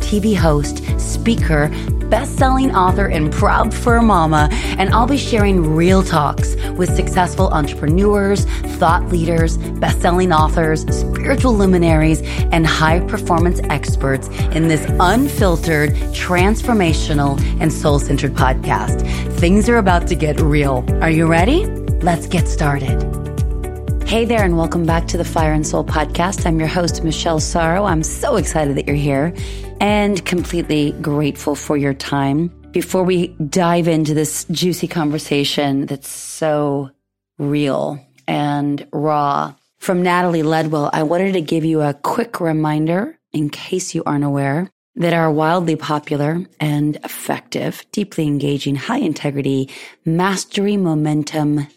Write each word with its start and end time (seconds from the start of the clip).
TV 0.00 0.36
host, 0.36 0.82
speaker, 0.98 1.70
best-selling 2.08 2.74
author, 2.74 3.06
and 3.06 3.32
proud 3.32 3.72
fur 3.72 4.02
mama, 4.02 4.48
and 4.78 4.90
I'll 4.90 5.06
be 5.06 5.16
sharing 5.16 5.74
real 5.74 6.02
talks 6.02 6.56
with 6.76 6.94
successful 6.94 7.48
entrepreneurs, 7.50 8.44
thought 8.78 9.06
leaders, 9.08 9.56
best-selling 9.56 10.32
authors, 10.32 10.82
spiritual 10.94 11.54
luminaries, 11.54 12.20
and 12.52 12.66
high-performance 12.66 13.60
experts 13.70 14.28
in 14.54 14.68
this 14.68 14.84
unfiltered, 14.98 15.90
transformational, 16.12 17.40
and 17.60 17.72
soul-centered 17.72 18.34
podcast. 18.34 19.06
Things 19.38 19.68
are 19.68 19.78
about 19.78 20.08
to 20.08 20.14
get 20.14 20.40
real. 20.40 20.84
Are 21.00 21.10
you 21.10 21.26
ready? 21.26 21.66
Let's 22.02 22.26
get 22.26 22.48
started. 22.48 23.09
Hey 24.10 24.24
there, 24.24 24.42
and 24.42 24.58
welcome 24.58 24.86
back 24.86 25.06
to 25.06 25.16
the 25.16 25.24
Fire 25.24 25.52
and 25.52 25.64
Soul 25.64 25.84
podcast. 25.84 26.44
I'm 26.44 26.58
your 26.58 26.66
host, 26.66 27.04
Michelle 27.04 27.38
Sorrow. 27.38 27.84
I'm 27.84 28.02
so 28.02 28.34
excited 28.34 28.76
that 28.76 28.88
you're 28.88 28.96
here 28.96 29.32
and 29.80 30.26
completely 30.26 30.90
grateful 31.00 31.54
for 31.54 31.76
your 31.76 31.94
time. 31.94 32.48
Before 32.72 33.04
we 33.04 33.28
dive 33.28 33.86
into 33.86 34.12
this 34.12 34.46
juicy 34.50 34.88
conversation 34.88 35.86
that's 35.86 36.08
so 36.08 36.90
real 37.38 38.04
and 38.26 38.84
raw 38.92 39.54
from 39.78 40.02
Natalie 40.02 40.42
Ledwell, 40.42 40.90
I 40.92 41.04
wanted 41.04 41.34
to 41.34 41.40
give 41.40 41.64
you 41.64 41.80
a 41.80 41.94
quick 41.94 42.40
reminder 42.40 43.16
in 43.32 43.48
case 43.48 43.94
you 43.94 44.02
aren't 44.06 44.24
aware 44.24 44.68
that 44.96 45.14
our 45.14 45.30
wildly 45.30 45.76
popular 45.76 46.44
and 46.58 46.96
effective, 47.04 47.86
deeply 47.92 48.26
engaging, 48.26 48.74
high 48.74 48.98
integrity 48.98 49.70
mastery 50.04 50.76
momentum 50.76 51.68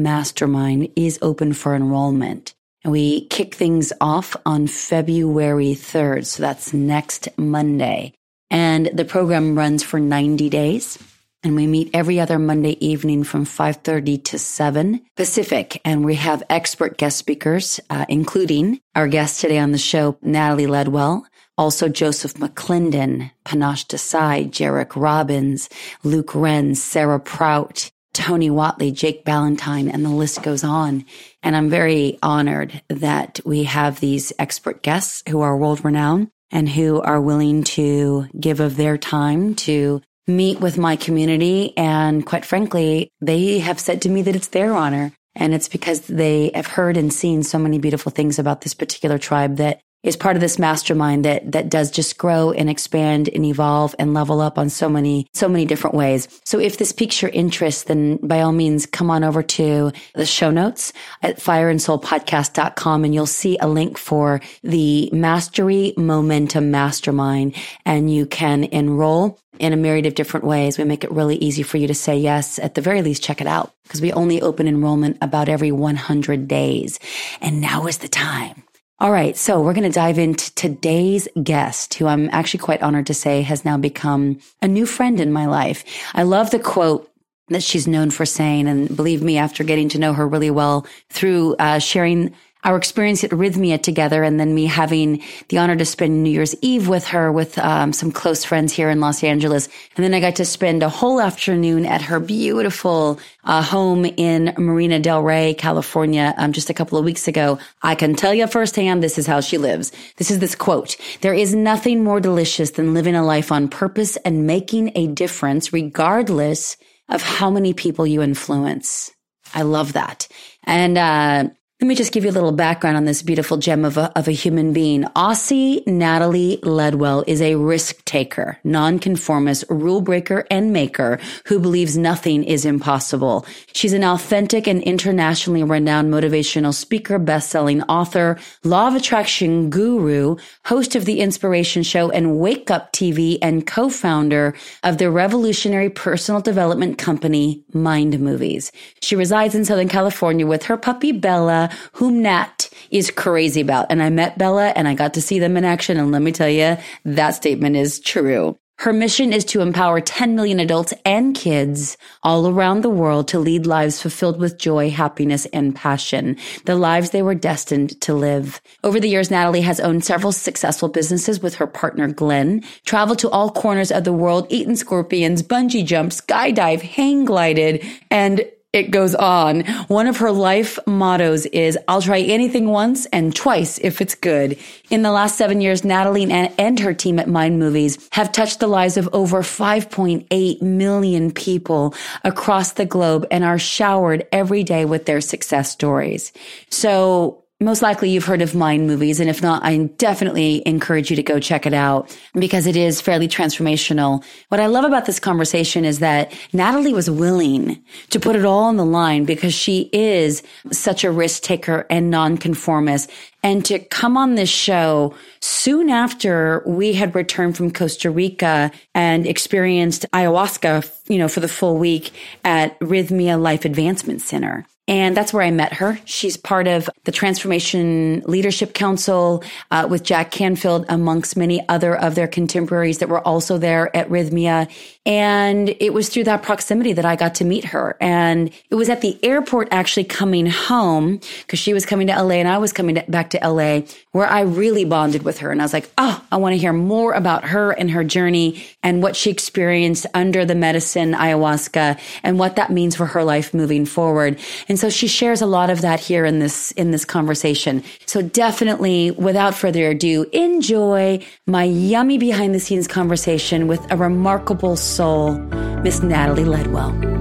mastermind 0.00 0.88
is 0.96 1.18
open 1.20 1.52
for 1.52 1.74
enrollment. 1.74 2.54
And 2.84 2.92
we 2.92 3.26
kick 3.26 3.54
things 3.54 3.92
off 4.00 4.34
on 4.44 4.66
February 4.66 5.74
3rd. 5.74 6.26
So 6.26 6.42
that's 6.42 6.72
next 6.72 7.28
Monday. 7.36 8.14
And 8.50 8.90
the 8.92 9.04
program 9.04 9.56
runs 9.56 9.82
for 9.82 10.00
90 10.00 10.48
days. 10.48 10.98
And 11.44 11.56
we 11.56 11.66
meet 11.66 11.90
every 11.92 12.20
other 12.20 12.38
Monday 12.38 12.76
evening 12.84 13.24
from 13.24 13.44
5.30 13.44 14.24
to 14.24 14.38
7 14.38 15.00
Pacific. 15.16 15.80
And 15.84 16.04
we 16.04 16.14
have 16.14 16.42
expert 16.48 16.98
guest 16.98 17.18
speakers, 17.18 17.80
uh, 17.90 18.04
including 18.08 18.80
our 18.94 19.08
guest 19.08 19.40
today 19.40 19.58
on 19.58 19.72
the 19.72 19.78
show, 19.78 20.16
Natalie 20.22 20.66
Ledwell, 20.66 21.22
also 21.58 21.88
Joseph 21.88 22.34
McClendon, 22.34 23.30
Panache 23.44 23.86
Desai, 23.86 24.50
Jairek 24.50 24.94
Robbins, 24.94 25.68
Luke 26.04 26.34
Wren, 26.34 26.74
Sarah 26.74 27.20
Prout, 27.20 27.90
Tony 28.12 28.50
Whatley, 28.50 28.92
Jake 28.92 29.24
Ballantyne, 29.24 29.88
and 29.88 30.04
the 30.04 30.10
list 30.10 30.42
goes 30.42 30.64
on. 30.64 31.04
And 31.42 31.56
I'm 31.56 31.70
very 31.70 32.18
honored 32.22 32.82
that 32.88 33.40
we 33.44 33.64
have 33.64 34.00
these 34.00 34.32
expert 34.38 34.82
guests 34.82 35.22
who 35.28 35.40
are 35.40 35.56
world 35.56 35.84
renowned 35.84 36.28
and 36.50 36.68
who 36.68 37.00
are 37.00 37.20
willing 37.20 37.64
to 37.64 38.26
give 38.38 38.60
of 38.60 38.76
their 38.76 38.98
time 38.98 39.54
to 39.54 40.02
meet 40.26 40.60
with 40.60 40.78
my 40.78 40.96
community. 40.96 41.76
And 41.76 42.24
quite 42.24 42.44
frankly, 42.44 43.08
they 43.20 43.58
have 43.60 43.80
said 43.80 44.02
to 44.02 44.08
me 44.08 44.22
that 44.22 44.36
it's 44.36 44.48
their 44.48 44.74
honor. 44.74 45.12
And 45.34 45.54
it's 45.54 45.68
because 45.68 46.00
they 46.02 46.50
have 46.54 46.66
heard 46.66 46.98
and 46.98 47.10
seen 47.10 47.42
so 47.42 47.58
many 47.58 47.78
beautiful 47.78 48.12
things 48.12 48.38
about 48.38 48.60
this 48.60 48.74
particular 48.74 49.16
tribe 49.16 49.56
that 49.56 49.80
is 50.02 50.16
part 50.16 50.36
of 50.36 50.40
this 50.40 50.58
mastermind 50.58 51.24
that 51.24 51.52
that 51.52 51.68
does 51.68 51.90
just 51.90 52.18
grow 52.18 52.52
and 52.52 52.68
expand 52.68 53.28
and 53.28 53.44
evolve 53.44 53.94
and 53.98 54.14
level 54.14 54.40
up 54.40 54.58
on 54.58 54.68
so 54.68 54.88
many 54.88 55.26
so 55.32 55.48
many 55.48 55.64
different 55.64 55.96
ways. 55.96 56.28
So 56.44 56.58
if 56.58 56.78
this 56.78 56.92
piques 56.92 57.22
your 57.22 57.30
interest, 57.30 57.86
then 57.86 58.16
by 58.16 58.40
all 58.40 58.52
means 58.52 58.86
come 58.86 59.10
on 59.10 59.24
over 59.24 59.42
to 59.42 59.92
the 60.14 60.26
show 60.26 60.50
notes 60.50 60.92
at 61.22 61.38
fireandsoulpodcast.com 61.38 63.04
and 63.04 63.14
you'll 63.14 63.26
see 63.26 63.56
a 63.60 63.68
link 63.68 63.98
for 63.98 64.40
the 64.62 65.10
Mastery 65.12 65.94
Momentum 65.96 66.70
Mastermind 66.70 67.54
and 67.84 68.12
you 68.12 68.26
can 68.26 68.64
enroll 68.64 69.38
in 69.58 69.72
a 69.72 69.76
myriad 69.76 70.06
of 70.06 70.14
different 70.14 70.46
ways. 70.46 70.78
We 70.78 70.84
make 70.84 71.04
it 71.04 71.12
really 71.12 71.36
easy 71.36 71.62
for 71.62 71.76
you 71.76 71.86
to 71.86 71.94
say 71.94 72.16
yes. 72.16 72.58
At 72.58 72.74
the 72.74 72.80
very 72.80 73.02
least, 73.02 73.22
check 73.22 73.40
it 73.40 73.46
out 73.46 73.72
because 73.84 74.00
we 74.00 74.12
only 74.12 74.42
open 74.42 74.66
enrollment 74.66 75.18
about 75.20 75.48
every 75.48 75.70
100 75.70 76.48
days. 76.48 76.98
And 77.40 77.60
now 77.60 77.86
is 77.86 77.98
the 77.98 78.08
time 78.08 78.64
all 79.02 79.10
right. 79.10 79.36
So 79.36 79.60
we're 79.60 79.72
going 79.72 79.82
to 79.82 79.90
dive 79.90 80.16
into 80.16 80.54
today's 80.54 81.26
guest, 81.42 81.94
who 81.94 82.06
I'm 82.06 82.30
actually 82.30 82.60
quite 82.60 82.82
honored 82.82 83.08
to 83.08 83.14
say 83.14 83.42
has 83.42 83.64
now 83.64 83.76
become 83.76 84.38
a 84.62 84.68
new 84.68 84.86
friend 84.86 85.18
in 85.18 85.32
my 85.32 85.46
life. 85.46 85.82
I 86.14 86.22
love 86.22 86.52
the 86.52 86.60
quote 86.60 87.10
that 87.48 87.64
she's 87.64 87.88
known 87.88 88.12
for 88.12 88.24
saying. 88.24 88.68
And 88.68 88.96
believe 88.96 89.20
me, 89.20 89.38
after 89.38 89.64
getting 89.64 89.88
to 89.88 89.98
know 89.98 90.12
her 90.12 90.28
really 90.28 90.52
well 90.52 90.86
through 91.10 91.56
uh, 91.56 91.80
sharing 91.80 92.32
our 92.64 92.76
experience 92.76 93.24
at 93.24 93.30
Rythmia 93.30 93.82
together 93.82 94.22
and 94.22 94.38
then 94.38 94.54
me 94.54 94.66
having 94.66 95.22
the 95.48 95.58
honor 95.58 95.76
to 95.76 95.84
spend 95.84 96.22
New 96.22 96.30
Year's 96.30 96.54
Eve 96.62 96.88
with 96.88 97.06
her 97.08 97.32
with 97.32 97.58
um, 97.58 97.92
some 97.92 98.12
close 98.12 98.44
friends 98.44 98.72
here 98.72 98.88
in 98.88 99.00
Los 99.00 99.24
Angeles. 99.24 99.68
And 99.96 100.04
then 100.04 100.14
I 100.14 100.20
got 100.20 100.36
to 100.36 100.44
spend 100.44 100.82
a 100.82 100.88
whole 100.88 101.20
afternoon 101.20 101.86
at 101.86 102.02
her 102.02 102.20
beautiful 102.20 103.18
uh, 103.44 103.62
home 103.62 104.04
in 104.04 104.54
Marina 104.56 105.00
Del 105.00 105.22
Rey, 105.22 105.54
California, 105.54 106.34
um, 106.36 106.52
just 106.52 106.70
a 106.70 106.74
couple 106.74 106.98
of 106.98 107.04
weeks 107.04 107.26
ago. 107.26 107.58
I 107.82 107.94
can 107.94 108.14
tell 108.14 108.32
you 108.32 108.46
firsthand, 108.46 109.02
this 109.02 109.18
is 109.18 109.26
how 109.26 109.40
she 109.40 109.58
lives. 109.58 109.90
This 110.16 110.30
is 110.30 110.38
this 110.38 110.54
quote. 110.54 110.96
There 111.20 111.34
is 111.34 111.54
nothing 111.54 112.04
more 112.04 112.20
delicious 112.20 112.72
than 112.72 112.94
living 112.94 113.16
a 113.16 113.24
life 113.24 113.50
on 113.50 113.68
purpose 113.68 114.16
and 114.18 114.46
making 114.46 114.92
a 114.94 115.08
difference 115.08 115.72
regardless 115.72 116.76
of 117.08 117.22
how 117.22 117.50
many 117.50 117.74
people 117.74 118.06
you 118.06 118.22
influence. 118.22 119.10
I 119.54 119.62
love 119.62 119.94
that. 119.94 120.28
And, 120.64 120.96
uh, 120.96 121.50
let 121.82 121.88
me 121.88 121.96
just 121.96 122.12
give 122.12 122.22
you 122.22 122.30
a 122.30 122.38
little 122.38 122.52
background 122.52 122.96
on 122.96 123.06
this 123.06 123.22
beautiful 123.22 123.56
gem 123.56 123.84
of 123.84 123.96
a, 123.96 124.16
of 124.16 124.28
a 124.28 124.30
human 124.30 124.72
being. 124.72 125.02
Aussie 125.16 125.84
Natalie 125.84 126.60
Ledwell 126.62 127.24
is 127.26 127.42
a 127.42 127.56
risk 127.56 128.04
taker, 128.04 128.56
nonconformist, 128.62 129.64
rule 129.68 130.00
breaker, 130.00 130.46
and 130.48 130.72
maker 130.72 131.18
who 131.46 131.58
believes 131.58 131.98
nothing 131.98 132.44
is 132.44 132.64
impossible. 132.64 133.44
She's 133.72 133.94
an 133.94 134.04
authentic 134.04 134.68
and 134.68 134.80
internationally 134.84 135.64
renowned 135.64 136.14
motivational 136.14 136.72
speaker, 136.72 137.18
best-selling 137.18 137.82
author, 137.82 138.38
law 138.62 138.86
of 138.86 138.94
attraction 138.94 139.68
guru, 139.68 140.36
host 140.64 140.94
of 140.94 141.04
the 141.04 141.20
Inspiration 141.20 141.82
Show 141.82 142.12
and 142.12 142.38
Wake 142.38 142.70
Up 142.70 142.92
TV, 142.92 143.38
and 143.42 143.66
co-founder 143.66 144.54
of 144.84 144.98
the 144.98 145.10
revolutionary 145.10 145.90
personal 145.90 146.40
development 146.40 146.98
company 146.98 147.64
Mind 147.72 148.20
Movies. 148.20 148.70
She 149.00 149.16
resides 149.16 149.56
in 149.56 149.64
Southern 149.64 149.88
California 149.88 150.46
with 150.46 150.62
her 150.66 150.76
puppy 150.76 151.10
Bella 151.10 151.70
whom 151.92 152.22
Nat 152.22 152.68
is 152.90 153.10
crazy 153.10 153.60
about. 153.60 153.86
And 153.90 154.02
I 154.02 154.10
met 154.10 154.38
Bella 154.38 154.72
and 154.76 154.86
I 154.86 154.94
got 154.94 155.14
to 155.14 155.22
see 155.22 155.38
them 155.38 155.56
in 155.56 155.64
action. 155.64 155.98
And 155.98 156.12
let 156.12 156.22
me 156.22 156.32
tell 156.32 156.48
you, 156.48 156.76
that 157.04 157.30
statement 157.30 157.76
is 157.76 158.00
true. 158.00 158.58
Her 158.82 158.92
mission 158.92 159.32
is 159.32 159.44
to 159.44 159.60
empower 159.60 160.00
10 160.00 160.34
million 160.34 160.58
adults 160.58 160.92
and 161.04 161.36
kids 161.36 161.96
all 162.24 162.48
around 162.48 162.80
the 162.80 162.90
world 162.90 163.28
to 163.28 163.38
lead 163.38 163.64
lives 163.64 164.02
fulfilled 164.02 164.40
with 164.40 164.58
joy, 164.58 164.90
happiness, 164.90 165.46
and 165.52 165.72
passion, 165.72 166.36
the 166.64 166.74
lives 166.74 167.10
they 167.10 167.22
were 167.22 167.36
destined 167.36 168.00
to 168.00 168.12
live. 168.12 168.60
Over 168.82 168.98
the 168.98 169.08
years, 169.08 169.30
Natalie 169.30 169.60
has 169.60 169.78
owned 169.78 170.04
several 170.04 170.32
successful 170.32 170.88
businesses 170.88 171.40
with 171.40 171.54
her 171.54 171.66
partner 171.68 172.08
Glenn, 172.08 172.64
traveled 172.84 173.20
to 173.20 173.30
all 173.30 173.52
corners 173.52 173.92
of 173.92 174.02
the 174.02 174.12
world, 174.12 174.48
eaten 174.48 174.74
scorpions, 174.74 175.44
bungee 175.44 175.86
jumped, 175.86 176.16
skydive, 176.16 176.80
hang 176.80 177.24
glided, 177.24 177.86
and 178.10 178.44
it 178.72 178.90
goes 178.90 179.14
on. 179.14 179.64
One 179.88 180.06
of 180.06 180.16
her 180.18 180.32
life 180.32 180.78
mottos 180.86 181.44
is, 181.46 181.76
I'll 181.88 182.00
try 182.00 182.20
anything 182.20 182.68
once 182.68 183.06
and 183.06 183.34
twice 183.34 183.78
if 183.78 184.00
it's 184.00 184.14
good. 184.14 184.58
In 184.88 185.02
the 185.02 185.10
last 185.10 185.36
seven 185.36 185.60
years, 185.60 185.84
Natalie 185.84 186.30
and 186.30 186.80
her 186.80 186.94
team 186.94 187.18
at 187.18 187.28
Mind 187.28 187.58
Movies 187.58 188.08
have 188.12 188.32
touched 188.32 188.60
the 188.60 188.66
lives 188.66 188.96
of 188.96 189.08
over 189.12 189.42
5.8 189.42 190.62
million 190.62 191.30
people 191.32 191.94
across 192.24 192.72
the 192.72 192.86
globe 192.86 193.26
and 193.30 193.44
are 193.44 193.58
showered 193.58 194.26
every 194.32 194.64
day 194.64 194.86
with 194.86 195.04
their 195.04 195.20
success 195.20 195.70
stories. 195.70 196.32
So 196.70 197.41
most 197.62 197.82
likely 197.82 198.10
you've 198.10 198.24
heard 198.24 198.42
of 198.42 198.54
Mind 198.54 198.86
Movies. 198.86 199.20
And 199.20 199.28
if 199.28 199.42
not, 199.42 199.64
I 199.64 199.76
definitely 199.96 200.62
encourage 200.66 201.10
you 201.10 201.16
to 201.16 201.22
go 201.22 201.38
check 201.38 201.66
it 201.66 201.74
out 201.74 202.16
because 202.34 202.66
it 202.66 202.76
is 202.76 203.00
fairly 203.00 203.28
transformational. 203.28 204.24
What 204.48 204.60
I 204.60 204.66
love 204.66 204.84
about 204.84 205.06
this 205.06 205.20
conversation 205.20 205.84
is 205.84 205.98
that 205.98 206.32
Natalie 206.52 206.94
was 206.94 207.10
willing 207.10 207.82
to 208.10 208.20
put 208.20 208.36
it 208.36 208.44
all 208.44 208.64
on 208.64 208.76
the 208.76 208.84
line 208.84 209.24
because 209.24 209.54
she 209.54 209.90
is 209.92 210.42
such 210.70 211.04
a 211.04 211.10
risk 211.10 211.42
taker 211.42 211.86
and 211.90 212.10
nonconformist. 212.10 213.10
And 213.42 213.64
to 213.66 213.80
come 213.80 214.16
on 214.16 214.34
this 214.36 214.48
show 214.48 215.14
soon 215.40 215.90
after 215.90 216.62
we 216.64 216.92
had 216.92 217.14
returned 217.14 217.56
from 217.56 217.72
Costa 217.72 218.10
Rica 218.10 218.70
and 218.94 219.26
experienced 219.26 220.06
ayahuasca, 220.12 220.90
you 221.08 221.18
know, 221.18 221.28
for 221.28 221.40
the 221.40 221.48
full 221.48 221.76
week 221.76 222.12
at 222.44 222.78
Rythmia 222.80 223.40
Life 223.40 223.64
Advancement 223.64 224.20
Center. 224.20 224.64
And 224.88 225.16
that's 225.16 225.32
where 225.32 225.44
I 225.44 225.52
met 225.52 225.74
her. 225.74 225.98
She's 226.04 226.36
part 226.36 226.66
of 226.66 226.90
the 227.04 227.12
Transformation 227.12 228.20
Leadership 228.26 228.74
Council 228.74 229.44
uh, 229.70 229.86
with 229.88 230.02
Jack 230.02 230.32
Canfield, 230.32 230.86
amongst 230.88 231.36
many 231.36 231.66
other 231.68 231.96
of 231.96 232.16
their 232.16 232.26
contemporaries 232.26 232.98
that 232.98 233.08
were 233.08 233.20
also 233.20 233.58
there 233.58 233.94
at 233.96 234.08
Rythmia. 234.08 234.68
And 235.06 235.68
it 235.80 235.92
was 235.92 236.08
through 236.08 236.24
that 236.24 236.42
proximity 236.42 236.92
that 236.92 237.04
I 237.04 237.16
got 237.16 237.36
to 237.36 237.44
meet 237.44 237.66
her. 237.66 237.96
And 238.00 238.50
it 238.70 238.74
was 238.74 238.88
at 238.88 239.00
the 239.00 239.18
airport 239.24 239.68
actually 239.70 240.04
coming 240.04 240.46
home 240.46 241.20
because 241.40 241.58
she 241.58 241.72
was 241.72 241.86
coming 241.86 242.08
to 242.08 242.22
LA 242.22 242.34
and 242.36 242.48
I 242.48 242.58
was 242.58 242.72
coming 242.72 242.96
to, 242.96 243.04
back 243.08 243.30
to 243.30 243.38
LA 243.42 243.82
where 244.12 244.26
I 244.26 244.42
really 244.42 244.84
bonded 244.84 245.22
with 245.22 245.38
her. 245.38 245.50
And 245.50 245.60
I 245.60 245.64
was 245.64 245.72
like, 245.72 245.90
oh, 245.98 246.24
I 246.30 246.36
want 246.36 246.52
to 246.52 246.58
hear 246.58 246.72
more 246.72 247.14
about 247.14 247.44
her 247.46 247.72
and 247.72 247.90
her 247.90 248.04
journey 248.04 248.64
and 248.82 249.02
what 249.02 249.16
she 249.16 249.30
experienced 249.30 250.06
under 250.14 250.44
the 250.44 250.54
medicine 250.54 251.14
ayahuasca 251.14 251.98
and 252.22 252.38
what 252.38 252.56
that 252.56 252.70
means 252.70 252.94
for 252.94 253.06
her 253.06 253.24
life 253.24 253.54
moving 253.54 253.86
forward. 253.86 254.38
So 254.78 254.90
she 254.90 255.06
shares 255.06 255.40
a 255.40 255.46
lot 255.46 255.70
of 255.70 255.80
that 255.80 256.00
here 256.00 256.24
in 256.24 256.38
this, 256.38 256.70
in 256.72 256.90
this 256.90 257.04
conversation. 257.04 257.82
So 258.06 258.22
definitely 258.22 259.10
without 259.10 259.54
further 259.54 259.90
ado, 259.90 260.24
enjoy 260.32 261.24
my 261.46 261.64
yummy 261.64 262.18
behind 262.18 262.54
the 262.54 262.60
scenes 262.60 262.86
conversation 262.86 263.66
with 263.66 263.80
a 263.90 263.96
remarkable 263.96 264.76
soul, 264.76 265.34
Miss 265.82 266.02
Natalie 266.02 266.44
Ledwell. 266.44 267.12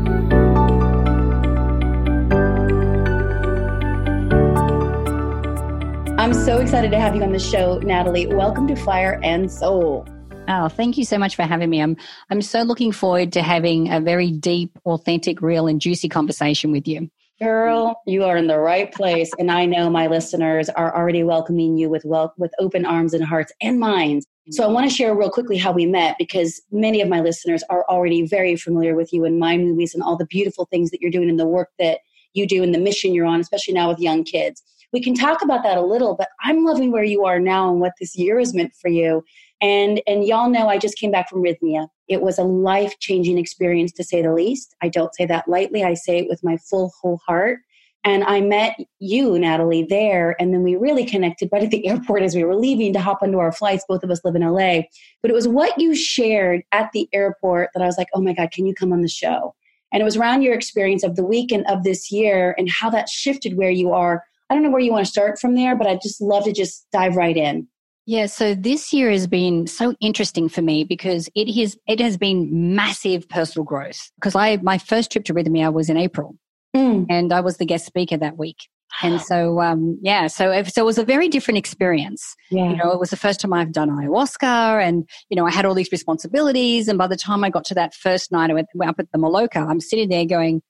I'm 6.21 6.36
so 6.36 6.59
excited 6.59 6.92
to 6.92 7.00
have 7.00 7.15
you 7.15 7.24
on 7.24 7.31
the 7.31 7.39
show, 7.39 7.80
Natalie. 7.80 8.27
Welcome 8.27 8.68
to 8.68 8.75
Fire 8.75 9.19
and 9.24 9.51
Soul. 9.51 10.07
Oh, 10.48 10.68
thank 10.68 10.98
you 10.98 11.03
so 11.03 11.18
much 11.18 11.36
for 11.36 11.44
having 11.44 11.69
me. 11.69 11.81
I'm 11.81 11.98
I'm 12.30 12.44
so 12.44 12.62
looking 12.62 12.92
forward 12.92 13.33
to 13.33 13.42
having 13.42 13.92
a 13.92 14.00
very 14.00 14.31
deep, 14.31 14.77
authentic, 14.86 15.42
real, 15.42 15.65
and 15.65 15.81
juicy 15.81 16.09
conversation 16.09 16.71
with 16.71 16.88
you. 16.88 17.09
Girl, 17.41 17.99
you 18.05 18.23
are 18.23 18.38
in 18.38 18.45
the 18.45 18.59
right 18.59 18.93
place, 18.93 19.31
and 19.39 19.49
I 19.49 19.65
know 19.65 19.89
my 19.89 20.05
listeners 20.05 20.69
are 20.69 20.95
already 20.95 21.23
welcoming 21.23 21.75
you 21.75 21.89
with 21.89 22.05
wel- 22.05 22.35
with 22.38 22.53
open 22.59 22.85
arms 22.85 23.15
and 23.15 23.23
hearts 23.23 23.51
and 23.61 23.79
minds. 23.79 24.27
So 24.51 24.63
I 24.63 24.67
want 24.67 24.88
to 24.88 24.95
share 24.95 25.15
real 25.15 25.31
quickly 25.31 25.57
how 25.57 25.71
we 25.71 25.88
met 25.88 26.17
because 26.19 26.61
many 26.71 27.01
of 27.01 27.09
my 27.09 27.19
listeners 27.19 27.63
are 27.71 27.83
already 27.89 28.27
very 28.27 28.55
familiar 28.55 28.93
with 28.93 29.11
you 29.11 29.25
and 29.25 29.39
Mind 29.39 29.63
Movies 29.63 29.95
and 29.95 30.03
all 30.03 30.15
the 30.15 30.27
beautiful 30.27 30.67
things 30.69 30.91
that 30.91 31.01
you're 31.01 31.09
doing 31.09 31.31
and 31.31 31.39
the 31.39 31.47
work 31.47 31.69
that 31.79 32.01
you 32.33 32.45
do 32.45 32.61
and 32.61 32.75
the 32.75 32.79
mission 32.79 33.11
you're 33.11 33.25
on, 33.25 33.39
especially 33.39 33.73
now 33.73 33.89
with 33.89 33.99
young 33.99 34.23
kids. 34.23 34.61
We 34.93 35.01
can 35.01 35.15
talk 35.15 35.41
about 35.41 35.63
that 35.63 35.79
a 35.79 35.81
little, 35.81 36.15
but 36.15 36.29
I'm 36.43 36.63
loving 36.63 36.91
where 36.91 37.03
you 37.03 37.25
are 37.25 37.39
now 37.39 37.71
and 37.71 37.79
what 37.79 37.93
this 37.99 38.15
year 38.15 38.38
has 38.38 38.53
meant 38.53 38.73
for 38.79 38.89
you. 38.89 39.23
And 39.61 39.99
and 40.05 40.25
y'all 40.25 40.49
know 40.49 40.67
I 40.67 40.77
just 40.77 40.97
came 40.97 41.09
back 41.09 41.27
from 41.27 41.43
Rythmia. 41.43 41.88
It 42.11 42.21
was 42.21 42.37
a 42.37 42.43
life-changing 42.43 43.37
experience 43.37 43.93
to 43.93 44.03
say 44.03 44.21
the 44.21 44.33
least. 44.33 44.75
I 44.81 44.89
don't 44.89 45.15
say 45.15 45.25
that 45.27 45.47
lightly. 45.47 45.85
I 45.85 45.93
say 45.93 46.19
it 46.19 46.27
with 46.27 46.43
my 46.43 46.57
full 46.57 46.91
whole 47.01 47.21
heart. 47.25 47.59
And 48.03 48.25
I 48.25 48.41
met 48.41 48.77
you, 48.99 49.39
Natalie, 49.39 49.85
there. 49.87 50.35
And 50.37 50.53
then 50.53 50.61
we 50.61 50.75
really 50.75 51.05
connected 51.05 51.47
right 51.53 51.63
at 51.63 51.71
the 51.71 51.87
airport 51.87 52.23
as 52.23 52.35
we 52.35 52.43
were 52.43 52.55
leaving 52.55 52.91
to 52.91 52.99
hop 52.99 53.21
onto 53.21 53.37
our 53.37 53.53
flights. 53.53 53.85
Both 53.87 54.03
of 54.03 54.11
us 54.11 54.19
live 54.25 54.35
in 54.35 54.41
LA. 54.41 54.81
But 55.21 55.31
it 55.31 55.33
was 55.33 55.47
what 55.47 55.79
you 55.79 55.95
shared 55.95 56.63
at 56.73 56.91
the 56.91 57.07
airport 57.13 57.69
that 57.73 57.81
I 57.81 57.85
was 57.85 57.97
like, 57.97 58.09
oh 58.13 58.21
my 58.21 58.33
God, 58.33 58.51
can 58.51 58.65
you 58.65 58.73
come 58.73 58.91
on 58.91 59.01
the 59.01 59.07
show? 59.07 59.55
And 59.93 60.01
it 60.01 60.03
was 60.03 60.17
around 60.17 60.41
your 60.41 60.53
experience 60.53 61.03
of 61.03 61.15
the 61.15 61.23
weekend 61.23 61.65
of 61.67 61.83
this 61.83 62.11
year 62.11 62.55
and 62.57 62.69
how 62.69 62.89
that 62.89 63.07
shifted 63.07 63.55
where 63.55 63.71
you 63.71 63.93
are. 63.93 64.23
I 64.49 64.53
don't 64.53 64.63
know 64.63 64.69
where 64.69 64.81
you 64.81 64.91
want 64.91 65.05
to 65.05 65.11
start 65.11 65.39
from 65.39 65.55
there, 65.55 65.77
but 65.77 65.87
I'd 65.87 66.01
just 66.01 66.19
love 66.19 66.43
to 66.43 66.51
just 66.51 66.85
dive 66.91 67.15
right 67.15 67.37
in. 67.37 67.67
Yeah, 68.11 68.25
so 68.25 68.53
this 68.53 68.91
year 68.91 69.09
has 69.09 69.25
been 69.25 69.67
so 69.67 69.95
interesting 70.01 70.49
for 70.49 70.61
me 70.61 70.83
because 70.83 71.29
it 71.33 71.53
has 71.55 71.77
it 71.87 71.99
has 71.99 72.17
been 72.17 72.75
massive 72.75 73.27
personal 73.29 73.63
growth. 73.63 74.11
Because 74.15 74.35
I 74.35 74.57
my 74.57 74.77
first 74.77 75.11
trip 75.11 75.23
to 75.25 75.33
Rythmia 75.33 75.71
was 75.71 75.89
in 75.89 75.97
April, 75.97 76.35
Mm. 76.75 77.05
And 77.09 77.33
I 77.33 77.41
was 77.41 77.57
the 77.57 77.65
guest 77.65 77.85
speaker 77.85 78.17
that 78.17 78.37
week. 78.37 78.57
And 79.01 79.21
so, 79.21 79.61
um, 79.61 79.97
yeah, 80.01 80.27
so, 80.27 80.63
so 80.63 80.81
it 80.81 80.85
was 80.85 80.97
a 80.97 81.05
very 81.05 81.29
different 81.29 81.57
experience. 81.57 82.35
Yeah. 82.49 82.71
You 82.71 82.75
know, 82.75 82.91
it 82.91 82.99
was 82.99 83.09
the 83.09 83.17
first 83.17 83.39
time 83.39 83.53
I've 83.53 83.71
done 83.71 83.89
ayahuasca 83.89 84.85
and, 84.85 85.07
you 85.29 85.37
know, 85.37 85.45
I 85.45 85.51
had 85.51 85.65
all 85.65 85.73
these 85.73 85.91
responsibilities. 85.93 86.89
And 86.89 86.97
by 86.97 87.07
the 87.07 87.15
time 87.15 87.43
I 87.43 87.49
got 87.49 87.63
to 87.65 87.73
that 87.75 87.93
first 87.93 88.31
night 88.33 88.51
I 88.51 88.53
went 88.53 88.67
up 88.85 88.99
at 88.99 89.11
the 89.13 89.17
Maloka, 89.17 89.65
I'm 89.65 89.79
sitting 89.79 90.09
there 90.09 90.25
going, 90.25 90.61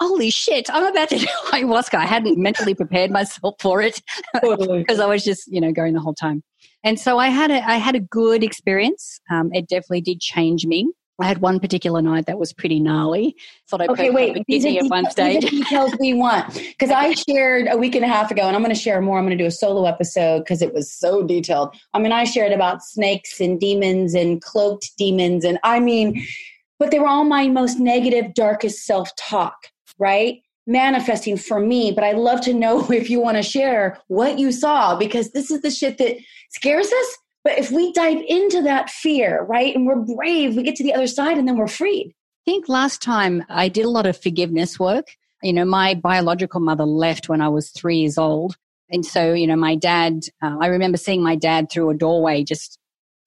holy 0.00 0.30
shit, 0.30 0.68
I'm 0.70 0.84
about 0.84 1.08
to 1.10 1.18
do 1.18 1.26
ayahuasca. 1.46 1.94
I 1.94 2.06
hadn't 2.06 2.38
mentally 2.38 2.74
prepared 2.74 3.10
myself 3.10 3.54
for 3.60 3.82
it 3.82 4.02
because 4.42 5.00
I 5.00 5.06
was 5.06 5.24
just, 5.24 5.46
you 5.48 5.60
know, 5.60 5.72
going 5.72 5.94
the 5.94 6.00
whole 6.00 6.14
time. 6.14 6.42
And 6.84 7.00
so 7.00 7.18
I 7.18 7.28
had 7.28 7.50
a, 7.50 7.68
I 7.68 7.76
had 7.76 7.94
a 7.94 8.00
good 8.00 8.44
experience. 8.44 9.20
Um, 9.30 9.50
it 9.52 9.68
definitely 9.68 10.02
did 10.02 10.20
change 10.20 10.66
me. 10.66 10.88
I 11.20 11.26
had 11.26 11.38
one 11.38 11.60
particular 11.60 12.02
night 12.02 12.26
that 12.26 12.38
was 12.38 12.52
pretty 12.52 12.78
gnarly. 12.78 13.34
Thought 13.68 13.82
I 13.82 13.86
okay, 13.86 14.10
wait. 14.10 14.44
These 14.46 14.66
are, 14.66 14.68
details, 14.68 14.90
one 14.90 15.10
stage. 15.10 15.42
these 15.42 15.60
are 15.60 15.64
details 15.64 15.96
we 15.98 16.12
want 16.12 16.54
because 16.54 16.90
I 16.90 17.12
shared 17.28 17.68
a 17.70 17.76
week 17.76 17.94
and 17.94 18.04
a 18.04 18.08
half 18.08 18.30
ago, 18.30 18.42
and 18.42 18.54
I'm 18.54 18.62
going 18.62 18.74
to 18.74 18.80
share 18.80 19.00
more. 19.00 19.18
I'm 19.18 19.24
going 19.24 19.36
to 19.36 19.42
do 19.42 19.48
a 19.48 19.50
solo 19.50 19.86
episode 19.86 20.40
because 20.40 20.60
it 20.60 20.74
was 20.74 20.92
so 20.92 21.22
detailed. 21.22 21.74
I 21.94 22.00
mean, 22.00 22.12
I 22.12 22.24
shared 22.24 22.52
about 22.52 22.82
snakes 22.82 23.40
and 23.40 23.58
demons 23.58 24.14
and 24.14 24.42
cloaked 24.42 24.92
demons, 24.98 25.44
and 25.44 25.58
I 25.64 25.80
mean, 25.80 26.22
but 26.78 26.90
they 26.90 26.98
were 26.98 27.08
all 27.08 27.24
my 27.24 27.48
most 27.48 27.78
negative, 27.78 28.34
darkest 28.34 28.84
self 28.84 29.10
talk, 29.16 29.56
right? 29.98 30.42
Manifesting 30.66 31.36
for 31.36 31.60
me. 31.60 31.92
But 31.92 32.04
I'd 32.04 32.16
love 32.16 32.40
to 32.42 32.54
know 32.54 32.84
if 32.90 33.10
you 33.10 33.20
want 33.20 33.36
to 33.36 33.42
share 33.42 33.98
what 34.08 34.38
you 34.38 34.52
saw 34.52 34.96
because 34.96 35.32
this 35.32 35.50
is 35.50 35.62
the 35.62 35.70
shit 35.70 35.98
that 35.98 36.16
scares 36.50 36.86
us 36.86 37.18
but 37.46 37.60
if 37.60 37.70
we 37.70 37.92
dive 37.92 38.24
into 38.26 38.60
that 38.62 38.90
fear, 38.90 39.44
right, 39.44 39.72
and 39.72 39.86
we're 39.86 39.94
brave, 39.94 40.56
we 40.56 40.64
get 40.64 40.74
to 40.76 40.82
the 40.82 40.92
other 40.92 41.06
side 41.06 41.38
and 41.38 41.46
then 41.46 41.56
we're 41.56 41.68
freed. 41.68 42.12
I 42.44 42.50
think 42.50 42.68
last 42.68 43.00
time 43.00 43.44
I 43.48 43.68
did 43.68 43.84
a 43.84 43.88
lot 43.88 44.04
of 44.04 44.20
forgiveness 44.20 44.80
work. 44.80 45.06
You 45.44 45.52
know, 45.52 45.64
my 45.64 45.94
biological 45.94 46.58
mother 46.58 46.84
left 46.84 47.28
when 47.28 47.40
I 47.40 47.48
was 47.48 47.70
three 47.70 47.98
years 47.98 48.18
old. 48.18 48.56
And 48.90 49.06
so, 49.06 49.32
you 49.32 49.46
know, 49.46 49.54
my 49.54 49.76
dad, 49.76 50.24
uh, 50.42 50.56
I 50.60 50.66
remember 50.66 50.98
seeing 50.98 51.22
my 51.22 51.36
dad 51.36 51.70
through 51.70 51.90
a 51.90 51.94
doorway 51.94 52.42
just 52.42 52.80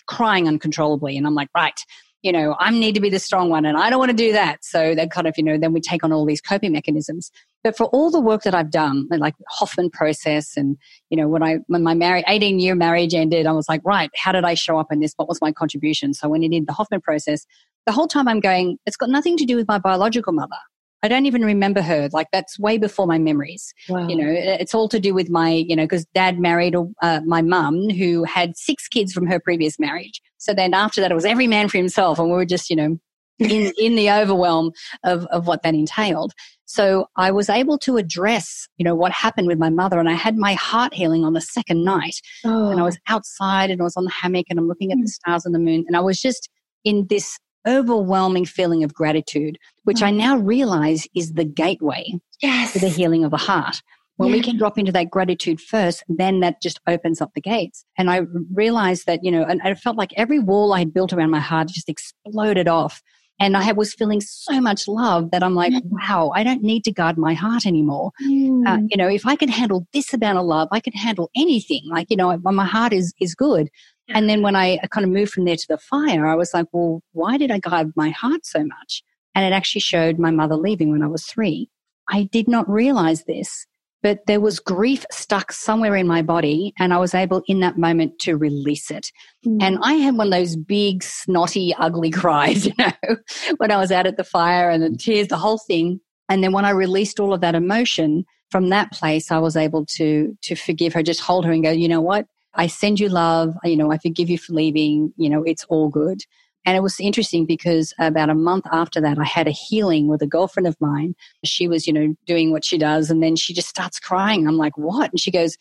crying 0.06 0.50
uncontrollably. 0.50 1.16
And 1.16 1.26
I'm 1.26 1.36
like, 1.36 1.48
right, 1.56 1.80
you 2.22 2.32
know, 2.32 2.56
I 2.60 2.70
need 2.72 2.96
to 2.96 3.02
be 3.02 3.10
the 3.10 3.20
strong 3.20 3.50
one 3.50 3.66
and 3.66 3.78
I 3.78 3.90
don't 3.90 4.00
want 4.00 4.12
to 4.12 4.18
do 4.18 4.34
that. 4.34 4.64
So 4.64 4.94
that 4.96 5.12
kind 5.12 5.26
of, 5.26 5.36
you 5.38 5.44
know, 5.44 5.58
then 5.58 5.72
we 5.72 5.80
take 5.80 6.04
on 6.04 6.12
all 6.12 6.26
these 6.26 6.42
coping 6.42 6.74
mechanisms. 6.74 7.32
But 7.64 7.78
for 7.78 7.86
all 7.88 8.12
the 8.12 8.20
work 8.20 8.44
that 8.44 8.54
I've 8.54 8.72
done, 8.72 9.08
like 9.10 9.36
Hoffman 9.50 9.90
process 9.90 10.58
and, 10.58 10.78
you 11.10 11.18
know, 11.18 11.28
when 11.28 11.44
I, 11.44 11.60
when 11.68 11.84
my 11.84 11.94
marriage, 11.94 12.26
18 12.28 12.60
year 12.60 12.76
marriage 12.76 13.14
ended, 13.14 13.46
I 13.48 13.52
was 13.54 13.70
like, 13.70 13.82
right, 13.86 14.10
how 14.16 14.32
did 14.32 14.44
I 14.44 14.54
show 14.54 14.78
up 14.78 14.92
in 14.92 15.00
this? 15.00 15.14
What 15.16 15.30
was 15.30 15.42
my 15.42 15.52
contribution? 15.52 16.14
So 16.14 16.28
when 16.30 16.44
I 16.44 16.48
did 16.48 16.68
the 16.68 16.74
Hoffman 16.74 17.02
process, 17.02 17.46
the 17.86 17.94
whole 17.94 18.08
time 18.08 18.28
I'm 18.28 18.40
going, 18.40 18.78
it's 18.86 18.98
got 18.98 19.10
nothing 19.10 19.38
to 19.38 19.46
do 19.46 19.56
with 19.56 19.68
my 19.68 19.80
biological 19.80 20.34
mother. 20.34 20.58
I 21.02 21.08
don't 21.08 21.26
even 21.26 21.44
remember 21.44 21.82
her. 21.82 22.10
Like 22.12 22.28
that's 22.32 22.60
way 22.60 22.78
before 22.78 23.08
my 23.08 23.18
memories. 23.18 23.74
Wow. 23.88 24.08
You 24.08 24.16
know, 24.16 24.30
it's 24.30 24.76
all 24.76 24.90
to 24.90 25.00
do 25.00 25.14
with 25.14 25.30
my, 25.30 25.50
you 25.50 25.76
know, 25.76 25.84
because 25.84 26.06
dad 26.14 26.40
married 26.40 26.76
uh, 27.02 27.22
my 27.26 27.42
mum 27.42 27.90
who 27.90 28.24
had 28.26 28.58
six 28.58 28.88
kids 28.88 29.14
from 29.14 29.28
her 29.28 29.40
previous 29.40 29.80
marriage. 29.80 30.22
So 30.38 30.54
then 30.54 30.74
after 30.74 31.02
that, 31.02 31.12
it 31.12 31.16
was 31.16 31.26
every 31.26 31.48
man 31.48 31.70
for 31.70 31.78
himself. 31.78 32.20
And 32.20 32.28
we 32.30 32.36
were 32.36 32.46
just, 32.46 32.70
you 32.70 32.76
know, 32.76 33.00
in, 33.40 33.72
in 33.78 33.96
the 33.96 34.12
overwhelm 34.12 34.72
of, 35.04 35.26
of 35.28 35.48
what 35.48 35.64
that 35.64 35.74
entailed. 35.74 36.34
So 36.66 37.08
I 37.16 37.32
was 37.32 37.50
able 37.50 37.80
to 37.80 37.98
address, 37.98 38.68
you 38.78 38.84
know, 38.84 38.94
what 38.94 39.12
happened 39.12 39.48
with 39.48 39.58
my 39.58 39.70
mother. 39.70 40.00
And 40.00 40.10
I 40.10 40.14
had 40.14 40.38
my 40.38 40.54
heart 40.54 40.94
healing 40.94 41.26
on 41.26 41.34
the 41.34 41.42
second 41.42 41.84
night. 41.84 42.22
Oh. 42.46 42.70
And 42.70 42.80
I 42.80 42.84
was 42.84 43.00
outside 43.08 43.72
and 43.72 43.82
I 43.82 43.86
was 43.86 43.98
on 43.98 44.04
the 44.04 44.12
hammock 44.12 44.46
and 44.50 44.60
I'm 44.60 44.68
looking 44.68 44.92
at 44.92 44.98
the 44.98 45.04
hmm. 45.04 45.08
stars 45.08 45.46
and 45.46 45.56
the 45.56 45.60
moon. 45.60 45.86
And 45.88 45.96
I 45.96 46.02
was 46.02 46.22
just 46.22 46.50
in 46.84 47.08
this 47.10 47.40
overwhelming 47.70 48.46
feeling 48.46 48.84
of 48.84 48.94
gratitude, 48.94 49.58
which 49.84 50.02
I 50.02 50.12
mm. 50.12 50.18
now 50.18 50.38
realize 50.38 51.08
is 51.16 51.34
the 51.34 51.46
gateway 51.46 52.14
yes. 52.42 52.74
to 52.74 52.80
the 52.80 52.90
healing 52.90 53.24
of 53.24 53.32
the 53.32 53.38
heart. 53.38 53.82
When 54.18 54.30
yeah. 54.30 54.36
we 54.36 54.42
can 54.42 54.58
drop 54.58 54.78
into 54.78 54.92
that 54.92 55.10
gratitude 55.10 55.62
first, 55.62 56.04
then 56.10 56.42
that 56.42 56.62
just 56.62 56.82
opens 56.88 57.22
up 57.22 57.32
the 57.36 57.42
gates. 57.42 57.86
And 57.98 58.10
I 58.12 58.24
realized 58.54 59.06
that, 59.06 59.24
you 59.24 59.32
know, 59.32 59.44
and 59.44 59.62
I 59.64 59.74
felt 59.76 59.96
like 59.96 60.12
every 60.18 60.40
wall 60.40 60.74
I 60.74 60.80
had 60.80 60.94
built 60.94 61.14
around 61.14 61.30
my 61.30 61.40
heart 61.40 61.70
just 61.70 61.88
exploded 61.88 62.68
off. 62.68 63.02
And 63.40 63.56
I 63.56 63.72
was 63.72 63.94
feeling 63.94 64.20
so 64.20 64.60
much 64.60 64.90
love 64.90 65.32
that 65.32 65.42
I'm 65.42 65.56
like, 65.56 65.72
mm. 65.72 65.84
wow, 65.86 66.34
I 66.36 66.44
don't 66.44 66.62
need 66.62 66.84
to 66.84 66.92
guard 66.92 67.18
my 67.18 67.34
heart 67.34 67.66
anymore. 67.66 68.12
Mm. 68.22 68.68
Uh, 68.68 68.80
you 68.90 68.98
know, 68.98 69.08
if 69.08 69.26
I 69.26 69.38
can 69.38 69.48
handle 69.48 69.88
this 69.94 70.14
amount 70.14 70.38
of 70.38 70.46
love, 70.46 70.68
I 70.74 70.82
can 70.82 70.92
handle 70.92 71.32
anything. 71.34 71.84
Like, 71.90 72.08
you 72.10 72.18
know, 72.18 72.38
my 72.44 72.66
heart 72.66 72.92
is, 72.92 73.14
is 73.22 73.36
good. 73.36 73.70
And 74.10 74.30
then 74.30 74.42
when 74.42 74.56
I 74.56 74.78
kind 74.92 75.06
of 75.06 75.12
moved 75.12 75.32
from 75.32 75.46
there 75.46 75.56
to 75.56 75.68
the 75.68 75.78
fire, 75.78 76.28
I 76.28 76.36
was 76.36 76.54
like, 76.54 76.68
well, 76.72 77.02
why 77.14 77.38
did 77.38 77.52
I 77.52 77.60
guard 77.60 77.94
my 77.96 78.10
heart 78.10 78.46
so 78.46 78.64
much? 78.64 79.04
And 79.36 79.46
it 79.46 79.56
actually 79.56 79.82
showed 79.82 80.20
my 80.20 80.32
mother 80.32 80.56
leaving 80.56 80.92
when 80.92 81.04
I 81.04 81.08
was 81.08 81.26
three. 81.26 81.70
I 82.10 82.24
did 82.24 82.48
not 82.48 82.70
realize 82.70 83.24
this 83.26 83.68
but 84.02 84.26
there 84.28 84.40
was 84.40 84.60
grief 84.60 85.06
stuck 85.12 85.52
somewhere 85.52 85.96
in 85.96 86.08
my 86.08 86.22
body 86.22 86.74
and 86.80 86.94
I 86.94 86.98
was 86.98 87.14
able 87.14 87.44
in 87.48 87.60
that 87.60 87.78
moment 87.78 88.20
to 88.20 88.38
release 88.38 88.90
it. 88.92 89.12
Mm. 89.46 89.62
And 89.62 89.80
I 89.82 89.94
had 89.94 90.16
one 90.16 90.28
of 90.28 90.34
those 90.34 90.56
big, 90.56 91.04
snotty, 91.04 91.74
ugly 91.78 92.10
cries, 92.12 92.66
you 92.66 92.74
know, 92.78 93.18
when 93.58 93.72
I 93.72 93.78
was 93.78 93.92
out 93.92 94.08
at 94.08 94.18
the 94.18 94.24
fire 94.24 94.70
and 94.70 94.84
the 94.84 94.98
tears, 94.98 95.28
the 95.28 95.38
whole 95.38 95.58
thing. 95.58 96.00
And 96.30 96.44
then 96.44 96.52
when 96.52 96.66
I 96.66 96.70
released 96.70 97.20
all 97.20 97.34
of 97.34 97.42
that 97.42 97.56
emotion 97.56 98.26
from 98.52 98.70
that 98.70 98.92
place, 98.92 99.32
I 99.32 99.40
was 99.40 99.58
able 99.58 99.86
to, 99.98 100.38
to 100.44 100.56
forgive 100.56 100.94
her, 100.94 101.04
just 101.04 101.22
hold 101.22 101.46
her 101.46 101.52
and 101.52 101.64
go, 101.64 101.72
you 101.72 101.88
know 101.88 102.02
what? 102.02 102.26
I 102.54 102.68
send 102.68 103.00
you 103.00 103.10
love. 103.10 103.56
You 103.64 103.78
know, 103.78 103.92
I 103.92 103.98
forgive 103.98 104.30
you 104.30 104.38
for 104.38 104.54
leaving. 104.54 105.14
You 105.18 105.30
know, 105.30 105.44
it's 105.44 105.66
all 105.66 105.90
good. 105.90 106.22
And 106.66 106.76
it 106.76 106.82
was 106.82 107.00
interesting 107.00 107.46
because 107.46 107.94
about 108.00 108.30
a 108.30 108.36
month 108.36 108.66
after 108.72 109.00
that, 109.02 109.18
I 109.18 109.24
had 109.24 109.48
a 109.48 109.52
healing 109.52 110.08
with 110.08 110.22
a 110.22 110.28
girlfriend 110.28 110.68
of 110.68 110.76
mine. 110.80 111.16
She 111.46 111.68
was, 111.68 111.88
you 111.88 111.94
know, 111.94 112.14
doing 112.26 112.52
what 112.52 112.66
she 112.66 112.78
does. 112.78 113.10
And 113.10 113.24
then 113.24 113.36
she 113.36 113.54
just 113.54 113.70
starts 113.70 114.00
crying. 114.00 114.48
I'm 114.48 114.58
like, 114.58 114.78
what? 114.78 115.10
And 115.12 115.20
she 115.20 115.32
goes, 115.32 115.58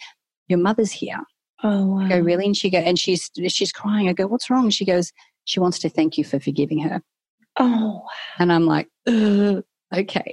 your 0.49 0.59
mother's 0.59 0.91
here. 0.91 1.21
Oh, 1.63 1.87
wow. 1.87 2.05
I 2.05 2.09
go, 2.09 2.19
really? 2.21 2.47
And 2.47 2.57
she 2.57 2.69
go, 2.69 2.79
and 2.79 2.99
she's, 2.99 3.31
she's 3.49 3.73
crying. 3.73 4.09
I 4.09 4.13
go, 4.13 4.27
what's 4.27 4.51
wrong? 4.51 4.71
She 4.71 4.85
goes, 4.85 5.13
she 5.45 5.61
wants 5.61 5.79
to 5.81 5.89
thank 5.89 6.19
you 6.19 6.25
for 6.25 6.41
forgiving 6.41 6.81
her. 6.81 7.01
Oh, 7.59 8.05
And 8.39 8.53
I'm 8.53 8.67
like, 8.67 8.89
okay. 9.09 10.33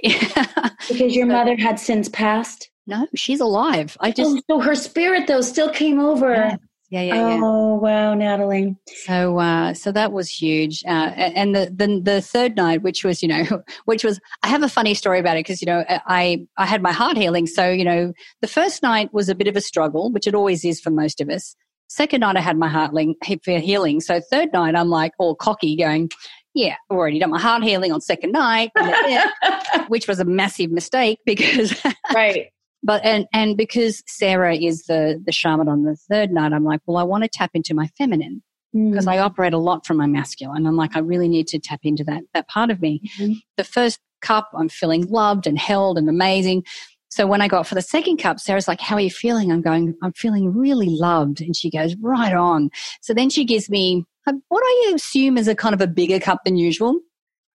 because 0.88 1.16
your 1.16 1.26
so, 1.26 1.32
mother 1.32 1.56
had 1.56 1.80
since 1.80 2.08
passed? 2.08 2.70
No, 2.86 3.06
she's 3.14 3.40
alive. 3.40 3.96
I 4.00 4.10
just. 4.10 4.42
Oh, 4.48 4.58
so 4.58 4.60
her 4.60 4.74
spirit, 4.74 5.26
though, 5.26 5.40
still 5.40 5.70
came 5.70 6.00
over. 6.00 6.32
Yeah. 6.32 6.56
Yeah, 6.88 7.02
yeah, 7.02 7.14
yeah. 7.14 7.40
Oh 7.42 7.74
wow, 7.74 8.14
Natalie. 8.14 8.76
So, 8.86 9.38
uh, 9.38 9.74
so 9.74 9.90
that 9.90 10.12
was 10.12 10.30
huge. 10.30 10.84
Uh, 10.86 11.10
and 11.16 11.52
the, 11.52 11.72
the 11.74 12.00
the 12.00 12.22
third 12.22 12.54
night, 12.54 12.82
which 12.82 13.04
was, 13.04 13.22
you 13.22 13.28
know, 13.28 13.44
which 13.86 14.04
was, 14.04 14.20
I 14.44 14.48
have 14.48 14.62
a 14.62 14.68
funny 14.68 14.94
story 14.94 15.18
about 15.18 15.36
it 15.36 15.40
because, 15.40 15.60
you 15.60 15.66
know, 15.66 15.84
I 15.88 16.46
I 16.56 16.66
had 16.66 16.82
my 16.82 16.92
heart 16.92 17.16
healing. 17.16 17.48
So, 17.48 17.68
you 17.68 17.84
know, 17.84 18.12
the 18.40 18.46
first 18.46 18.84
night 18.84 19.12
was 19.12 19.28
a 19.28 19.34
bit 19.34 19.48
of 19.48 19.56
a 19.56 19.60
struggle, 19.60 20.12
which 20.12 20.28
it 20.28 20.34
always 20.34 20.64
is 20.64 20.80
for 20.80 20.90
most 20.90 21.20
of 21.20 21.28
us. 21.28 21.56
Second 21.88 22.20
night, 22.20 22.36
I 22.36 22.40
had 22.40 22.56
my 22.56 22.68
heart 22.68 22.92
healing. 23.24 24.00
So, 24.00 24.20
third 24.20 24.52
night, 24.52 24.76
I'm 24.76 24.88
like 24.88 25.12
all 25.18 25.34
cocky, 25.34 25.76
going, 25.76 26.10
yeah, 26.54 26.76
already 26.90 27.18
done 27.18 27.30
my 27.30 27.40
heart 27.40 27.64
healing 27.64 27.90
on 27.92 28.00
second 28.00 28.32
night, 28.32 28.70
which 29.88 30.06
was 30.06 30.20
a 30.20 30.24
massive 30.24 30.70
mistake 30.70 31.18
because 31.26 31.74
right 32.14 32.48
but 32.86 33.04
and 33.04 33.26
and 33.32 33.56
because 33.56 34.02
Sarah 34.06 34.54
is 34.54 34.84
the 34.84 35.20
the 35.24 35.32
shaman 35.32 35.68
on 35.68 35.82
the 35.82 35.96
third 36.08 36.30
night, 36.30 36.52
I'm 36.52 36.64
like, 36.64 36.80
well, 36.86 36.96
I 36.96 37.02
want 37.02 37.24
to 37.24 37.28
tap 37.28 37.50
into 37.52 37.74
my 37.74 37.88
feminine 37.98 38.42
because 38.72 39.06
mm. 39.06 39.12
I 39.12 39.18
operate 39.18 39.52
a 39.52 39.58
lot 39.58 39.84
from 39.84 39.96
my 39.96 40.06
masculine. 40.06 40.66
I'm 40.66 40.76
like, 40.76 40.94
I 40.94 41.00
really 41.00 41.28
need 41.28 41.48
to 41.48 41.58
tap 41.58 41.80
into 41.82 42.04
that 42.04 42.22
that 42.32 42.48
part 42.48 42.70
of 42.70 42.80
me. 42.80 43.02
Mm-hmm. 43.18 43.32
The 43.56 43.64
first 43.64 43.98
cup, 44.22 44.50
I'm 44.54 44.68
feeling 44.68 45.06
loved 45.06 45.48
and 45.48 45.58
held 45.58 45.98
and 45.98 46.08
amazing. 46.08 46.64
So 47.08 47.26
when 47.26 47.40
I 47.40 47.48
got 47.48 47.66
for 47.66 47.74
the 47.74 47.82
second 47.82 48.18
cup, 48.18 48.38
Sarah's 48.38 48.68
like, 48.68 48.80
How 48.80 48.94
are 48.94 49.00
you 49.00 49.10
feeling? 49.10 49.50
I'm 49.50 49.62
going, 49.62 49.96
I'm 50.04 50.12
feeling 50.12 50.54
really 50.54 50.88
loved. 50.88 51.40
And 51.40 51.56
she 51.56 51.70
goes, 51.70 51.96
Right 51.96 52.34
on. 52.34 52.70
So 53.02 53.14
then 53.14 53.30
she 53.30 53.44
gives 53.44 53.68
me 53.68 54.04
what 54.48 54.62
I 54.62 54.92
assume 54.94 55.38
is 55.38 55.48
a 55.48 55.56
kind 55.56 55.74
of 55.74 55.80
a 55.80 55.86
bigger 55.88 56.20
cup 56.20 56.44
than 56.44 56.56
usual. 56.56 57.00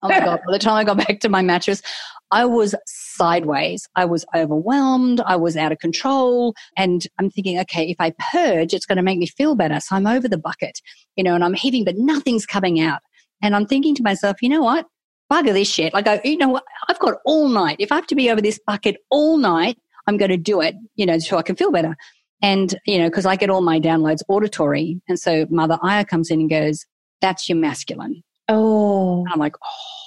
Oh 0.03 0.09
my 0.09 0.21
God. 0.21 0.41
By 0.47 0.53
the 0.53 0.59
time 0.59 0.75
I 0.75 0.85
got 0.85 0.97
back 0.97 1.21
to 1.21 1.29
my 1.29 1.43
mattress, 1.43 1.83
I 2.31 2.45
was 2.47 2.75
sideways. 3.21 3.87
I 3.97 4.07
was 4.07 4.25
overwhelmed. 4.35 5.21
I 5.21 5.37
was 5.37 5.55
out 5.55 5.73
of 5.73 5.79
control. 5.79 6.55
And 6.79 7.07
I'm 7.19 7.29
thinking, 7.29 7.59
okay, 7.61 7.91
if 7.91 7.97
I 8.01 8.15
purge, 8.33 8.73
it's 8.73 8.87
going 8.87 8.97
to 8.97 9.03
make 9.03 9.19
me 9.19 9.27
feel 9.27 9.55
better. 9.55 9.79
So 9.79 9.95
I'm 9.95 10.07
over 10.07 10.27
the 10.27 10.39
bucket, 10.39 10.81
you 11.17 11.25
know, 11.25 11.35
and 11.35 11.45
I'm 11.45 11.53
heaving, 11.53 11.85
but 11.85 11.99
nothing's 11.99 12.47
coming 12.47 12.81
out. 12.81 13.01
And 13.43 13.55
I'm 13.55 13.67
thinking 13.67 13.95
to 13.97 14.03
myself, 14.03 14.39
you 14.41 14.49
know 14.49 14.63
what? 14.63 14.87
Bugger 15.31 15.53
this 15.53 15.69
shit. 15.69 15.93
Like, 15.93 16.09
I, 16.09 16.23
you 16.25 16.39
know 16.39 16.49
what? 16.49 16.65
I've 16.89 16.99
got 16.99 17.19
all 17.27 17.49
night. 17.49 17.77
If 17.79 17.93
I 17.93 17.97
have 17.97 18.07
to 18.07 18.15
be 18.15 18.31
over 18.31 18.41
this 18.41 18.59
bucket 18.67 18.97
all 19.11 19.37
night, 19.37 19.77
I'm 20.07 20.17
going 20.17 20.31
to 20.31 20.39
do 20.39 20.63
it, 20.63 20.75
you 20.97 21.05
know, 21.05 21.19
so 21.19 21.37
I 21.37 21.43
can 21.43 21.57
feel 21.57 21.71
better. 21.71 21.97
And, 22.43 22.75
you 22.87 22.99
know, 22.99 23.11
because 23.11 23.27
I 23.27 23.37
get 23.37 23.51
all 23.51 23.61
my 23.61 23.79
downloads 23.79 24.23
auditory. 24.29 25.03
And 25.09 25.21
so 25.21 25.47
Mother 25.51 25.79
Aya 25.83 26.07
comes 26.07 26.31
in 26.31 26.41
and 26.41 26.51
goes, 26.51 26.87
that's 27.21 27.51
your 27.51 27.59
masculine. 27.59 28.23
Oh. 28.49 29.21
And 29.21 29.29
I'm 29.31 29.39
like, 29.39 29.57
oh 29.63 30.01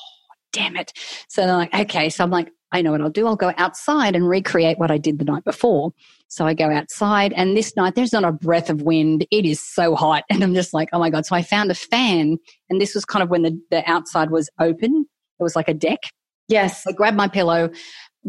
damn 0.54 0.78
it. 0.78 0.94
So 1.28 1.46
they're 1.46 1.56
like, 1.56 1.74
okay. 1.74 2.10
So 2.10 2.24
I'm 2.24 2.32
like, 2.32 2.50
I 2.74 2.82
know 2.82 2.92
what 2.92 3.02
I'll 3.02 3.10
do. 3.10 3.28
I'll 3.28 3.36
go 3.36 3.54
outside 3.58 4.16
and 4.16 4.28
recreate 4.28 4.80
what 4.80 4.92
I 4.92 4.98
did 4.98 5.20
the 5.20 5.26
night 5.26 5.44
before. 5.44 5.94
So 6.28 6.46
I 6.48 6.56
go 6.56 6.72
outside 6.72 7.32
and 7.34 7.56
this 7.56 7.76
night 7.76 7.94
there's 7.94 8.12
not 8.12 8.24
a 8.24 8.32
breath 8.32 8.72
of 8.72 8.82
wind. 8.82 9.28
It 9.30 9.46
is 9.46 9.62
so 9.62 9.96
hot. 9.96 10.24
And 10.32 10.44
I'm 10.44 10.56
just 10.56 10.74
like, 10.74 10.90
oh 10.92 11.00
my 11.00 11.12
God. 11.12 11.28
So 11.28 11.36
I 11.36 11.44
found 11.44 11.70
a 11.70 11.76
fan 11.76 12.38
and 12.70 12.82
this 12.82 12.96
was 12.96 13.06
kind 13.06 13.22
of 13.22 13.30
when 13.30 13.44
the, 13.44 13.62
the 13.70 13.90
outside 13.90 14.32
was 14.32 14.50
open. 14.60 15.06
It 15.40 15.44
was 15.44 15.56
like 15.56 15.68
a 15.68 15.74
deck. 15.76 16.00
Yes. 16.48 16.86
I 16.88 16.92
grab 16.92 17.14
my 17.14 17.28
pillow, 17.28 17.70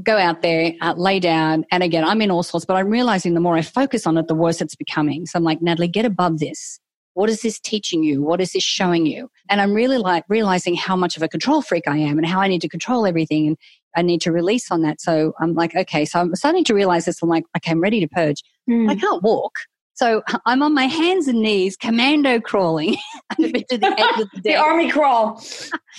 go 0.02 0.18
out 0.18 0.42
there, 0.42 0.74
uh, 0.82 0.92
lay 0.96 1.18
down. 1.18 1.64
And 1.70 1.82
again, 1.82 2.04
I'm 2.04 2.20
in 2.20 2.30
all 2.30 2.42
sorts, 2.42 2.66
but 2.66 2.74
I'm 2.74 2.88
realizing 2.88 3.32
the 3.32 3.40
more 3.40 3.56
I 3.56 3.62
focus 3.62 4.06
on 4.06 4.18
it, 4.18 4.28
the 4.28 4.34
worse 4.34 4.60
it's 4.60 4.76
becoming. 4.76 5.24
So 5.24 5.38
I'm 5.38 5.44
like, 5.44 5.62
Natalie, 5.62 5.88
get 5.88 6.04
above 6.04 6.38
this. 6.40 6.78
What 7.14 7.30
is 7.30 7.42
this 7.42 7.60
teaching 7.60 8.02
you? 8.02 8.22
What 8.22 8.40
is 8.40 8.52
this 8.52 8.64
showing 8.64 9.06
you? 9.06 9.30
And 9.48 9.60
I'm 9.60 9.72
really 9.72 9.98
like 9.98 10.24
realizing 10.28 10.74
how 10.74 10.96
much 10.96 11.16
of 11.16 11.22
a 11.22 11.28
control 11.28 11.62
freak 11.62 11.86
I 11.86 11.96
am 11.96 12.18
and 12.18 12.26
how 12.26 12.40
I 12.40 12.48
need 12.48 12.60
to 12.62 12.68
control 12.68 13.06
everything 13.06 13.46
and 13.46 13.56
I 13.96 14.02
need 14.02 14.20
to 14.22 14.32
release 14.32 14.70
on 14.70 14.82
that. 14.82 15.00
So 15.00 15.34
I'm 15.40 15.54
like, 15.54 15.74
okay, 15.74 16.04
so 16.04 16.20
I'm 16.20 16.34
starting 16.34 16.64
to 16.64 16.74
realize 16.74 17.04
this. 17.04 17.22
I'm 17.22 17.28
like, 17.28 17.44
okay, 17.56 17.70
I'm 17.70 17.80
ready 17.80 18.00
to 18.00 18.08
purge. 18.08 18.42
Mm. 18.68 18.90
I 18.90 18.96
can't 18.96 19.22
walk. 19.22 19.52
So 19.94 20.22
I'm 20.44 20.62
on 20.62 20.74
my 20.74 20.86
hands 20.86 21.28
and 21.28 21.40
knees, 21.40 21.76
commando 21.76 22.40
crawling 22.40 22.96
to 23.40 23.48
the 23.48 23.94
edge 23.96 24.20
of 24.20 24.30
the, 24.32 24.40
the 24.44 24.56
army 24.56 24.90
crawl. 24.90 25.40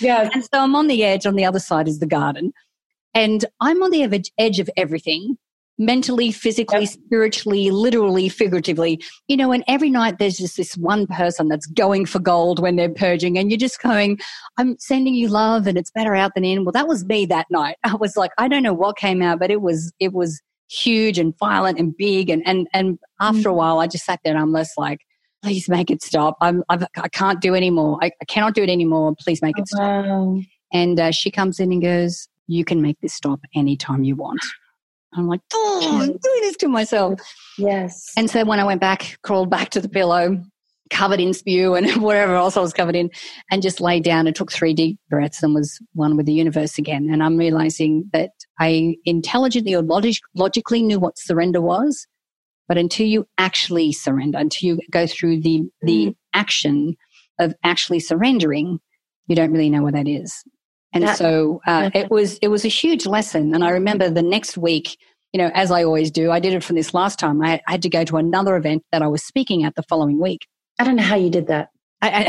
Yeah. 0.00 0.28
and 0.32 0.44
so 0.44 0.60
I'm 0.60 0.76
on 0.76 0.86
the 0.86 1.02
edge. 1.02 1.24
On 1.24 1.34
the 1.34 1.46
other 1.46 1.58
side 1.58 1.88
is 1.88 1.98
the 1.98 2.06
garden. 2.06 2.52
And 3.14 3.46
I'm 3.60 3.82
on 3.82 3.90
the 3.90 4.22
edge 4.36 4.60
of 4.60 4.68
everything 4.76 5.38
mentally, 5.78 6.32
physically, 6.32 6.80
yep. 6.80 6.88
spiritually, 6.88 7.70
literally, 7.70 8.28
figuratively. 8.28 9.02
You 9.28 9.36
know, 9.36 9.52
and 9.52 9.62
every 9.68 9.90
night 9.90 10.18
there's 10.18 10.38
just 10.38 10.56
this 10.56 10.76
one 10.76 11.06
person 11.06 11.48
that's 11.48 11.66
going 11.66 12.06
for 12.06 12.18
gold 12.18 12.60
when 12.60 12.76
they're 12.76 12.88
purging 12.88 13.38
and 13.38 13.50
you're 13.50 13.58
just 13.58 13.80
going, 13.80 14.18
I'm 14.58 14.78
sending 14.78 15.14
you 15.14 15.28
love 15.28 15.66
and 15.66 15.76
it's 15.76 15.90
better 15.90 16.14
out 16.14 16.34
than 16.34 16.44
in. 16.44 16.64
Well, 16.64 16.72
that 16.72 16.88
was 16.88 17.04
me 17.04 17.26
that 17.26 17.46
night. 17.50 17.76
I 17.84 17.94
was 17.94 18.16
like, 18.16 18.32
I 18.38 18.48
don't 18.48 18.62
know 18.62 18.74
what 18.74 18.96
came 18.96 19.22
out, 19.22 19.38
but 19.38 19.50
it 19.50 19.60
was, 19.60 19.92
it 20.00 20.12
was 20.12 20.40
huge 20.68 21.18
and 21.18 21.36
violent 21.38 21.78
and 21.78 21.96
big. 21.96 22.30
And, 22.30 22.42
and, 22.46 22.66
and 22.72 22.98
after 23.20 23.50
a 23.50 23.52
mm. 23.52 23.56
while, 23.56 23.78
I 23.78 23.86
just 23.86 24.04
sat 24.04 24.20
there 24.24 24.34
and 24.34 24.42
I'm 24.42 24.52
less 24.52 24.72
like, 24.76 25.00
please 25.42 25.68
make 25.68 25.90
it 25.90 26.02
stop. 26.02 26.36
I'm, 26.40 26.64
I've, 26.68 26.84
I 26.96 27.08
can 27.08 27.28
not 27.28 27.40
do 27.40 27.54
anymore. 27.54 27.98
I, 28.02 28.10
I, 28.20 28.24
cannot 28.24 28.54
do 28.54 28.62
it 28.62 28.70
anymore. 28.70 29.14
Please 29.20 29.42
make 29.42 29.58
it 29.58 29.68
stop. 29.68 30.04
Wow. 30.04 30.40
And 30.72 30.98
uh, 30.98 31.12
she 31.12 31.30
comes 31.30 31.60
in 31.60 31.70
and 31.72 31.82
goes, 31.82 32.28
you 32.48 32.64
can 32.64 32.82
make 32.82 33.00
this 33.00 33.14
stop 33.14 33.40
anytime 33.54 34.02
you 34.02 34.16
want. 34.16 34.40
I'm 35.16 35.26
like, 35.26 35.40
oh, 35.52 35.98
I'm 36.00 36.08
doing 36.08 36.40
this 36.42 36.56
to 36.58 36.68
myself. 36.68 37.20
Yes. 37.58 38.12
And 38.16 38.30
so 38.30 38.44
when 38.44 38.60
I 38.60 38.64
went 38.64 38.80
back, 38.80 39.18
crawled 39.22 39.50
back 39.50 39.70
to 39.70 39.80
the 39.80 39.88
pillow, 39.88 40.42
covered 40.90 41.20
in 41.20 41.32
spew 41.32 41.74
and 41.74 41.90
whatever 42.02 42.34
else 42.34 42.56
I 42.56 42.60
was 42.60 42.72
covered 42.72 42.96
in, 42.96 43.10
and 43.50 43.62
just 43.62 43.80
lay 43.80 44.00
down 44.00 44.26
and 44.26 44.34
took 44.34 44.52
three 44.52 44.74
deep 44.74 44.98
breaths 45.08 45.42
and 45.42 45.54
was 45.54 45.80
one 45.94 46.16
with 46.16 46.26
the 46.26 46.32
universe 46.32 46.78
again. 46.78 47.08
And 47.10 47.22
I'm 47.22 47.36
realizing 47.36 48.08
that 48.12 48.30
I 48.60 48.96
intelligently 49.04 49.74
or 49.74 49.82
log- 49.82 50.06
logically 50.34 50.82
knew 50.82 50.98
what 50.98 51.18
surrender 51.18 51.60
was, 51.60 52.06
but 52.68 52.78
until 52.78 53.06
you 53.06 53.26
actually 53.38 53.92
surrender, 53.92 54.38
until 54.38 54.68
you 54.68 54.80
go 54.90 55.06
through 55.06 55.40
the 55.40 55.62
the 55.82 56.06
mm. 56.06 56.16
action 56.34 56.96
of 57.38 57.54
actually 57.64 58.00
surrendering, 58.00 58.78
you 59.26 59.36
don't 59.36 59.52
really 59.52 59.70
know 59.70 59.82
what 59.82 59.94
that 59.94 60.08
is. 60.08 60.42
And 60.96 61.08
that, 61.08 61.18
so 61.18 61.60
uh, 61.66 61.90
it 61.94 62.10
was 62.10 62.38
it 62.38 62.48
was 62.48 62.64
a 62.64 62.68
huge 62.68 63.06
lesson. 63.06 63.54
And 63.54 63.64
I 63.64 63.70
remember 63.70 64.08
the 64.10 64.22
next 64.22 64.56
week, 64.56 64.96
you 65.32 65.38
know, 65.38 65.50
as 65.54 65.70
I 65.70 65.84
always 65.84 66.10
do, 66.10 66.30
I 66.30 66.40
did 66.40 66.54
it 66.54 66.64
from 66.64 66.76
this 66.76 66.94
last 66.94 67.18
time. 67.18 67.42
I, 67.42 67.60
I 67.66 67.72
had 67.72 67.82
to 67.82 67.88
go 67.88 68.04
to 68.04 68.16
another 68.16 68.56
event 68.56 68.82
that 68.92 69.02
I 69.02 69.06
was 69.06 69.22
speaking 69.22 69.64
at 69.64 69.74
the 69.74 69.82
following 69.82 70.20
week. 70.20 70.46
I 70.78 70.84
don't 70.84 70.96
know 70.96 71.02
how 71.02 71.16
you 71.16 71.30
did 71.30 71.48
that. 71.48 71.70
I, 72.02 72.26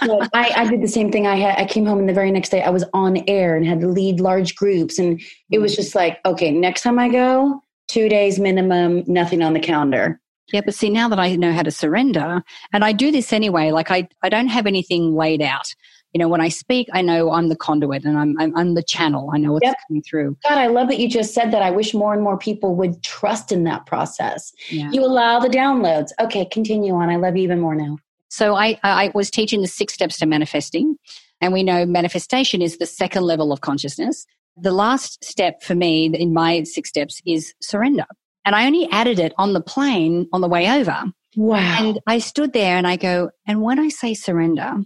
I, 0.00 0.28
I, 0.32 0.52
I, 0.56 0.68
did 0.68 0.82
the 0.82 0.88
same 0.88 1.12
thing. 1.12 1.26
I 1.26 1.36
had 1.36 1.58
I 1.58 1.66
came 1.66 1.84
home 1.84 1.98
and 1.98 2.08
the 2.08 2.14
very 2.14 2.30
next 2.30 2.48
day 2.48 2.62
I 2.62 2.70
was 2.70 2.84
on 2.94 3.22
air 3.28 3.56
and 3.56 3.66
had 3.66 3.80
to 3.80 3.88
lead 3.88 4.20
large 4.20 4.54
groups, 4.56 4.98
and 4.98 5.20
it 5.50 5.58
was 5.58 5.76
just 5.76 5.94
like, 5.94 6.18
okay, 6.24 6.50
next 6.50 6.82
time 6.82 6.98
I 6.98 7.08
go, 7.08 7.60
two 7.88 8.08
days 8.08 8.38
minimum, 8.38 9.04
nothing 9.06 9.42
on 9.42 9.52
the 9.52 9.60
calendar. 9.60 10.18
Yeah, 10.52 10.62
but 10.64 10.74
see, 10.74 10.90
now 10.90 11.08
that 11.08 11.18
I 11.18 11.36
know 11.36 11.52
how 11.52 11.62
to 11.62 11.70
surrender, 11.70 12.42
and 12.72 12.84
I 12.84 12.92
do 12.92 13.10
this 13.10 13.32
anyway, 13.32 13.70
like 13.70 13.90
I, 13.90 14.08
I 14.22 14.28
don't 14.28 14.48
have 14.48 14.66
anything 14.66 15.14
laid 15.14 15.40
out 15.40 15.74
you 16.12 16.18
know, 16.18 16.28
when 16.28 16.40
I 16.40 16.48
speak, 16.48 16.88
I 16.92 17.00
know 17.00 17.32
I'm 17.32 17.48
the 17.48 17.56
conduit 17.56 18.04
and 18.04 18.18
I'm, 18.18 18.38
I'm, 18.38 18.56
I'm 18.56 18.74
the 18.74 18.82
channel. 18.82 19.30
I 19.32 19.38
know 19.38 19.52
what's 19.52 19.64
yep. 19.64 19.76
coming 19.88 20.02
through. 20.02 20.36
God, 20.46 20.58
I 20.58 20.66
love 20.66 20.88
that 20.88 20.98
you 20.98 21.08
just 21.08 21.32
said 21.32 21.52
that. 21.52 21.62
I 21.62 21.70
wish 21.70 21.94
more 21.94 22.12
and 22.12 22.22
more 22.22 22.36
people 22.36 22.74
would 22.76 23.02
trust 23.02 23.50
in 23.50 23.64
that 23.64 23.86
process. 23.86 24.52
Yeah. 24.68 24.90
You 24.90 25.04
allow 25.04 25.40
the 25.40 25.48
downloads. 25.48 26.10
Okay, 26.20 26.44
continue 26.44 26.94
on. 26.94 27.08
I 27.08 27.16
love 27.16 27.36
you 27.36 27.42
even 27.44 27.60
more 27.60 27.74
now. 27.74 27.96
So 28.28 28.54
I, 28.54 28.78
I 28.82 29.10
was 29.14 29.30
teaching 29.30 29.62
the 29.62 29.68
six 29.68 29.94
steps 29.94 30.18
to 30.18 30.26
manifesting. 30.26 30.96
And 31.40 31.52
we 31.52 31.62
know 31.62 31.84
manifestation 31.86 32.62
is 32.62 32.78
the 32.78 32.86
second 32.86 33.24
level 33.24 33.52
of 33.52 33.62
consciousness. 33.62 34.26
The 34.56 34.72
last 34.72 35.24
step 35.24 35.62
for 35.62 35.74
me 35.74 36.06
in 36.06 36.32
my 36.32 36.62
six 36.64 36.90
steps 36.90 37.22
is 37.26 37.54
surrender. 37.60 38.04
And 38.44 38.54
I 38.54 38.66
only 38.66 38.88
added 38.90 39.18
it 39.18 39.32
on 39.38 39.54
the 39.54 39.60
plane 39.60 40.28
on 40.32 40.40
the 40.40 40.48
way 40.48 40.70
over. 40.70 41.04
Wow. 41.36 41.78
And 41.80 42.00
I 42.06 42.18
stood 42.18 42.52
there 42.52 42.76
and 42.76 42.86
I 42.86 42.96
go, 42.96 43.30
and 43.46 43.62
when 43.62 43.78
I 43.78 43.88
say 43.88 44.14
surrender, 44.14 44.84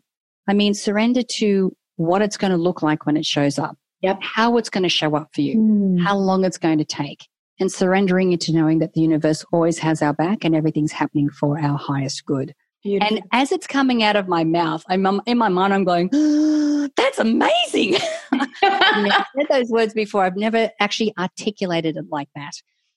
I 0.48 0.54
mean, 0.54 0.74
surrender 0.74 1.22
to 1.22 1.74
what 1.96 2.22
it's 2.22 2.36
going 2.36 2.50
to 2.50 2.56
look 2.56 2.82
like 2.82 3.06
when 3.06 3.16
it 3.16 3.24
shows 3.24 3.58
up. 3.58 3.76
Yep. 4.02 4.18
How 4.22 4.56
it's 4.58 4.70
going 4.70 4.82
to 4.82 4.88
show 4.88 5.16
up 5.16 5.30
for 5.34 5.40
you. 5.40 5.56
Mm. 5.56 6.04
How 6.04 6.16
long 6.16 6.44
it's 6.44 6.58
going 6.58 6.78
to 6.78 6.84
take. 6.84 7.26
and 7.58 7.72
surrendering 7.72 8.32
into 8.32 8.52
knowing 8.52 8.80
that 8.80 8.92
the 8.92 9.00
universe 9.00 9.44
always 9.52 9.78
has 9.78 10.02
our 10.02 10.12
back 10.12 10.44
and 10.44 10.54
everything's 10.54 10.92
happening 10.92 11.30
for 11.30 11.58
our 11.58 11.78
highest 11.78 12.24
good. 12.26 12.54
Beautiful. 12.82 13.16
And 13.16 13.26
as 13.32 13.50
it's 13.50 13.66
coming 13.66 14.02
out 14.02 14.14
of 14.14 14.28
my 14.28 14.44
mouth, 14.44 14.84
I'm 14.88 15.04
in 15.26 15.38
my 15.38 15.48
mind, 15.48 15.74
I'm 15.74 15.84
going, 15.84 16.10
oh, 16.12 16.88
"That's 16.96 17.18
amazing." 17.18 17.96
I've 18.62 19.24
said 19.36 19.46
those 19.50 19.70
words 19.70 19.94
before. 19.94 20.22
I've 20.24 20.36
never 20.36 20.70
actually 20.78 21.12
articulated 21.18 21.96
it 21.96 22.04
like 22.10 22.28
that. 22.36 22.52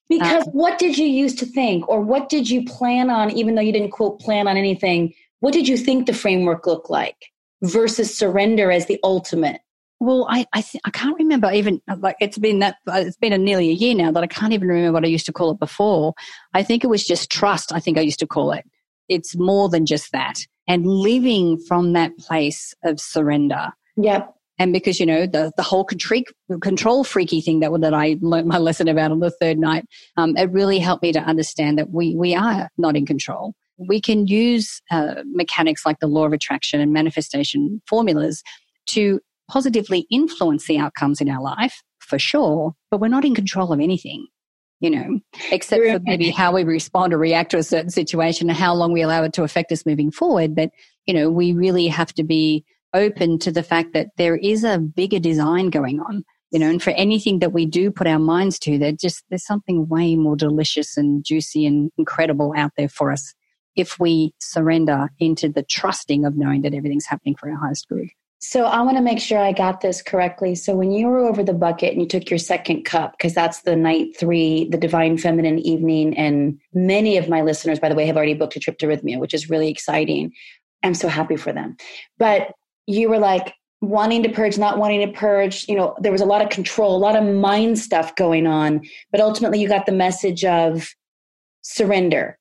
Because 0.10 0.46
um, 0.48 0.54
what 0.54 0.78
did 0.78 0.98
you 0.98 1.08
used 1.08 1.40
to 1.40 1.46
think, 1.46 1.88
or 1.88 2.02
what 2.02 2.30
did 2.30 2.50
you 2.50 2.66
plan 2.66 3.10
on? 3.10 3.32
Even 3.32 3.56
though 3.56 3.62
you 3.62 3.72
didn't 3.72 3.92
quote 3.92 4.20
plan 4.20 4.48
on 4.48 4.58
anything, 4.58 5.14
what 5.40 5.54
did 5.54 5.68
you 5.68 5.78
think 5.78 6.06
the 6.06 6.14
framework 6.14 6.68
looked 6.68 6.90
like 6.90 7.32
versus 7.62 8.16
surrender 8.16 8.72
as 8.72 8.86
the 8.88 9.00
ultimate? 9.04 9.62
Well, 10.02 10.28
I 10.30 10.46
I, 10.54 10.62
th- 10.62 10.82
I 10.86 10.92
can't 10.92 11.18
remember 11.18 11.52
even 11.52 11.82
like 11.98 12.16
it's 12.22 12.38
been 12.38 12.60
that 12.60 12.78
it's 12.88 13.18
been 13.18 13.34
a 13.34 13.38
nearly 13.38 13.70
a 13.70 13.74
year 13.74 13.96
now 13.96 14.12
that 14.12 14.24
I 14.24 14.28
can't 14.28 14.54
even 14.54 14.70
remember 14.70 14.94
what 14.94 15.04
I 15.04 15.10
used 15.10 15.26
to 15.26 15.34
call 15.34 15.52
it 15.52 15.60
before. 15.60 16.14
I 16.54 16.64
think 16.64 16.84
it 16.84 16.88
was 16.88 17.06
just 17.06 17.30
trust. 17.30 17.74
I 17.74 17.80
think 17.80 17.98
I 17.98 18.02
used 18.02 18.20
to 18.20 18.28
call 18.28 18.52
it 18.52 18.66
it's 19.10 19.36
more 19.36 19.68
than 19.68 19.86
just 19.86 20.12
that. 20.14 20.40
And 20.68 20.86
living 20.86 21.58
from 21.58 21.94
that 21.94 22.18
place 22.18 22.74
of 22.84 23.00
surrender. 23.00 23.70
Yep. 23.98 24.34
And 24.60 24.72
because, 24.72 25.00
you 25.00 25.06
know, 25.06 25.26
the, 25.26 25.52
the 25.58 25.64
whole 25.64 25.84
control, 25.84 26.22
control 26.62 27.04
freaky 27.04 27.42
thing 27.42 27.62
that, 27.62 27.72
that 27.82 27.94
I 27.94 28.18
learned 28.22 28.48
my 28.48 28.58
lesson 28.58 28.88
about 28.88 29.12
on 29.12 29.20
the 29.20 29.32
third 29.32 29.58
night, 29.58 29.86
um, 30.16 30.38
it 30.38 30.52
really 30.52 30.80
helped 30.80 31.02
me 31.02 31.12
to 31.14 31.20
understand 31.20 31.80
that 31.80 31.90
we, 31.90 32.16
we 32.16 32.36
are 32.36 32.70
not 32.78 32.96
in 32.96 33.06
control. 33.06 33.54
We 33.88 34.02
can 34.02 34.28
use 34.28 34.82
uh, 34.92 35.24
mechanics 35.26 35.86
like 35.86 36.00
the 36.00 36.08
law 36.08 36.26
of 36.26 36.34
attraction 36.34 36.82
and 36.82 36.94
manifestation 36.94 37.82
formulas 37.88 38.44
to 38.88 39.20
positively 39.50 40.06
influence 40.12 40.68
the 40.68 40.78
outcomes 40.78 41.22
in 41.22 41.30
our 41.30 41.42
life, 41.42 41.82
for 42.00 42.20
sure, 42.20 42.76
but 42.92 43.00
we're 43.00 43.08
not 43.08 43.26
in 43.26 43.36
control 43.36 43.72
of 43.72 43.80
anything 43.80 44.28
you 44.80 44.90
know, 44.90 45.20
except 45.52 45.86
for 45.86 46.00
maybe 46.04 46.30
how 46.30 46.54
we 46.54 46.64
respond 46.64 47.14
or 47.14 47.18
react 47.18 47.52
to 47.52 47.58
a 47.58 47.64
certain 47.64 47.90
situation 47.90 48.50
and 48.50 48.58
how 48.58 48.74
long 48.74 48.94
we 48.94 49.02
allow 49.02 49.24
it 49.24 49.34
to 49.34 49.44
affect 49.44 49.72
us 49.72 49.86
moving 49.86 50.12
forward. 50.12 50.56
But, 50.56 50.72
you 51.06 51.14
know, 51.14 51.30
we 51.30 51.52
really 51.54 51.88
have 51.88 52.14
to 52.14 52.24
be 52.24 52.64
open 52.94 53.40
to 53.40 53.52
the 53.52 53.64
fact 53.64 53.94
that 53.94 54.08
there 54.18 54.38
is 54.38 54.64
a 54.64 54.80
bigger 54.80 55.20
design 55.20 55.70
going 55.70 56.00
on, 56.00 56.24
you 56.52 56.60
know, 56.60 56.70
and 56.70 56.82
for 56.82 56.92
anything 56.92 57.40
that 57.40 57.52
we 57.52 57.66
do 57.66 57.92
put 57.92 58.08
our 58.08 58.20
minds 58.20 58.58
to, 58.60 58.78
there 58.78 58.94
just, 58.94 59.24
there's 59.30 59.46
something 59.46 59.88
way 59.88 60.16
more 60.16 60.38
delicious 60.38 60.96
and 60.96 61.26
juicy 61.26 61.66
and 61.66 61.92
incredible 61.98 62.54
out 62.56 62.72
there 62.78 62.90
for 62.90 63.12
us 63.12 63.34
if 63.76 64.00
we 64.00 64.34
surrender 64.40 65.12
into 65.20 65.50
the 65.50 65.64
trusting 65.64 66.26
of 66.26 66.36
knowing 66.38 66.62
that 66.64 66.74
everything's 66.74 67.06
happening 67.06 67.36
for 67.36 67.50
our 67.50 67.58
highest 67.58 67.88
good. 67.88 68.10
So 68.42 68.64
I 68.64 68.82
want 68.82 68.96
to 68.96 69.04
make 69.04 69.20
sure 69.20 69.38
I 69.38 69.52
got 69.52 69.82
this 69.82 70.02
correctly. 70.02 70.56
So 70.56 70.74
when 70.74 70.92
you 70.92 71.08
were 71.08 71.20
over 71.20 71.44
the 71.44 71.54
bucket 71.54 71.92
and 71.92 72.02
you 72.02 72.08
took 72.08 72.30
your 72.30 72.40
second 72.40 72.86
cup, 72.86 73.18
because 73.18 73.34
that's 73.34 73.64
the 73.64 73.76
night 73.76 74.18
three, 74.18 74.70
the 74.70 74.78
divine 74.78 75.18
feminine 75.18 75.60
evening, 75.60 76.18
and 76.18 76.58
many 76.74 77.18
of 77.18 77.28
my 77.28 77.42
listeners, 77.42 77.80
by 77.80 77.90
the 77.90 77.96
way, 77.96 78.06
have 78.06 78.16
already 78.16 78.34
booked 78.34 78.56
a 78.56 78.60
trip 78.62 78.78
to 78.80 78.88
Rythmia, 78.88 79.20
which 79.20 79.34
is 79.34 79.50
really 79.50 79.70
exciting. 79.70 80.32
I'm 80.84 80.94
so 80.94 81.10
happy 81.10 81.36
for 81.36 81.52
them. 81.52 81.76
But 82.18 82.54
you 82.88 83.10
were 83.10 83.20
like 83.20 83.54
wanting 83.82 84.24
to 84.24 84.30
purge, 84.30 84.58
not 84.58 84.78
wanting 84.78 85.06
to 85.06 85.12
purge. 85.12 85.68
You 85.68 85.76
know, 85.76 85.98
there 86.00 86.14
was 86.14 86.22
a 86.22 86.26
lot 86.26 86.42
of 86.42 86.48
control, 86.48 86.96
a 86.96 86.98
lot 86.98 87.18
of 87.18 87.26
mind 87.26 87.78
stuff 87.78 88.16
going 88.16 88.48
on. 88.48 88.86
But 89.12 89.20
ultimately, 89.20 89.60
you 89.60 89.68
got 89.68 89.86
the 89.86 89.92
message 89.92 90.46
of 90.46 90.88
surrender. 91.62 92.39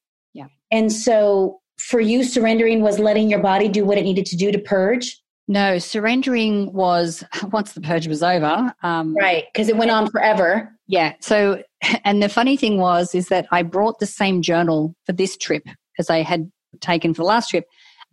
And 0.70 0.92
so 0.92 1.60
for 1.78 2.00
you, 2.00 2.24
surrendering 2.24 2.80
was 2.80 2.98
letting 2.98 3.30
your 3.30 3.40
body 3.40 3.68
do 3.68 3.84
what 3.84 3.98
it 3.98 4.02
needed 4.02 4.26
to 4.26 4.36
do 4.36 4.52
to 4.52 4.58
purge 4.58 5.16
no, 5.48 5.78
surrendering 5.78 6.72
was 6.74 7.24
once 7.50 7.72
the 7.72 7.80
purge 7.80 8.06
was 8.06 8.22
over. 8.22 8.72
Um, 8.82 9.16
right, 9.16 9.46
because 9.52 9.68
it 9.68 9.76
went 9.76 9.90
on 9.90 10.10
forever. 10.10 10.70
Yeah. 10.86 11.14
So, 11.20 11.62
and 12.04 12.22
the 12.22 12.28
funny 12.28 12.56
thing 12.56 12.78
was, 12.78 13.14
is 13.14 13.28
that 13.28 13.46
I 13.50 13.62
brought 13.62 13.98
the 13.98 14.06
same 14.06 14.42
journal 14.42 14.94
for 15.06 15.12
this 15.12 15.36
trip 15.36 15.62
as 15.98 16.10
I 16.10 16.22
had 16.22 16.52
taken 16.80 17.14
for 17.14 17.22
the 17.22 17.26
last 17.26 17.48
trip, 17.48 17.64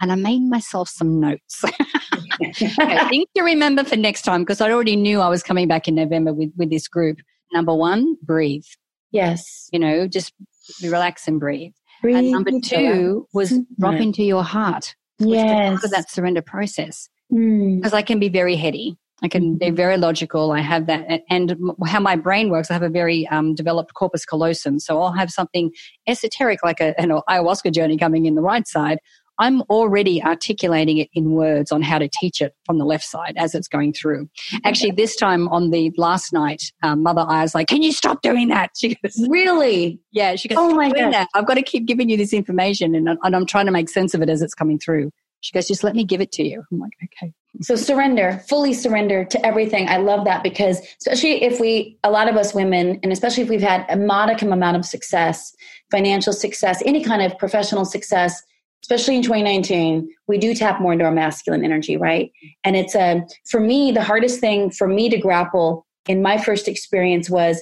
and 0.01 0.11
I 0.11 0.15
made 0.15 0.41
myself 0.41 0.89
some 0.89 1.19
notes. 1.19 1.63
I 2.41 3.07
think 3.09 3.29
to 3.35 3.43
remember 3.43 3.83
for 3.83 3.97
next 3.97 4.23
time 4.23 4.41
because 4.41 4.61
I 4.61 4.71
already 4.71 4.95
knew 4.95 5.19
I 5.19 5.29
was 5.29 5.43
coming 5.43 5.67
back 5.67 5.87
in 5.87 5.95
November 5.95 6.33
with 6.33 6.51
with 6.55 6.69
this 6.69 6.87
group. 6.87 7.17
Number 7.53 7.75
one, 7.75 8.15
breathe. 8.23 8.65
Yes. 9.11 9.69
You 9.71 9.79
know, 9.79 10.07
just 10.07 10.33
relax 10.81 11.27
and 11.27 11.39
breathe. 11.39 11.73
Breathe 12.05 12.17
and 12.17 12.31
number 12.31 12.51
two 12.63 13.27
was 13.33 13.59
drop 13.79 13.95
into 13.95 14.23
your 14.23 14.43
heart. 14.43 14.95
Yes. 15.19 15.83
Of 15.83 15.91
that 15.91 16.11
surrender 16.11 16.41
process. 16.41 17.09
Mm. 17.33 17.77
because 17.77 17.93
mm. 17.93 17.97
I 17.97 18.01
can 18.01 18.19
be 18.19 18.29
very 18.29 18.55
heady. 18.55 18.97
I 19.23 19.29
can 19.29 19.57
be 19.57 19.67
mm-hmm. 19.67 19.75
very 19.75 19.97
logical. 19.97 20.51
I 20.51 20.59
have 20.59 20.87
that, 20.87 21.21
and 21.29 21.55
how 21.85 22.01
my 22.01 22.17
brain 22.17 22.49
works. 22.49 22.69
I 22.69 22.73
have 22.73 22.83
a 22.83 22.89
very 22.89 23.25
um, 23.29 23.55
developed 23.55 23.93
corpus 23.93 24.25
callosum, 24.25 24.77
so 24.77 25.01
I'll 25.01 25.13
have 25.13 25.31
something 25.31 25.71
esoteric 26.05 26.63
like 26.63 26.81
a, 26.81 26.99
an 26.99 27.09
ayahuasca 27.09 27.73
journey 27.73 27.97
coming 27.97 28.25
in 28.25 28.35
the 28.35 28.41
right 28.41 28.67
side. 28.67 28.99
I'm 29.39 29.61
already 29.63 30.23
articulating 30.23 30.97
it 30.97 31.09
in 31.13 31.31
words 31.31 31.71
on 31.71 31.81
how 31.81 31.99
to 31.99 32.07
teach 32.07 32.41
it 32.41 32.55
from 32.65 32.77
the 32.77 32.85
left 32.85 33.05
side 33.05 33.35
as 33.37 33.55
it's 33.55 33.67
going 33.67 33.93
through. 33.93 34.29
Actually, 34.63 34.91
this 34.91 35.15
time 35.15 35.47
on 35.49 35.71
the 35.71 35.91
last 35.97 36.33
night, 36.33 36.71
um, 36.83 37.03
Mother 37.03 37.25
I 37.27 37.41
was 37.41 37.55
like, 37.55 37.67
"Can 37.67 37.81
you 37.81 37.91
stop 37.91 38.21
doing 38.21 38.47
that?" 38.49 38.71
She 38.75 38.95
goes, 38.95 39.25
"Really?" 39.29 39.99
Yeah. 40.11 40.35
She 40.35 40.47
goes, 40.47 40.57
"Oh 40.59 40.75
my 40.75 40.91
god, 40.91 41.27
I've 41.33 41.45
got 41.45 41.55
to 41.55 41.63
keep 41.63 41.85
giving 41.85 42.09
you 42.09 42.17
this 42.17 42.33
information, 42.33 42.95
and, 42.95 43.09
and 43.09 43.35
I'm 43.35 43.45
trying 43.45 43.65
to 43.65 43.71
make 43.71 43.89
sense 43.89 44.13
of 44.13 44.21
it 44.21 44.29
as 44.29 44.41
it's 44.41 44.53
coming 44.53 44.79
through." 44.79 45.11
She 45.45 45.51
goes, 45.51 45.67
just 45.67 45.83
let 45.83 45.93
me 45.93 46.03
give 46.03 46.21
it 46.21 46.31
to 46.31 46.43
you. 46.43 46.63
I'm 46.71 46.79
like, 46.79 46.93
okay. 47.03 47.31
So 47.61 47.75
surrender, 47.75 48.43
fully 48.49 48.73
surrender 48.73 49.23
to 49.25 49.45
everything. 49.45 49.87
I 49.87 49.97
love 49.97 50.25
that 50.25 50.41
because 50.41 50.79
especially 50.99 51.43
if 51.43 51.59
we, 51.59 51.99
a 52.03 52.09
lot 52.09 52.27
of 52.27 52.35
us 52.35 52.55
women, 52.55 52.99
and 53.03 53.11
especially 53.11 53.43
if 53.43 53.49
we've 53.49 53.61
had 53.61 53.85
a 53.87 53.95
modicum 53.95 54.51
amount 54.51 54.75
of 54.75 54.85
success, 54.85 55.55
financial 55.91 56.33
success, 56.33 56.81
any 56.83 57.03
kind 57.03 57.21
of 57.21 57.37
professional 57.37 57.85
success, 57.85 58.41
especially 58.83 59.15
in 59.15 59.23
2019, 59.23 60.07
we 60.27 60.37
do 60.37 60.53
tap 60.53 60.79
more 60.79 60.93
into 60.93 61.05
our 61.05 61.11
masculine 61.11 61.63
energy, 61.63 61.97
right? 61.97 62.31
And 62.63 62.75
it's 62.75 62.95
a, 62.95 63.23
for 63.49 63.59
me, 63.59 63.91
the 63.91 64.03
hardest 64.03 64.39
thing 64.39 64.69
for 64.69 64.87
me 64.87 65.09
to 65.09 65.17
grapple 65.17 65.85
in 66.07 66.21
my 66.21 66.37
first 66.37 66.67
experience 66.67 67.29
was 67.29 67.61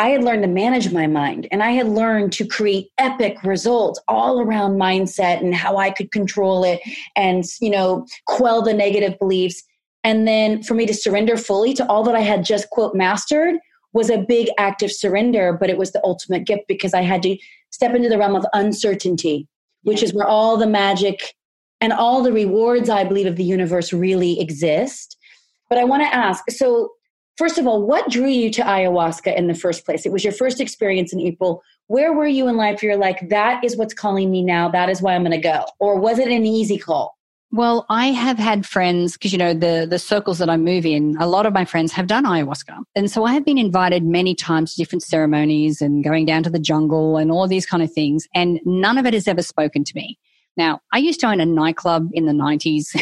I 0.00 0.08
had 0.08 0.24
learned 0.24 0.42
to 0.42 0.48
manage 0.48 0.92
my 0.92 1.06
mind 1.06 1.46
and 1.50 1.62
I 1.62 1.72
had 1.72 1.86
learned 1.86 2.32
to 2.32 2.46
create 2.46 2.88
epic 2.96 3.42
results 3.42 4.00
all 4.08 4.40
around 4.40 4.78
mindset 4.78 5.40
and 5.40 5.54
how 5.54 5.76
I 5.76 5.90
could 5.90 6.10
control 6.10 6.64
it 6.64 6.80
and, 7.16 7.44
you 7.60 7.68
know, 7.68 8.06
quell 8.26 8.62
the 8.62 8.72
negative 8.72 9.18
beliefs. 9.18 9.62
And 10.02 10.26
then 10.26 10.62
for 10.62 10.72
me 10.72 10.86
to 10.86 10.94
surrender 10.94 11.36
fully 11.36 11.74
to 11.74 11.86
all 11.86 12.02
that 12.04 12.14
I 12.14 12.20
had 12.20 12.46
just 12.46 12.70
quote 12.70 12.94
mastered 12.94 13.56
was 13.92 14.08
a 14.08 14.24
big 14.26 14.48
act 14.56 14.82
of 14.82 14.90
surrender, 14.90 15.52
but 15.52 15.68
it 15.68 15.76
was 15.76 15.92
the 15.92 16.00
ultimate 16.02 16.46
gift 16.46 16.62
because 16.66 16.94
I 16.94 17.02
had 17.02 17.22
to 17.24 17.36
step 17.70 17.94
into 17.94 18.08
the 18.08 18.16
realm 18.16 18.36
of 18.36 18.46
uncertainty, 18.54 19.48
which 19.82 20.02
is 20.02 20.12
where 20.12 20.26
all 20.26 20.56
the 20.56 20.66
magic 20.66 21.34
and 21.80 21.92
all 21.92 22.22
the 22.22 22.32
rewards 22.32 22.88
I 22.88 23.04
believe 23.04 23.26
of 23.26 23.36
the 23.36 23.44
universe 23.44 23.92
really 23.92 24.40
exist. 24.40 25.16
But 25.68 25.78
I 25.78 25.84
want 25.84 26.02
to 26.02 26.14
ask 26.14 26.50
so 26.50 26.90
first 27.40 27.56
of 27.56 27.66
all, 27.66 27.82
what 27.86 28.10
drew 28.10 28.28
you 28.28 28.50
to 28.50 28.60
ayahuasca 28.60 29.34
in 29.34 29.46
the 29.46 29.54
first 29.54 29.86
place? 29.86 30.04
It 30.04 30.12
was 30.12 30.22
your 30.22 30.32
first 30.34 30.60
experience 30.60 31.10
in 31.10 31.20
April. 31.20 31.62
Where 31.86 32.12
were 32.12 32.26
you 32.26 32.48
in 32.48 32.58
life? 32.58 32.82
You're 32.82 32.98
like, 32.98 33.30
that 33.30 33.64
is 33.64 33.78
what's 33.78 33.94
calling 33.94 34.30
me 34.30 34.42
now. 34.42 34.68
That 34.68 34.90
is 34.90 35.00
why 35.00 35.14
I'm 35.14 35.22
going 35.22 35.30
to 35.32 35.38
go. 35.38 35.64
Or 35.78 35.98
was 35.98 36.18
it 36.18 36.28
an 36.28 36.44
easy 36.44 36.76
call? 36.76 37.16
Well, 37.52 37.84
I 37.88 38.08
have 38.08 38.38
had 38.38 38.64
friends 38.64 39.14
because 39.14 39.32
you 39.32 39.38
know 39.38 39.52
the 39.52 39.86
the 39.88 39.98
circles 39.98 40.38
that 40.38 40.48
I 40.48 40.56
move 40.56 40.86
in. 40.86 41.16
A 41.18 41.26
lot 41.26 41.46
of 41.46 41.52
my 41.52 41.64
friends 41.64 41.92
have 41.92 42.06
done 42.06 42.24
ayahuasca, 42.24 42.78
and 42.94 43.10
so 43.10 43.24
I 43.24 43.32
have 43.32 43.44
been 43.44 43.58
invited 43.58 44.04
many 44.04 44.36
times 44.36 44.72
to 44.72 44.76
different 44.76 45.02
ceremonies 45.02 45.80
and 45.80 46.04
going 46.04 46.26
down 46.26 46.44
to 46.44 46.50
the 46.50 46.60
jungle 46.60 47.16
and 47.16 47.32
all 47.32 47.48
these 47.48 47.66
kind 47.66 47.82
of 47.82 47.92
things. 47.92 48.28
And 48.34 48.60
none 48.64 48.98
of 48.98 49.06
it 49.06 49.14
has 49.14 49.26
ever 49.26 49.42
spoken 49.42 49.82
to 49.82 49.92
me. 49.96 50.16
Now, 50.56 50.80
I 50.92 50.98
used 50.98 51.20
to 51.20 51.26
own 51.26 51.40
a 51.40 51.46
nightclub 51.46 52.10
in 52.12 52.26
the 52.26 52.32
90s 52.32 52.94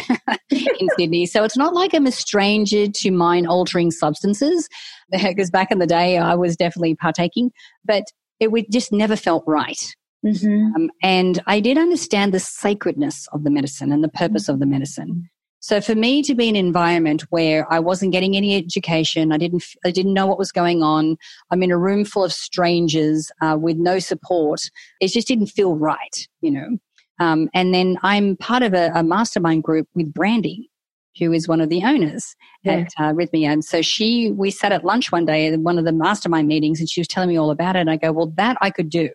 in 0.49 0.87
Sydney, 0.97 1.27
so 1.27 1.43
it's 1.43 1.57
not 1.57 1.75
like 1.75 1.93
I'm 1.93 2.07
a 2.07 2.11
stranger 2.11 2.87
to 2.87 3.11
mind 3.11 3.47
altering 3.47 3.91
substances, 3.91 4.67
because 5.11 5.51
back 5.51 5.71
in 5.71 5.77
the 5.77 5.87
day 5.87 6.17
I 6.17 6.33
was 6.33 6.55
definitely 6.55 6.95
partaking, 6.95 7.51
but 7.85 8.03
it 8.39 8.49
just 8.71 8.91
never 8.91 9.15
felt 9.15 9.43
right. 9.45 9.93
Mm-hmm. 10.25 10.75
Um, 10.75 10.91
and 11.01 11.41
I 11.47 11.59
did 11.59 11.77
understand 11.77 12.33
the 12.33 12.39
sacredness 12.39 13.27
of 13.31 13.43
the 13.43 13.49
medicine 13.49 13.91
and 13.91 14.03
the 14.03 14.09
purpose 14.09 14.43
mm-hmm. 14.43 14.53
of 14.53 14.59
the 14.59 14.65
medicine. 14.65 15.29
So 15.61 15.81
for 15.81 15.93
me 15.93 16.23
to 16.23 16.35
be 16.35 16.47
in 16.47 16.55
an 16.55 16.65
environment 16.65 17.23
where 17.31 17.71
I 17.71 17.79
wasn't 17.79 18.13
getting 18.13 18.37
any 18.37 18.55
education, 18.55 19.33
I 19.33 19.37
didn't, 19.37 19.63
I 19.85 19.91
didn't 19.91 20.13
know 20.13 20.25
what 20.25 20.37
was 20.37 20.53
going 20.53 20.83
on. 20.83 21.17
I'm 21.51 21.61
in 21.63 21.71
a 21.71 21.77
room 21.77 22.05
full 22.05 22.23
of 22.23 22.31
strangers 22.31 23.29
uh, 23.41 23.57
with 23.59 23.75
no 23.75 23.99
support. 23.99 24.61
It 25.01 25.09
just 25.09 25.27
didn't 25.27 25.47
feel 25.47 25.75
right, 25.75 26.27
you 26.41 26.51
know. 26.51 26.77
Um, 27.19 27.49
and 27.53 27.73
then 27.73 27.97
I'm 28.03 28.37
part 28.37 28.63
of 28.63 28.73
a, 28.73 28.91
a, 28.95 29.03
mastermind 29.03 29.63
group 29.63 29.89
with 29.93 30.13
Brandy, 30.13 30.71
who 31.19 31.33
is 31.33 31.49
one 31.49 31.59
of 31.59 31.67
the 31.67 31.83
owners 31.83 32.33
yeah. 32.63 32.71
at 32.71 32.93
uh, 32.97 33.11
Rythmia. 33.11 33.47
And 33.51 33.65
so 33.65 33.81
she, 33.81 34.31
we 34.31 34.51
sat 34.51 34.71
at 34.71 34.85
lunch 34.85 35.11
one 35.11 35.25
day 35.25 35.47
at 35.47 35.59
one 35.59 35.77
of 35.77 35.83
the 35.83 35.91
mastermind 35.91 36.47
meetings 36.47 36.79
and 36.79 36.89
she 36.89 37.01
was 37.01 37.09
telling 37.09 37.27
me 37.27 37.37
all 37.37 37.51
about 37.51 37.75
it. 37.75 37.79
And 37.79 37.89
I 37.89 37.97
go, 37.97 38.13
well, 38.13 38.31
that 38.37 38.55
I 38.61 38.69
could 38.69 38.89
do. 38.89 39.09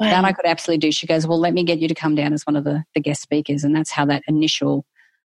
Wow. 0.00 0.10
That 0.10 0.24
I 0.24 0.32
could 0.32 0.46
absolutely 0.46 0.78
do. 0.78 0.92
She 0.92 1.06
goes, 1.06 1.26
well, 1.26 1.38
let 1.38 1.52
me 1.52 1.62
get 1.62 1.78
you 1.78 1.86
to 1.86 1.94
come 1.94 2.14
down 2.14 2.32
as 2.32 2.46
one 2.46 2.56
of 2.56 2.64
the, 2.64 2.82
the 2.94 3.00
guest 3.00 3.20
speakers. 3.20 3.64
And 3.64 3.76
that's 3.76 3.90
how 3.90 4.06
that 4.06 4.22
initial 4.26 4.86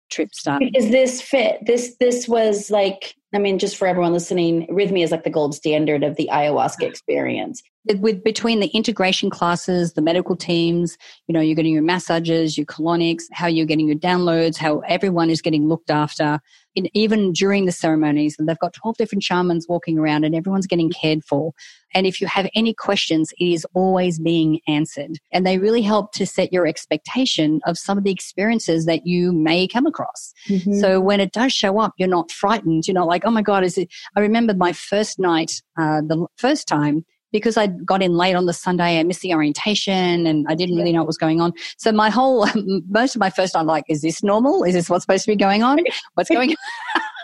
trip 0.09 0.33
started. 0.33 0.71
Because 0.73 0.89
this 0.89 1.21
fit, 1.21 1.59
this, 1.65 1.95
this 1.99 2.27
was 2.27 2.71
like 2.71 3.15
I 3.33 3.39
mean, 3.39 3.59
just 3.59 3.77
for 3.77 3.87
everyone 3.87 4.13
listening, 4.13 4.67
Rythmia 4.67 5.03
is 5.03 5.11
like 5.11 5.23
the 5.23 5.29
gold 5.29 5.55
standard 5.55 6.03
of 6.03 6.15
the 6.15 6.29
ayahuasca 6.31 6.83
experience. 6.83 7.61
With 7.99 8.23
between 8.23 8.61
the 8.61 8.67
integration 8.67 9.29
classes, 9.29 9.93
the 9.93 10.01
medical 10.01 10.37
teams, 10.37 10.97
you 11.27 11.33
know, 11.33 11.41
you're 11.41 11.55
getting 11.55 11.73
your 11.73 11.83
massages, 11.83 12.57
your 12.57 12.65
colonics, 12.65 13.23
how 13.33 13.47
you're 13.47 13.65
getting 13.65 13.87
your 13.87 13.97
downloads, 13.97 14.55
how 14.55 14.79
everyone 14.79 15.29
is 15.29 15.41
getting 15.41 15.67
looked 15.67 15.91
after. 15.91 16.39
In, 16.75 16.87
even 16.95 17.33
during 17.33 17.65
the 17.65 17.71
ceremonies, 17.73 18.37
they've 18.39 18.57
got 18.57 18.73
12 18.73 18.97
different 18.97 19.23
shamans 19.23 19.67
walking 19.67 19.99
around 19.99 20.23
and 20.23 20.33
everyone's 20.33 20.65
getting 20.65 20.91
cared 20.91 21.23
for. 21.25 21.51
And 21.93 22.07
if 22.07 22.21
you 22.21 22.27
have 22.27 22.49
any 22.55 22.73
questions, 22.73 23.31
it 23.37 23.45
is 23.45 23.67
always 23.75 24.17
being 24.17 24.59
answered. 24.67 25.19
And 25.31 25.45
they 25.45 25.59
really 25.59 25.81
help 25.81 26.13
to 26.13 26.25
set 26.25 26.51
your 26.51 26.65
expectation 26.65 27.59
of 27.65 27.77
some 27.77 27.97
of 27.97 28.03
the 28.03 28.11
experiences 28.11 28.85
that 28.85 29.05
you 29.05 29.31
may 29.33 29.67
come 29.67 29.85
across. 29.85 30.33
Mm-hmm. 30.47 30.79
So 30.79 30.99
when 30.99 31.19
it 31.19 31.33
does 31.33 31.53
show 31.53 31.79
up, 31.79 31.93
you're 31.97 32.07
not 32.07 32.31
frightened. 32.31 32.87
You're 32.87 32.95
not 32.95 33.07
like, 33.07 33.22
oh 33.25 33.31
my 33.31 33.41
God, 33.41 33.63
is 33.63 33.77
it? 33.77 33.89
I 34.15 34.19
remember 34.19 34.53
my 34.53 34.73
first 34.73 35.19
night, 35.19 35.61
uh, 35.77 36.01
the 36.01 36.25
first 36.37 36.67
time, 36.67 37.05
because 37.33 37.57
I 37.57 37.67
got 37.67 38.01
in 38.01 38.13
late 38.13 38.35
on 38.35 38.45
the 38.45 38.53
Sunday, 38.53 38.99
I 38.99 39.03
missed 39.03 39.21
the 39.21 39.33
orientation 39.33 40.25
and 40.27 40.45
I 40.47 40.55
didn't 40.55 40.77
really 40.77 40.93
know 40.93 40.99
what 40.99 41.07
was 41.07 41.17
going 41.17 41.41
on. 41.41 41.51
So 41.77 41.91
my 41.91 42.09
whole, 42.09 42.47
most 42.87 43.15
of 43.15 43.19
my 43.19 43.31
first 43.31 43.53
time, 43.53 43.65
like, 43.65 43.83
is 43.89 44.01
this 44.01 44.23
normal? 44.23 44.63
Is 44.63 44.75
this 44.75 44.89
what's 44.89 45.03
supposed 45.03 45.25
to 45.25 45.31
be 45.31 45.35
going 45.35 45.63
on? 45.63 45.79
What's 46.13 46.29
going 46.29 46.51
on? 46.51 46.55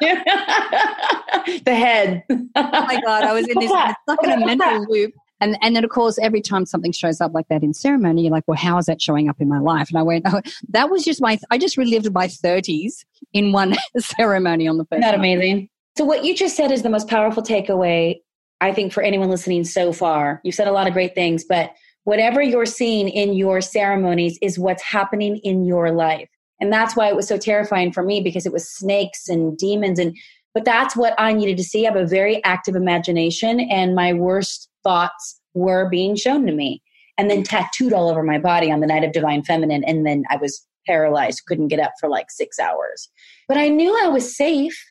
the 1.64 1.76
head. 1.76 2.24
oh 2.30 2.46
my 2.56 3.00
God, 3.06 3.24
I 3.24 3.34
was 3.34 3.48
in 3.48 3.60
this, 3.60 3.70
stuck 3.70 4.24
in 4.24 4.32
a 4.32 4.46
mental 4.46 4.86
loop. 4.90 5.14
And, 5.42 5.58
and 5.62 5.76
then 5.76 5.84
of 5.84 5.90
course, 5.90 6.18
every 6.20 6.42
time 6.42 6.66
something 6.66 6.92
shows 6.92 7.22
up 7.22 7.34
like 7.34 7.48
that 7.50 7.64
in 7.64 7.74
ceremony, 7.74 8.24
you're 8.24 8.32
like, 8.32 8.44
well, 8.48 8.58
how 8.58 8.78
is 8.78 8.88
that 8.88 9.02
showing 9.02 9.30
up 9.30 9.40
in 9.40 9.48
my 9.48 9.60
life? 9.60 9.90
And 9.90 9.98
I 9.98 10.02
went, 10.02 10.26
oh, 10.28 10.42
that 10.70 10.90
was 10.90 11.06
just 11.06 11.22
my, 11.22 11.40
I 11.52 11.58
just 11.58 11.78
relived 11.78 12.12
my 12.12 12.28
thirties 12.28 13.06
in 13.32 13.52
one 13.52 13.76
ceremony 13.98 14.68
on 14.68 14.78
the 14.78 14.86
first. 14.86 15.00
Isn't 15.00 15.02
that 15.02 15.16
amazing? 15.16 15.70
So 16.00 16.06
what 16.06 16.24
you 16.24 16.34
just 16.34 16.56
said 16.56 16.72
is 16.72 16.82
the 16.82 16.90
most 16.90 17.10
powerful 17.10 17.44
takeaway, 17.44 18.22
I 18.62 18.72
think, 18.72 18.94
for 18.94 19.04
anyone 19.04 19.30
listening 19.30 19.66
so 19.66 19.92
far. 19.92 20.40
You've 20.46 20.56
said 20.56 20.70
a 20.70 20.72
lot 20.72 20.88
of 20.88 20.94
great 20.94 21.14
things, 21.14 21.44
but 21.44 21.74
whatever 22.06 22.42
you're 22.42 22.66
seeing 22.66 23.10
in 23.10 23.34
your 23.34 23.60
ceremonies 23.60 24.40
is 24.42 24.58
what's 24.58 24.82
happening 24.82 25.42
in 25.44 25.66
your 25.66 25.92
life. 25.92 26.30
And 26.62 26.72
that's 26.72 26.96
why 26.96 27.10
it 27.10 27.18
was 27.18 27.28
so 27.28 27.38
terrifying 27.38 27.92
for 27.92 28.02
me 28.02 28.22
because 28.22 28.46
it 28.46 28.54
was 28.54 28.74
snakes 28.74 29.28
and 29.28 29.58
demons 29.58 30.00
and 30.00 30.16
but 30.54 30.64
that's 30.64 30.96
what 30.96 31.16
I 31.18 31.34
needed 31.34 31.58
to 31.58 31.66
see. 31.66 31.86
I 31.86 31.92
have 31.92 32.02
a 32.02 32.08
very 32.08 32.42
active 32.46 32.78
imagination 32.78 33.60
and 33.60 33.94
my 33.94 34.14
worst 34.14 34.70
thoughts 34.86 35.42
were 35.54 35.90
being 35.90 36.16
shown 36.16 36.46
to 36.46 36.54
me 36.54 36.82
and 37.18 37.30
then 37.30 37.44
tattooed 37.44 37.92
all 37.92 38.10
over 38.10 38.24
my 38.24 38.38
body 38.40 38.72
on 38.72 38.80
the 38.80 38.88
night 38.88 39.04
of 39.04 39.12
divine 39.12 39.44
feminine 39.44 39.84
and 39.84 40.06
then 40.06 40.24
I 40.30 40.38
was 40.38 40.66
paralyzed, 40.88 41.44
couldn't 41.46 41.68
get 41.68 41.82
up 41.82 41.92
for 42.00 42.08
like 42.08 42.32
6 42.32 42.58
hours. 42.58 43.10
But 43.50 43.58
I 43.58 43.68
knew 43.68 43.94
I 44.02 44.08
was 44.08 44.34
safe 44.38 44.82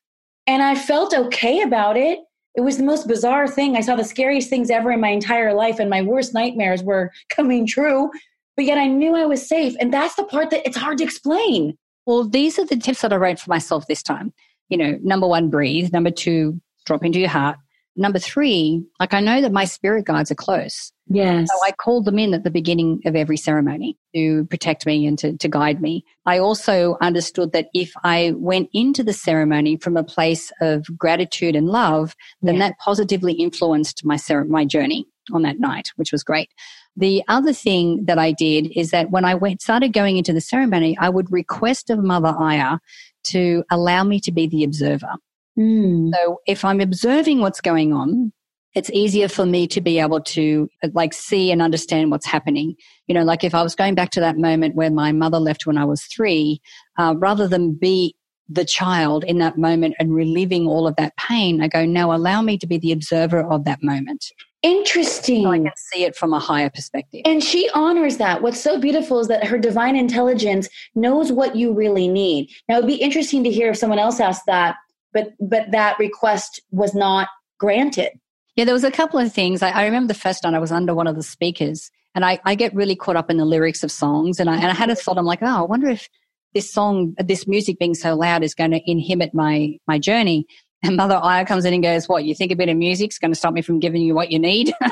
and 0.49 0.65
I 0.65 0.75
felt 0.75 1.15
okay 1.15 1.63
about 1.63 1.97
it. 1.97 2.19
It 2.57 2.63
was 2.63 2.77
the 2.77 2.83
most 2.83 3.07
bizarre 3.07 3.47
thing. 3.47 3.77
I 3.77 3.83
saw 3.83 3.95
the 3.95 4.03
scariest 4.03 4.51
things 4.51 4.69
ever 4.69 4.91
in 4.91 5.01
my 5.01 5.11
entire 5.11 5.55
life 5.55 5.79
and 5.79 5.89
my 5.89 6.03
worst 6.03 6.35
nightmares 6.35 6.83
were 6.83 7.13
coming 7.29 7.69
true 7.69 8.11
but 8.59 8.65
yet 8.65 8.77
I 8.77 8.89
knew 8.89 9.15
I 9.15 9.25
was 9.25 9.49
safe. 9.49 9.77
And 9.79 9.95
that's 9.95 10.17
the 10.17 10.25
part 10.25 10.51
that 10.51 10.67
it's 10.67 10.77
hard 10.77 10.99
to 10.99 11.05
explain. 11.05 11.79
Well, 12.07 12.29
these 12.29 12.59
are 12.59 12.67
the 12.67 12.77
tips 12.77 13.03
that 13.03 13.13
I 13.13 13.17
wrote 13.17 13.39
for 13.39 13.49
myself 13.49 13.87
this 13.87 14.03
time. 14.03 14.35
You 14.69 14.77
know, 14.77 14.99
number 15.01 15.29
one, 15.29 15.49
breathe. 15.49 15.93
Number 15.93 16.11
two, 16.11 16.61
drop 16.85 17.05
into 17.05 17.21
your 17.21 17.29
heart. 17.29 17.57
Number 17.99 18.21
three, 18.21 18.85
like 19.01 19.13
I 19.13 19.19
know 19.19 19.41
that 19.41 19.51
my 19.51 19.65
spirit 19.65 20.05
guides 20.07 20.31
are 20.31 20.37
close. 20.37 20.93
Yes. 21.09 21.49
So 21.51 21.59
I 21.67 21.73
called 21.73 22.05
them 22.05 22.17
in 22.17 22.33
at 22.33 22.45
the 22.45 22.51
beginning 22.51 23.01
of 23.07 23.17
every 23.17 23.37
ceremony 23.37 23.99
to 24.15 24.45
protect 24.45 24.87
me 24.87 25.05
and 25.05 25.19
to, 25.19 25.37
to 25.37 25.49
guide 25.49 25.83
me. 25.83 26.05
I 26.25 26.39
also 26.39 26.97
understood 27.01 27.51
that 27.53 27.71
if 27.75 27.93
I 28.05 28.35
went 28.37 28.71
into 28.73 29.03
the 29.03 29.13
ceremony 29.13 29.79
from 29.79 29.97
a 29.97 30.05
place 30.05 30.53
of 30.61 30.87
gratitude 30.97 31.57
and 31.57 31.67
love, 31.67 32.15
then 32.41 32.57
yeah. 32.57 32.69
that 32.69 32.79
positively 32.79 33.33
influenced 33.33 34.05
my, 34.05 34.17
my 34.47 34.65
journey 34.65 35.09
on 35.33 35.43
that 35.43 35.59
night, 35.59 35.89
which 35.97 36.13
was 36.13 36.23
great. 36.23 36.51
The 36.97 37.25
other 37.27 37.53
thing 37.53 38.05
that 38.05 38.19
I 38.19 38.31
did 38.31 38.71
is 38.77 38.93
that 38.93 39.11
when 39.11 39.25
I 39.25 39.35
went, 39.35 39.61
started 39.61 39.93
going 39.93 40.19
into 40.19 40.33
the 40.33 40.41
ceremony, 40.41 40.97
I 40.99 41.09
would 41.09 41.33
request 41.33 41.91
of 41.91 41.99
Mother 41.99 42.35
Aya 42.39 42.79
to 43.25 43.65
allow 43.71 44.05
me 44.05 44.21
to 44.21 44.31
be 44.31 44.47
the 44.47 44.63
observer. 44.63 45.15
Mm. 45.59 46.11
So 46.15 46.41
if 46.47 46.65
I'm 46.65 46.81
observing 46.81 47.41
what's 47.41 47.61
going 47.61 47.93
on, 47.93 48.33
it's 48.75 48.91
easier 48.91 49.29
for 49.29 49.47
me 49.47 49.67
to 49.67 49.81
be 49.81 49.99
able 49.99 50.21
to 50.21 50.69
like 50.93 51.13
see 51.13 51.51
and 51.51 51.61
understand 51.61 52.11
what's 52.11 52.27
happening. 52.27 52.77
You 53.07 53.15
know, 53.15 53.25
like 53.25 53.43
if 53.43 53.55
I 53.55 53.63
was 53.63 53.75
going 53.75 53.95
back 53.95 54.11
to 54.11 54.21
that 54.21 54.39
moment 54.39 54.77
where 54.77 54.91
my 54.91 55.11
mother 55.11 55.39
left 55.39 55.67
when 55.67 55.79
I 55.79 55.85
was 55.85 56.03
three, 56.05 56.61
uh, 56.99 57.15
rather 57.19 57.49
than 57.49 57.75
be 57.75 58.15
the 58.49 58.65
child 58.65 59.25
in 59.25 59.39
that 59.39 59.59
moment 59.59 59.95
and 59.99 60.15
reliving 60.15 60.67
all 60.67 60.87
of 60.87 60.97
that 60.97 61.17
pain, 61.17 61.61
I 61.61 61.69
go, 61.69 61.85
no, 61.85 62.15
allow 62.15 62.41
me 62.41 62.57
to 62.59 62.67
be 62.67 62.79
the 62.79 62.93
observer 62.93 63.41
of 63.41 63.65
that 63.65 63.83
moment. 63.83 64.27
Interesting. 64.63 65.45
So 65.45 65.51
I 65.51 65.59
can 65.59 65.73
see 65.77 66.05
it 66.05 66.17
from 66.17 66.33
a 66.33 66.39
higher 66.39 66.71
perspective. 66.71 67.23
And 67.25 67.43
she 67.45 67.71
honors 67.75 68.17
that. 68.17 68.43
What's 68.43 68.61
so 68.61 68.81
beautiful 68.81 69.21
is 69.21 69.29
that 69.29 69.45
her 69.45 69.59
divine 69.59 69.97
intelligence 69.97 70.69
knows 70.95 71.31
what 71.31 71.57
you 71.57 71.73
really 71.73 72.09
need. 72.09 72.51
Now 72.69 72.79
it'd 72.79 72.89
be 72.89 72.97
interesting 72.97 73.45
to 73.45 73.51
hear 73.51 73.71
if 73.71 73.77
someone 73.77 73.99
else 73.99 74.19
asked 74.19 74.47
that, 74.47 74.77
but 75.13 75.33
but 75.41 75.71
that 75.71 75.99
request 75.99 76.61
was 76.71 76.95
not 76.95 77.29
granted. 77.59 78.11
Yeah, 78.57 78.65
there 78.65 78.75
was 78.75 78.85
a 78.85 78.91
couple 78.91 79.21
of 79.21 79.33
things. 79.33 79.63
I, 79.63 79.71
I 79.71 79.85
remember 79.85 80.09
the 80.13 80.19
first 80.19 80.43
time 80.43 80.55
I 80.55 80.59
was 80.59 80.73
under 80.73 80.95
one 80.95 81.07
of 81.07 81.15
the 81.15 81.23
speakers 81.23 81.91
and 82.15 82.25
I, 82.25 82.41
I 82.45 82.55
get 82.55 82.75
really 82.75 82.97
caught 82.97 83.17
up 83.17 83.31
in 83.31 83.37
the 83.37 83.45
lyrics 83.45 83.85
of 83.85 83.93
songs 83.93 84.41
and 84.41 84.51
I 84.51 84.57
and 84.57 84.67
I 84.67 84.75
had 84.75 84.91
a 84.91 84.97
thought, 84.97 85.19
I'm 85.19 85.25
like, 85.25 85.43
oh, 85.43 85.47
I 85.47 85.63
wonder 85.63 85.89
if 85.89 86.09
this 86.55 86.73
song, 86.73 87.15
this 87.19 87.47
music 87.47 87.79
being 87.79 87.95
so 87.95 88.15
loud 88.15 88.43
is 88.43 88.55
going 88.55 88.73
to 88.73 88.81
inhibit 88.91 89.35
my 89.35 89.79
my 89.87 89.99
journey. 89.99 90.47
And 90.83 90.97
Mother 90.97 91.17
Aya 91.17 91.45
comes 91.45 91.65
in 91.65 91.75
and 91.75 91.83
goes, 91.83 92.09
What, 92.09 92.25
you 92.25 92.35
think 92.35 92.53
a 92.53 92.57
bit 92.57 92.69
of 92.69 92.77
music's 92.77 93.19
going 93.19 93.33
to 93.33 93.39
stop 93.39 93.53
me 93.53 93.63
from 93.63 93.81
giving 93.81 94.03
you 94.03 94.15
what 94.15 94.31
you 94.31 94.39
need? 94.39 94.73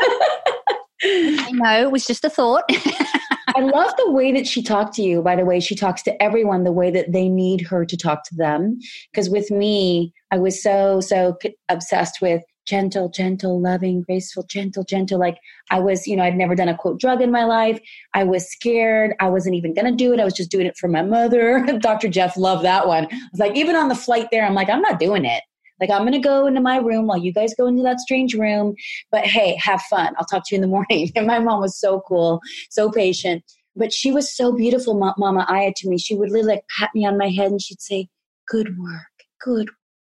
no, 1.04 1.80
it 1.80 1.90
was 1.90 2.06
just 2.06 2.24
a 2.24 2.30
thought. 2.30 2.64
I 3.54 3.60
love 3.60 3.92
the 3.96 4.10
way 4.10 4.32
that 4.32 4.46
she 4.46 4.62
talked 4.62 4.94
to 4.94 5.02
you, 5.02 5.22
by 5.22 5.36
the 5.36 5.44
way. 5.44 5.60
She 5.60 5.76
talks 5.76 6.02
to 6.02 6.22
everyone 6.22 6.64
the 6.64 6.72
way 6.72 6.90
that 6.90 7.12
they 7.12 7.28
need 7.28 7.60
her 7.62 7.84
to 7.84 7.96
talk 7.96 8.24
to 8.24 8.34
them. 8.34 8.78
Because 9.12 9.30
with 9.30 9.50
me, 9.50 10.12
I 10.30 10.38
was 10.38 10.60
so, 10.60 11.00
so 11.00 11.36
obsessed 11.68 12.20
with 12.20 12.42
gentle, 12.66 13.08
gentle, 13.08 13.60
loving, 13.60 14.02
graceful, 14.02 14.42
gentle, 14.42 14.84
gentle. 14.84 15.18
Like 15.18 15.38
I 15.70 15.78
was, 15.78 16.06
you 16.06 16.16
know, 16.16 16.24
I'd 16.24 16.36
never 16.36 16.54
done 16.54 16.68
a 16.68 16.76
quote 16.76 17.00
drug 17.00 17.22
in 17.22 17.30
my 17.30 17.44
life. 17.44 17.80
I 18.14 18.24
was 18.24 18.50
scared. 18.50 19.14
I 19.20 19.28
wasn't 19.28 19.54
even 19.54 19.72
going 19.72 19.86
to 19.86 19.92
do 19.92 20.12
it. 20.12 20.20
I 20.20 20.24
was 20.24 20.34
just 20.34 20.50
doing 20.50 20.66
it 20.66 20.76
for 20.76 20.88
my 20.88 21.02
mother. 21.02 21.64
Dr. 21.80 22.08
Jeff 22.08 22.36
loved 22.36 22.64
that 22.64 22.88
one. 22.88 23.04
I 23.04 23.28
was 23.32 23.38
like, 23.38 23.56
even 23.56 23.76
on 23.76 23.88
the 23.88 23.94
flight 23.94 24.28
there, 24.32 24.44
I'm 24.44 24.54
like, 24.54 24.68
I'm 24.68 24.82
not 24.82 24.98
doing 24.98 25.24
it. 25.24 25.42
Like, 25.80 25.90
I'm 25.90 26.02
going 26.02 26.12
to 26.12 26.18
go 26.18 26.46
into 26.46 26.60
my 26.60 26.78
room 26.78 27.06
while 27.06 27.18
you 27.18 27.32
guys 27.32 27.54
go 27.56 27.66
into 27.66 27.82
that 27.82 28.00
strange 28.00 28.34
room. 28.34 28.74
But 29.10 29.24
hey, 29.24 29.56
have 29.56 29.82
fun. 29.82 30.14
I'll 30.18 30.24
talk 30.26 30.44
to 30.46 30.54
you 30.54 30.56
in 30.56 30.62
the 30.62 30.66
morning. 30.76 31.10
And 31.14 31.26
my 31.26 31.38
mom 31.38 31.60
was 31.60 31.78
so 31.78 32.02
cool, 32.06 32.40
so 32.70 32.90
patient. 32.90 33.44
But 33.74 33.92
she 33.92 34.10
was 34.10 34.34
so 34.34 34.52
beautiful, 34.52 34.94
Mama 34.94 35.46
Aya, 35.48 35.72
to 35.76 35.88
me. 35.88 35.98
She 35.98 36.14
would 36.14 36.30
literally 36.30 36.54
like 36.54 36.64
pat 36.78 36.90
me 36.94 37.04
on 37.04 37.18
my 37.18 37.28
head 37.28 37.50
and 37.50 37.60
she'd 37.60 37.82
say, 37.82 38.08
Good 38.48 38.78
work, 38.78 39.26
good 39.42 39.68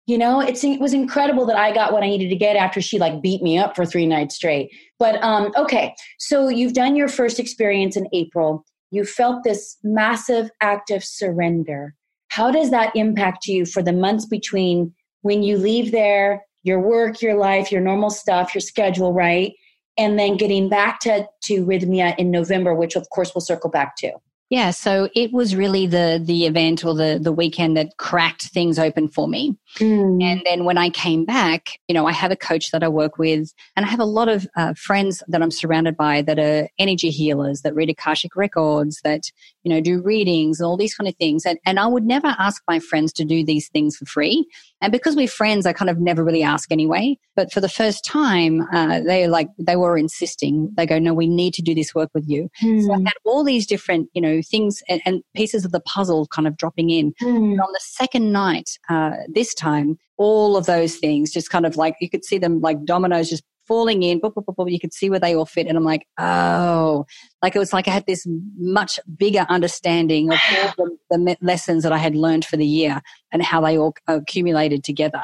you 0.07 0.17
know 0.17 0.39
it's, 0.39 0.63
it 0.63 0.79
was 0.79 0.93
incredible 0.93 1.45
that 1.45 1.57
i 1.57 1.71
got 1.71 1.93
what 1.93 2.01
i 2.01 2.07
needed 2.07 2.29
to 2.29 2.35
get 2.35 2.55
after 2.55 2.81
she 2.81 2.97
like 2.97 3.21
beat 3.21 3.43
me 3.43 3.57
up 3.57 3.75
for 3.75 3.85
three 3.85 4.07
nights 4.07 4.35
straight 4.35 4.71
but 4.97 5.21
um 5.23 5.51
okay 5.55 5.93
so 6.17 6.47
you've 6.47 6.73
done 6.73 6.95
your 6.95 7.07
first 7.07 7.39
experience 7.39 7.95
in 7.95 8.07
april 8.13 8.65
you 8.89 9.03
felt 9.03 9.43
this 9.43 9.77
massive 9.83 10.49
act 10.61 10.89
of 10.89 11.03
surrender 11.03 11.93
how 12.29 12.49
does 12.49 12.71
that 12.71 12.95
impact 12.95 13.45
you 13.45 13.65
for 13.65 13.83
the 13.83 13.93
months 13.93 14.25
between 14.25 14.93
when 15.27 15.43
you 15.43 15.57
leave 15.57 15.91
there, 15.91 16.43
your 16.63 16.79
work, 16.79 17.21
your 17.21 17.35
life, 17.35 17.71
your 17.71 17.81
normal 17.81 18.09
stuff, 18.09 18.55
your 18.55 18.61
schedule, 18.61 19.13
right? 19.13 19.53
And 19.97 20.17
then 20.17 20.37
getting 20.37 20.69
back 20.69 20.99
to, 21.01 21.27
to 21.43 21.65
Rythmia 21.65 22.15
in 22.17 22.31
November, 22.31 22.73
which 22.73 22.95
of 22.95 23.09
course 23.09 23.35
we'll 23.35 23.41
circle 23.41 23.69
back 23.69 23.95
to. 23.97 24.13
Yeah, 24.49 24.71
so 24.71 25.09
it 25.13 25.33
was 25.33 25.57
really 25.57 25.87
the 25.87 26.21
the 26.23 26.45
event 26.45 26.85
or 26.85 26.95
the 26.95 27.19
the 27.21 27.33
weekend 27.33 27.75
that 27.75 27.97
cracked 27.97 28.43
things 28.43 28.79
open 28.79 29.09
for 29.09 29.27
me. 29.27 29.57
Mm. 29.75 30.23
And 30.23 30.41
then 30.45 30.63
when 30.63 30.77
I 30.77 30.89
came 30.89 31.25
back, 31.25 31.79
you 31.89 31.93
know, 31.93 32.05
I 32.05 32.13
have 32.13 32.31
a 32.31 32.37
coach 32.37 32.71
that 32.71 32.81
I 32.81 32.87
work 32.87 33.17
with, 33.17 33.53
and 33.75 33.85
I 33.85 33.89
have 33.89 33.99
a 33.99 34.05
lot 34.05 34.29
of 34.29 34.47
uh, 34.55 34.73
friends 34.75 35.21
that 35.27 35.41
I'm 35.41 35.51
surrounded 35.51 35.97
by 35.97 36.21
that 36.21 36.39
are 36.39 36.69
energy 36.79 37.09
healers, 37.09 37.61
that 37.63 37.75
read 37.75 37.89
Akashic 37.89 38.37
records, 38.37 39.01
that 39.03 39.23
you 39.63 39.69
know 39.69 39.81
do 39.81 40.01
readings 40.01 40.61
and 40.61 40.67
all 40.67 40.77
these 40.77 40.95
kind 40.95 41.09
of 41.09 41.15
things. 41.17 41.45
And 41.45 41.59
and 41.65 41.77
I 41.77 41.87
would 41.87 42.05
never 42.05 42.33
ask 42.39 42.63
my 42.69 42.79
friends 42.79 43.11
to 43.13 43.25
do 43.25 43.43
these 43.43 43.67
things 43.67 43.97
for 43.97 44.05
free. 44.05 44.47
And 44.81 44.91
because 44.91 45.15
we're 45.15 45.27
friends, 45.27 45.65
I 45.65 45.73
kind 45.73 45.89
of 45.89 45.99
never 45.99 46.23
really 46.23 46.43
ask 46.43 46.71
anyway. 46.71 47.17
But 47.35 47.51
for 47.51 47.61
the 47.61 47.69
first 47.69 48.05
time, 48.05 48.61
uh, 48.71 49.01
they 49.01 49.27
like 49.27 49.49
they 49.57 49.75
were 49.75 49.97
insisting. 49.97 50.71
They 50.75 50.85
go, 50.85 50.99
"No, 50.99 51.13
we 51.13 51.27
need 51.27 51.53
to 51.55 51.61
do 51.61 51.73
this 51.73 51.95
work 51.95 52.09
with 52.13 52.27
you." 52.27 52.49
Mm. 52.61 52.85
So 52.85 52.93
I 52.93 52.97
had 52.97 53.13
all 53.25 53.43
these 53.43 53.65
different, 53.65 54.09
you 54.13 54.21
know, 54.21 54.41
things 54.41 54.81
and, 54.87 55.01
and 55.05 55.23
pieces 55.35 55.65
of 55.65 55.71
the 55.71 55.79
puzzle 55.79 56.27
kind 56.27 56.47
of 56.47 56.57
dropping 56.57 56.89
in. 56.89 57.13
Mm. 57.21 57.35
And 57.35 57.61
on 57.61 57.71
the 57.73 57.81
second 57.81 58.31
night, 58.31 58.77
uh, 58.89 59.11
this 59.33 59.53
time, 59.53 59.97
all 60.17 60.57
of 60.57 60.65
those 60.65 60.97
things 60.97 61.31
just 61.31 61.49
kind 61.49 61.65
of 61.65 61.77
like 61.77 61.95
you 62.01 62.09
could 62.09 62.25
see 62.25 62.37
them 62.37 62.59
like 62.61 62.83
dominoes 62.85 63.29
just 63.29 63.43
falling 63.67 64.03
in. 64.03 64.19
Boop, 64.19 64.33
boop, 64.33 64.45
boop, 64.45 64.71
you 64.71 64.79
could 64.79 64.93
see 64.93 65.09
where 65.09 65.19
they 65.19 65.35
all 65.35 65.45
fit. 65.45 65.67
And 65.67 65.77
I'm 65.77 65.83
like, 65.83 66.07
oh, 66.17 67.05
like 67.41 67.55
it 67.55 67.59
was 67.59 67.73
like 67.73 67.87
I 67.87 67.91
had 67.91 68.05
this 68.05 68.25
much 68.57 68.99
bigger 69.17 69.45
understanding 69.49 70.31
of 70.31 70.39
all 70.77 70.87
the, 71.09 71.17
the 71.17 71.37
lessons 71.41 71.83
that 71.83 71.91
I 71.91 71.97
had 71.97 72.15
learned 72.15 72.45
for 72.45 72.57
the 72.57 72.65
year 72.65 73.01
and 73.31 73.43
how 73.43 73.61
they 73.61 73.77
all 73.77 73.95
accumulated 74.07 74.83
together. 74.83 75.23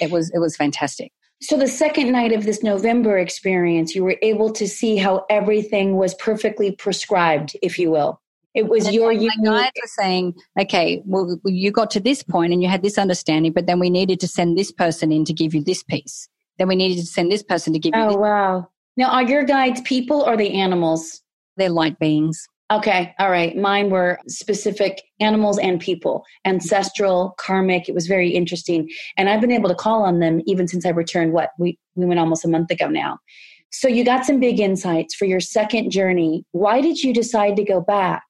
It 0.00 0.10
was, 0.10 0.30
it 0.30 0.38
was 0.38 0.56
fantastic. 0.56 1.12
So 1.42 1.56
the 1.56 1.68
second 1.68 2.12
night 2.12 2.32
of 2.32 2.44
this 2.44 2.62
November 2.62 3.18
experience, 3.18 3.94
you 3.94 4.04
were 4.04 4.16
able 4.20 4.52
to 4.52 4.68
see 4.68 4.98
how 4.98 5.24
everything 5.30 5.96
was 5.96 6.14
perfectly 6.14 6.72
prescribed, 6.72 7.56
if 7.62 7.78
you 7.78 7.90
will. 7.90 8.20
It 8.52 8.68
was 8.68 8.86
and 8.86 8.94
your 8.94 9.12
unique. 9.12 9.30
My 9.38 9.62
guides 9.62 9.72
were 9.80 10.02
saying, 10.02 10.34
okay, 10.60 11.02
well, 11.06 11.38
you 11.44 11.70
got 11.70 11.90
to 11.92 12.00
this 12.00 12.22
point 12.22 12.52
and 12.52 12.62
you 12.62 12.68
had 12.68 12.82
this 12.82 12.98
understanding, 12.98 13.52
but 13.52 13.66
then 13.66 13.78
we 13.78 13.90
needed 13.90 14.20
to 14.20 14.28
send 14.28 14.58
this 14.58 14.72
person 14.72 15.12
in 15.12 15.24
to 15.26 15.32
give 15.32 15.54
you 15.54 15.62
this 15.62 15.82
piece. 15.82 16.28
Then 16.60 16.68
we 16.68 16.76
needed 16.76 16.98
to 16.98 17.06
send 17.06 17.32
this 17.32 17.42
person 17.42 17.72
to 17.72 17.78
give 17.78 17.94
you. 17.96 18.02
Oh 18.02 18.18
wow! 18.18 18.68
Now, 18.98 19.08
are 19.12 19.22
your 19.22 19.44
guides 19.44 19.80
people 19.80 20.20
or 20.20 20.36
the 20.36 20.52
animals? 20.52 21.22
They're 21.56 21.70
light 21.70 21.98
beings. 21.98 22.46
Okay, 22.70 23.14
all 23.18 23.30
right. 23.30 23.56
Mine 23.56 23.88
were 23.88 24.18
specific 24.28 25.00
animals 25.20 25.58
and 25.58 25.80
people, 25.80 26.22
ancestral, 26.44 27.34
karmic. 27.38 27.88
It 27.88 27.94
was 27.94 28.06
very 28.06 28.28
interesting, 28.28 28.90
and 29.16 29.30
I've 29.30 29.40
been 29.40 29.50
able 29.50 29.70
to 29.70 29.74
call 29.74 30.02
on 30.02 30.20
them 30.20 30.42
even 30.44 30.68
since 30.68 30.84
I 30.84 30.90
returned. 30.90 31.32
What 31.32 31.48
we 31.58 31.78
we 31.94 32.04
went 32.04 32.20
almost 32.20 32.44
a 32.44 32.48
month 32.48 32.70
ago 32.70 32.88
now. 32.88 33.18
So 33.70 33.88
you 33.88 34.04
got 34.04 34.26
some 34.26 34.38
big 34.38 34.60
insights 34.60 35.14
for 35.14 35.24
your 35.24 35.40
second 35.40 35.90
journey. 35.90 36.44
Why 36.52 36.82
did 36.82 37.02
you 37.02 37.14
decide 37.14 37.56
to 37.56 37.64
go 37.64 37.80
back? 37.80 38.24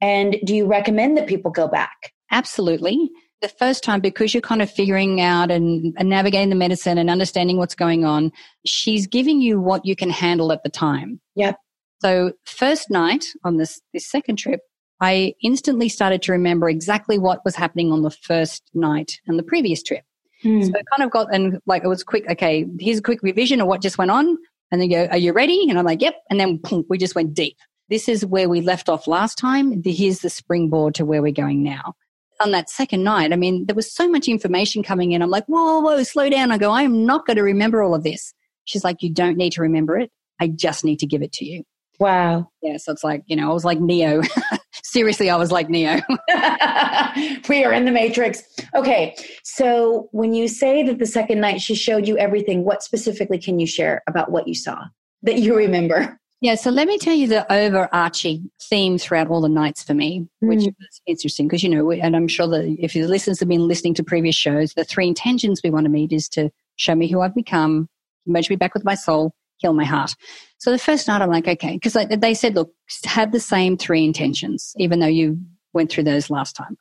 And 0.00 0.36
do 0.44 0.54
you 0.54 0.66
recommend 0.66 1.16
that 1.16 1.26
people 1.26 1.50
go 1.50 1.66
back? 1.66 2.12
Absolutely. 2.30 3.10
The 3.42 3.48
first 3.48 3.82
time, 3.82 4.00
because 4.00 4.32
you're 4.32 4.40
kind 4.40 4.62
of 4.62 4.70
figuring 4.70 5.20
out 5.20 5.50
and, 5.50 5.94
and, 5.98 6.08
navigating 6.08 6.48
the 6.48 6.54
medicine 6.54 6.96
and 6.96 7.10
understanding 7.10 7.56
what's 7.56 7.74
going 7.74 8.04
on, 8.04 8.30
she's 8.64 9.06
giving 9.08 9.40
you 9.40 9.60
what 9.60 9.84
you 9.84 9.96
can 9.96 10.10
handle 10.10 10.52
at 10.52 10.62
the 10.62 10.70
time. 10.70 11.20
Yep. 11.34 11.56
So 12.00 12.32
first 12.44 12.88
night 12.88 13.24
on 13.44 13.56
this, 13.56 13.80
this 13.92 14.08
second 14.08 14.36
trip, 14.36 14.60
I 15.00 15.34
instantly 15.42 15.88
started 15.88 16.22
to 16.22 16.32
remember 16.32 16.68
exactly 16.68 17.18
what 17.18 17.44
was 17.44 17.56
happening 17.56 17.90
on 17.90 18.02
the 18.02 18.10
first 18.10 18.62
night 18.74 19.20
and 19.26 19.36
the 19.38 19.42
previous 19.42 19.82
trip. 19.82 20.04
Hmm. 20.42 20.62
So 20.62 20.70
i 20.70 20.82
kind 20.96 21.04
of 21.04 21.10
got, 21.10 21.34
and 21.34 21.60
like 21.66 21.82
it 21.82 21.88
was 21.88 22.04
quick, 22.04 22.30
okay, 22.30 22.64
here's 22.78 22.98
a 22.98 23.02
quick 23.02 23.22
revision 23.22 23.60
of 23.60 23.66
what 23.66 23.82
just 23.82 23.98
went 23.98 24.12
on. 24.12 24.38
And 24.70 24.80
they 24.80 24.88
go, 24.88 25.06
are 25.06 25.18
you 25.18 25.32
ready? 25.32 25.66
And 25.68 25.78
I'm 25.78 25.84
like, 25.84 26.00
yep. 26.00 26.14
And 26.30 26.38
then 26.38 26.58
boom, 26.58 26.84
we 26.88 26.96
just 26.96 27.16
went 27.16 27.34
deep. 27.34 27.56
This 27.88 28.08
is 28.08 28.24
where 28.24 28.48
we 28.48 28.60
left 28.60 28.88
off 28.88 29.06
last 29.06 29.36
time. 29.36 29.82
Here's 29.84 30.20
the 30.20 30.30
springboard 30.30 30.94
to 30.94 31.04
where 31.04 31.20
we're 31.20 31.32
going 31.32 31.62
now. 31.62 31.94
On 32.42 32.50
that 32.50 32.68
second 32.68 33.04
night, 33.04 33.32
I 33.32 33.36
mean, 33.36 33.66
there 33.66 33.76
was 33.76 33.92
so 33.92 34.08
much 34.08 34.26
information 34.26 34.82
coming 34.82 35.12
in. 35.12 35.22
I'm 35.22 35.30
like, 35.30 35.44
whoa, 35.46 35.78
whoa, 35.80 36.02
slow 36.02 36.28
down. 36.28 36.50
I 36.50 36.58
go, 36.58 36.72
I 36.72 36.82
am 36.82 37.06
not 37.06 37.24
going 37.24 37.36
to 37.36 37.42
remember 37.42 37.82
all 37.82 37.94
of 37.94 38.02
this. 38.02 38.34
She's 38.64 38.82
like, 38.82 39.02
you 39.02 39.12
don't 39.12 39.36
need 39.36 39.52
to 39.52 39.62
remember 39.62 39.96
it. 39.98 40.10
I 40.40 40.48
just 40.48 40.84
need 40.84 40.98
to 40.98 41.06
give 41.06 41.22
it 41.22 41.32
to 41.34 41.44
you. 41.44 41.62
Wow. 42.00 42.50
Yeah. 42.62 42.78
So 42.78 42.90
it's 42.90 43.04
like, 43.04 43.22
you 43.26 43.36
know, 43.36 43.50
I 43.50 43.54
was 43.54 43.64
like 43.64 43.78
Neo. 43.78 44.22
Seriously, 44.82 45.30
I 45.30 45.36
was 45.36 45.52
like 45.52 45.68
Neo. 45.68 46.00
we 47.48 47.64
are 47.64 47.72
in 47.72 47.84
the 47.84 47.92
matrix. 47.92 48.42
Okay. 48.74 49.14
So 49.44 50.08
when 50.10 50.34
you 50.34 50.48
say 50.48 50.82
that 50.82 50.98
the 50.98 51.06
second 51.06 51.40
night 51.40 51.60
she 51.60 51.76
showed 51.76 52.08
you 52.08 52.18
everything, 52.18 52.64
what 52.64 52.82
specifically 52.82 53.38
can 53.38 53.60
you 53.60 53.66
share 53.66 54.02
about 54.08 54.32
what 54.32 54.48
you 54.48 54.54
saw 54.54 54.82
that 55.22 55.38
you 55.38 55.56
remember? 55.56 56.18
Yeah, 56.42 56.56
so 56.56 56.70
let 56.70 56.88
me 56.88 56.98
tell 56.98 57.14
you 57.14 57.28
the 57.28 57.50
overarching 57.52 58.50
theme 58.60 58.98
throughout 58.98 59.28
all 59.28 59.40
the 59.40 59.48
nights 59.48 59.84
for 59.84 59.94
me, 59.94 60.26
which 60.40 60.58
mm. 60.58 60.74
was 60.76 61.00
interesting 61.06 61.46
because, 61.46 61.62
you 61.62 61.70
know, 61.70 61.92
and 61.92 62.16
I'm 62.16 62.26
sure 62.26 62.48
that 62.48 62.64
if 62.80 62.96
your 62.96 63.06
listeners 63.06 63.38
have 63.38 63.48
been 63.48 63.68
listening 63.68 63.94
to 63.94 64.02
previous 64.02 64.34
shows, 64.34 64.74
the 64.74 64.84
three 64.84 65.06
intentions 65.06 65.60
we 65.62 65.70
want 65.70 65.84
to 65.84 65.90
meet 65.90 66.12
is 66.12 66.28
to 66.30 66.50
show 66.74 66.96
me 66.96 67.06
who 67.06 67.20
I've 67.20 67.36
become, 67.36 67.88
merge 68.26 68.50
me 68.50 68.56
back 68.56 68.74
with 68.74 68.84
my 68.84 68.96
soul, 68.96 69.32
heal 69.58 69.72
my 69.72 69.84
heart. 69.84 70.16
So 70.58 70.72
the 70.72 70.80
first 70.80 71.06
night 71.06 71.22
I'm 71.22 71.30
like, 71.30 71.46
okay, 71.46 71.78
because 71.80 71.96
they 72.10 72.34
said, 72.34 72.56
look, 72.56 72.72
have 73.04 73.30
the 73.30 73.38
same 73.38 73.76
three 73.76 74.04
intentions, 74.04 74.74
even 74.78 74.98
though 74.98 75.06
you 75.06 75.38
went 75.74 75.92
through 75.92 76.04
those 76.04 76.28
last 76.28 76.56
time. 76.56 76.76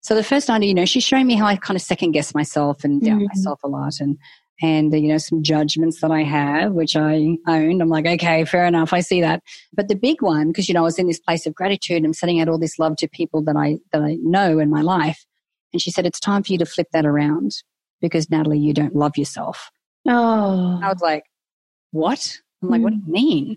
So 0.00 0.14
the 0.14 0.24
first 0.24 0.48
night, 0.48 0.62
you 0.62 0.72
know, 0.72 0.86
she's 0.86 1.04
showing 1.04 1.26
me 1.26 1.34
how 1.34 1.44
I 1.44 1.56
kind 1.56 1.76
of 1.76 1.82
second 1.82 2.12
guess 2.12 2.34
myself 2.34 2.82
and 2.82 3.02
doubt 3.02 3.20
mm. 3.20 3.28
myself 3.28 3.60
a 3.62 3.68
lot 3.68 4.00
and 4.00 4.16
and 4.60 4.92
you 4.92 5.08
know 5.08 5.18
some 5.18 5.42
judgments 5.42 6.00
that 6.00 6.10
I 6.10 6.22
have, 6.22 6.72
which 6.72 6.96
I 6.96 7.36
owned. 7.46 7.82
I'm 7.82 7.88
like, 7.88 8.06
okay, 8.06 8.44
fair 8.44 8.66
enough, 8.66 8.92
I 8.92 9.00
see 9.00 9.20
that. 9.20 9.42
But 9.72 9.88
the 9.88 9.96
big 9.96 10.22
one, 10.22 10.48
because 10.48 10.68
you 10.68 10.74
know 10.74 10.80
I 10.80 10.84
was 10.84 10.98
in 10.98 11.06
this 11.06 11.20
place 11.20 11.46
of 11.46 11.54
gratitude, 11.54 12.04
I'm 12.04 12.12
sending 12.12 12.40
out 12.40 12.48
all 12.48 12.58
this 12.58 12.78
love 12.78 12.96
to 12.96 13.08
people 13.08 13.42
that 13.44 13.56
I 13.56 13.78
that 13.92 14.02
I 14.02 14.18
know 14.22 14.58
in 14.58 14.70
my 14.70 14.82
life, 14.82 15.24
and 15.72 15.80
she 15.80 15.90
said 15.90 16.06
it's 16.06 16.20
time 16.20 16.42
for 16.42 16.52
you 16.52 16.58
to 16.58 16.66
flip 16.66 16.88
that 16.92 17.06
around 17.06 17.52
because 18.00 18.30
Natalie, 18.30 18.58
you 18.58 18.74
don't 18.74 18.96
love 18.96 19.16
yourself. 19.16 19.70
Oh, 20.08 20.80
I 20.82 20.88
was 20.88 21.00
like, 21.00 21.24
what? 21.92 22.38
I'm 22.62 22.68
like, 22.68 22.80
mm. 22.80 22.84
what 22.84 22.90
do 22.90 22.96
you 22.96 23.02
hmm. 23.04 23.12
mean? 23.12 23.56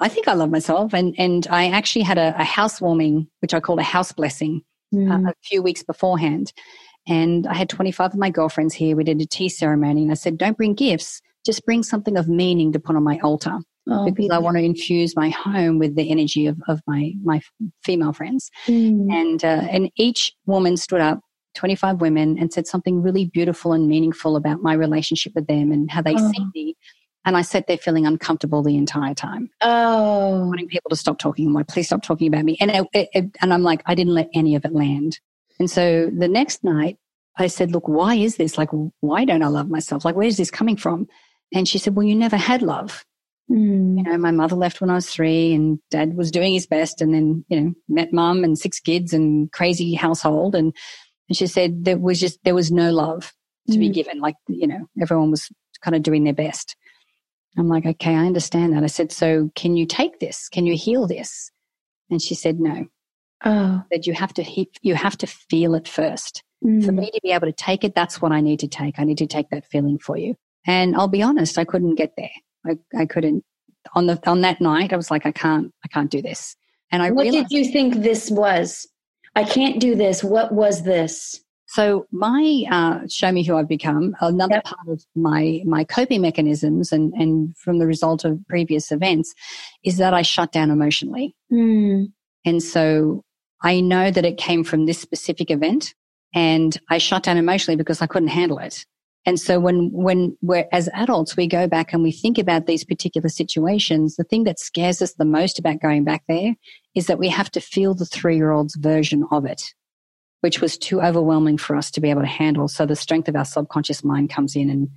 I 0.00 0.08
think 0.08 0.28
I 0.28 0.34
love 0.34 0.50
myself, 0.50 0.92
and 0.92 1.14
and 1.18 1.46
I 1.50 1.68
actually 1.68 2.02
had 2.02 2.18
a, 2.18 2.34
a 2.38 2.44
housewarming, 2.44 3.28
which 3.40 3.54
I 3.54 3.60
called 3.60 3.80
a 3.80 3.84
house 3.84 4.12
blessing, 4.12 4.62
mm. 4.94 5.10
uh, 5.10 5.18
hmm. 5.18 5.26
a 5.26 5.34
few 5.42 5.62
weeks 5.62 5.82
beforehand 5.82 6.52
and 7.06 7.46
I 7.46 7.54
had 7.54 7.68
25 7.68 8.12
of 8.12 8.18
my 8.18 8.30
girlfriends 8.30 8.74
here. 8.74 8.96
We 8.96 9.04
did 9.04 9.20
a 9.20 9.26
tea 9.26 9.48
ceremony 9.48 10.02
and 10.02 10.10
I 10.10 10.14
said, 10.14 10.38
don't 10.38 10.56
bring 10.56 10.74
gifts, 10.74 11.20
just 11.44 11.64
bring 11.64 11.82
something 11.82 12.16
of 12.16 12.28
meaning 12.28 12.72
to 12.72 12.80
put 12.80 12.96
on 12.96 13.04
my 13.04 13.18
altar. 13.22 13.58
Oh, 13.88 14.10
because 14.10 14.30
I 14.30 14.38
want 14.38 14.56
to 14.56 14.64
infuse 14.64 15.14
my 15.14 15.28
home 15.28 15.78
with 15.78 15.94
the 15.94 16.10
energy 16.10 16.48
of, 16.48 16.60
of 16.66 16.80
my, 16.88 17.12
my 17.22 17.40
female 17.84 18.12
friends. 18.12 18.50
Mm. 18.66 19.12
And, 19.12 19.44
uh, 19.44 19.68
and 19.70 19.92
each 19.96 20.32
woman 20.44 20.76
stood 20.76 21.00
up 21.00 21.20
25 21.54 22.00
women 22.00 22.36
and 22.36 22.52
said 22.52 22.66
something 22.66 23.00
really 23.00 23.26
beautiful 23.26 23.72
and 23.72 23.86
meaningful 23.86 24.34
about 24.34 24.60
my 24.60 24.72
relationship 24.72 25.34
with 25.36 25.46
them 25.46 25.70
and 25.70 25.88
how 25.88 26.02
they 26.02 26.14
oh. 26.16 26.32
see 26.32 26.46
me. 26.52 26.76
And 27.24 27.36
I 27.36 27.42
sat 27.42 27.68
there 27.68 27.78
feeling 27.78 28.06
uncomfortable 28.06 28.62
the 28.62 28.76
entire 28.76 29.14
time. 29.14 29.50
Oh, 29.60 30.46
wanting 30.46 30.68
people 30.68 30.90
to 30.90 30.96
stop 30.96 31.18
talking. 31.18 31.46
I'm 31.46 31.52
Like, 31.52 31.68
please 31.68 31.86
stop 31.86 32.02
talking 32.02 32.26
about 32.26 32.44
me. 32.44 32.56
And 32.60 32.70
it, 32.72 32.86
it, 32.92 33.08
it, 33.12 33.36
and 33.40 33.54
I'm 33.54 33.62
like, 33.62 33.82
I 33.86 33.94
didn't 33.94 34.14
let 34.14 34.30
any 34.34 34.56
of 34.56 34.64
it 34.64 34.72
land. 34.72 35.20
And 35.58 35.70
so 35.70 36.10
the 36.10 36.28
next 36.28 36.64
night 36.64 36.98
I 37.38 37.48
said, 37.48 37.72
look, 37.72 37.88
why 37.88 38.14
is 38.14 38.36
this? 38.36 38.56
Like, 38.56 38.70
why 39.00 39.24
don't 39.24 39.42
I 39.42 39.48
love 39.48 39.68
myself? 39.68 40.04
Like, 40.04 40.16
where's 40.16 40.36
this 40.36 40.50
coming 40.50 40.76
from? 40.76 41.06
And 41.54 41.68
she 41.68 41.78
said, 41.78 41.94
well, 41.94 42.06
you 42.06 42.14
never 42.14 42.36
had 42.36 42.62
love. 42.62 43.04
Mm. 43.50 43.98
You 43.98 44.02
know, 44.02 44.18
my 44.18 44.30
mother 44.30 44.56
left 44.56 44.80
when 44.80 44.90
I 44.90 44.94
was 44.94 45.08
three 45.08 45.54
and 45.54 45.78
dad 45.90 46.16
was 46.16 46.30
doing 46.30 46.52
his 46.52 46.66
best 46.66 47.00
and 47.00 47.14
then, 47.14 47.44
you 47.48 47.60
know, 47.60 47.74
met 47.88 48.12
mum 48.12 48.42
and 48.42 48.58
six 48.58 48.80
kids 48.80 49.12
and 49.12 49.52
crazy 49.52 49.94
household. 49.94 50.54
And, 50.54 50.74
and 51.28 51.36
she 51.36 51.46
said 51.46 51.84
there 51.84 51.98
was 51.98 52.18
just, 52.18 52.42
there 52.44 52.54
was 52.54 52.72
no 52.72 52.90
love 52.90 53.32
to 53.68 53.76
mm. 53.76 53.80
be 53.80 53.88
given. 53.90 54.20
Like, 54.20 54.36
you 54.48 54.66
know, 54.66 54.88
everyone 55.00 55.30
was 55.30 55.48
kind 55.80 55.94
of 55.94 56.02
doing 56.02 56.24
their 56.24 56.34
best. 56.34 56.74
I'm 57.58 57.68
like, 57.68 57.86
okay, 57.86 58.14
I 58.14 58.26
understand 58.26 58.72
that. 58.72 58.82
I 58.82 58.88
said, 58.88 59.12
so 59.12 59.50
can 59.54 59.76
you 59.76 59.86
take 59.86 60.20
this? 60.20 60.48
Can 60.48 60.66
you 60.66 60.76
heal 60.76 61.06
this? 61.06 61.50
And 62.10 62.20
she 62.20 62.34
said, 62.34 62.60
no. 62.60 62.86
Oh. 63.46 63.82
That 63.92 64.08
you 64.08 64.12
have 64.12 64.34
to 64.34 64.66
you 64.82 64.94
have 64.96 65.16
to 65.18 65.26
feel 65.26 65.74
it 65.76 65.86
first. 65.86 66.42
Mm. 66.64 66.84
For 66.84 66.90
me 66.90 67.10
to 67.12 67.20
be 67.22 67.30
able 67.30 67.46
to 67.46 67.52
take 67.52 67.84
it, 67.84 67.94
that's 67.94 68.20
what 68.20 68.32
I 68.32 68.40
need 68.40 68.58
to 68.60 68.68
take. 68.68 68.98
I 68.98 69.04
need 69.04 69.18
to 69.18 69.26
take 69.26 69.50
that 69.50 69.64
feeling 69.64 69.98
for 69.98 70.16
you. 70.16 70.34
And 70.66 70.96
I'll 70.96 71.06
be 71.06 71.22
honest, 71.22 71.56
I 71.56 71.64
couldn't 71.64 71.94
get 71.94 72.14
there. 72.16 72.30
I, 72.66 72.76
I 72.98 73.06
couldn't 73.06 73.44
on 73.94 74.06
the 74.06 74.20
on 74.28 74.40
that 74.40 74.60
night. 74.60 74.92
I 74.92 74.96
was 74.96 75.12
like, 75.12 75.26
I 75.26 75.30
can't, 75.30 75.72
I 75.84 75.88
can't 75.88 76.10
do 76.10 76.20
this. 76.20 76.56
And 76.90 77.04
I 77.04 77.12
what 77.12 77.22
realized, 77.22 77.50
did 77.50 77.56
you 77.56 77.72
think 77.72 78.02
this 78.02 78.30
was? 78.30 78.86
I 79.36 79.44
can't 79.44 79.80
do 79.80 79.94
this. 79.94 80.24
What 80.24 80.52
was 80.52 80.82
this? 80.82 81.40
So 81.68 82.06
my 82.10 82.64
uh, 82.70 83.00
show 83.08 83.30
me 83.30 83.44
who 83.44 83.56
I've 83.56 83.68
become. 83.68 84.16
Another 84.20 84.54
yep. 84.54 84.64
part 84.64 84.88
of 84.88 85.04
my 85.14 85.62
my 85.64 85.84
coping 85.84 86.22
mechanisms, 86.22 86.90
and 86.90 87.12
and 87.14 87.56
from 87.56 87.78
the 87.78 87.86
result 87.86 88.24
of 88.24 88.40
previous 88.48 88.90
events, 88.90 89.34
is 89.84 89.98
that 89.98 90.14
I 90.14 90.22
shut 90.22 90.52
down 90.52 90.70
emotionally. 90.70 91.36
Mm. 91.52 92.12
And 92.44 92.62
so 92.62 93.24
I 93.62 93.80
know 93.80 94.10
that 94.10 94.24
it 94.24 94.38
came 94.38 94.64
from 94.64 94.86
this 94.86 95.00
specific 95.00 95.50
event 95.50 95.94
and 96.34 96.78
I 96.90 96.98
shut 96.98 97.22
down 97.22 97.36
emotionally 97.36 97.76
because 97.76 98.02
I 98.02 98.06
couldn't 98.06 98.28
handle 98.28 98.58
it. 98.58 98.84
And 99.24 99.40
so 99.40 99.58
when, 99.58 99.90
when 99.92 100.36
we're 100.40 100.68
as 100.70 100.88
adults, 100.94 101.36
we 101.36 101.48
go 101.48 101.66
back 101.66 101.92
and 101.92 102.02
we 102.02 102.12
think 102.12 102.38
about 102.38 102.66
these 102.66 102.84
particular 102.84 103.28
situations, 103.28 104.14
the 104.14 104.24
thing 104.24 104.44
that 104.44 104.60
scares 104.60 105.02
us 105.02 105.14
the 105.14 105.24
most 105.24 105.58
about 105.58 105.80
going 105.80 106.04
back 106.04 106.22
there 106.28 106.54
is 106.94 107.06
that 107.06 107.18
we 107.18 107.28
have 107.28 107.50
to 107.52 107.60
feel 107.60 107.92
the 107.94 108.06
three 108.06 108.36
year 108.36 108.52
old's 108.52 108.76
version 108.76 109.26
of 109.32 109.44
it, 109.44 109.62
which 110.42 110.60
was 110.60 110.78
too 110.78 111.00
overwhelming 111.00 111.58
for 111.58 111.74
us 111.74 111.90
to 111.92 112.00
be 112.00 112.10
able 112.10 112.20
to 112.20 112.28
handle. 112.28 112.68
So 112.68 112.86
the 112.86 112.94
strength 112.94 113.28
of 113.28 113.34
our 113.34 113.44
subconscious 113.44 114.04
mind 114.04 114.30
comes 114.30 114.54
in 114.54 114.70
and 114.70 114.88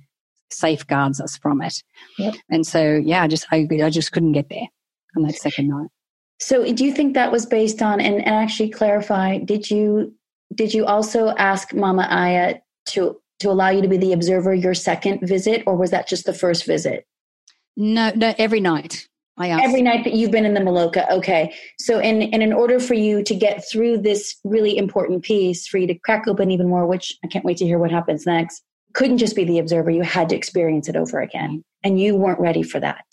safeguards 0.52 1.20
us 1.20 1.36
from 1.36 1.60
it. 1.62 1.82
Yep. 2.18 2.34
And 2.50 2.64
so, 2.64 3.00
yeah, 3.04 3.22
I 3.22 3.26
just, 3.26 3.46
I, 3.50 3.66
I 3.82 3.90
just 3.90 4.12
couldn't 4.12 4.32
get 4.32 4.48
there 4.48 4.68
on 5.16 5.24
that 5.24 5.34
second 5.34 5.68
night. 5.68 5.88
So 6.40 6.72
do 6.72 6.84
you 6.84 6.92
think 6.92 7.14
that 7.14 7.30
was 7.30 7.46
based 7.46 7.82
on 7.82 8.00
and, 8.00 8.16
and 8.16 8.34
actually 8.34 8.70
clarify, 8.70 9.38
did 9.38 9.70
you 9.70 10.14
did 10.54 10.74
you 10.74 10.84
also 10.84 11.28
ask 11.36 11.72
Mama 11.72 12.06
Aya 12.10 12.56
to 12.86 13.20
to 13.40 13.50
allow 13.50 13.68
you 13.68 13.82
to 13.82 13.88
be 13.88 13.96
the 13.96 14.12
observer 14.12 14.54
your 14.54 14.74
second 14.74 15.20
visit 15.20 15.62
or 15.66 15.76
was 15.76 15.90
that 15.90 16.08
just 16.08 16.26
the 16.26 16.34
first 16.34 16.66
visit? 16.66 17.06
No, 17.76 18.10
no, 18.14 18.34
every 18.38 18.60
night. 18.60 19.06
I 19.38 19.48
asked. 19.48 19.64
Every 19.64 19.80
night 19.80 20.04
that 20.04 20.12
you've 20.12 20.30
been 20.30 20.44
in 20.44 20.52
the 20.54 20.60
Maloka. 20.60 21.10
Okay. 21.10 21.54
So 21.78 21.98
in 21.98 22.22
and 22.22 22.42
in 22.42 22.52
order 22.52 22.78
for 22.78 22.94
you 22.94 23.22
to 23.22 23.34
get 23.34 23.64
through 23.70 23.98
this 23.98 24.36
really 24.44 24.76
important 24.76 25.22
piece, 25.22 25.66
for 25.66 25.78
you 25.78 25.86
to 25.86 25.94
crack 25.94 26.26
open 26.28 26.50
even 26.50 26.68
more, 26.68 26.86
which 26.86 27.16
I 27.24 27.28
can't 27.28 27.44
wait 27.44 27.56
to 27.58 27.64
hear 27.64 27.78
what 27.78 27.90
happens 27.90 28.26
next. 28.26 28.62
couldn't 28.92 29.18
just 29.18 29.36
be 29.36 29.44
the 29.44 29.58
observer. 29.58 29.90
You 29.90 30.02
had 30.02 30.28
to 30.30 30.36
experience 30.36 30.88
it 30.88 30.96
over 30.96 31.20
again. 31.20 31.62
And 31.82 31.98
you 31.98 32.16
weren't 32.16 32.40
ready 32.40 32.62
for 32.62 32.80
that. 32.80 33.04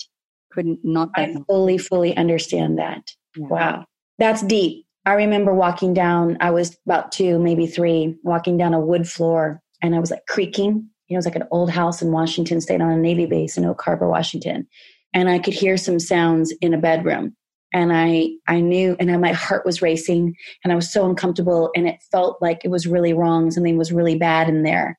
Couldn't 0.57 0.79
not. 0.83 1.09
I 1.15 1.35
fully, 1.47 1.77
fully 1.77 2.17
understand 2.17 2.79
that. 2.79 3.11
Yeah. 3.35 3.47
Wow. 3.47 3.85
That's 4.17 4.41
deep. 4.41 4.87
I 5.05 5.13
remember 5.13 5.53
walking 5.53 5.93
down, 5.93 6.35
I 6.41 6.49
was 6.49 6.75
about 6.87 7.11
two, 7.11 7.37
maybe 7.37 7.67
three, 7.67 8.15
walking 8.23 8.57
down 8.57 8.73
a 8.73 8.79
wood 8.79 9.07
floor 9.07 9.61
and 9.83 9.93
I 9.93 9.99
was 9.99 10.09
like 10.09 10.25
creaking. 10.27 10.89
You 11.07 11.13
know, 11.13 11.15
it 11.15 11.17
was 11.17 11.25
like 11.25 11.35
an 11.35 11.47
old 11.51 11.69
house 11.69 12.01
in 12.01 12.11
Washington 12.11 12.59
State 12.59 12.81
on 12.81 12.89
a 12.89 12.97
Navy 12.97 13.27
base 13.27 13.55
in 13.55 13.65
Oak 13.65 13.79
Harbor, 13.83 14.09
Washington. 14.09 14.67
And 15.13 15.29
I 15.29 15.37
could 15.37 15.53
hear 15.53 15.77
some 15.77 15.99
sounds 15.99 16.51
in 16.59 16.73
a 16.73 16.79
bedroom. 16.79 17.35
And 17.71 17.93
I, 17.93 18.29
I 18.47 18.61
knew, 18.61 18.95
and 18.99 19.21
my 19.21 19.33
heart 19.33 19.63
was 19.63 19.83
racing 19.83 20.33
and 20.63 20.73
I 20.73 20.75
was 20.75 20.91
so 20.91 21.07
uncomfortable 21.07 21.69
and 21.75 21.87
it 21.87 22.01
felt 22.11 22.41
like 22.41 22.65
it 22.65 22.71
was 22.71 22.87
really 22.87 23.13
wrong. 23.13 23.51
Something 23.51 23.77
was 23.77 23.93
really 23.93 24.17
bad 24.17 24.49
in 24.49 24.63
there. 24.63 24.97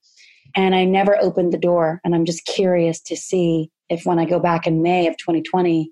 And 0.55 0.77
I 0.77 0.85
never 0.85 1.18
opened 1.21 1.53
the 1.53 1.59
door. 1.59 2.01
And 2.05 2.14
I'm 2.14 2.25
just 2.25 2.47
curious 2.47 3.01
to 3.03 3.16
see 3.16 3.73
if 3.88 4.05
when 4.05 4.18
I 4.18 4.24
go 4.24 4.38
back 4.38 4.66
in 4.66 4.83
May 4.83 5.07
of 5.07 5.16
2020, 5.16 5.90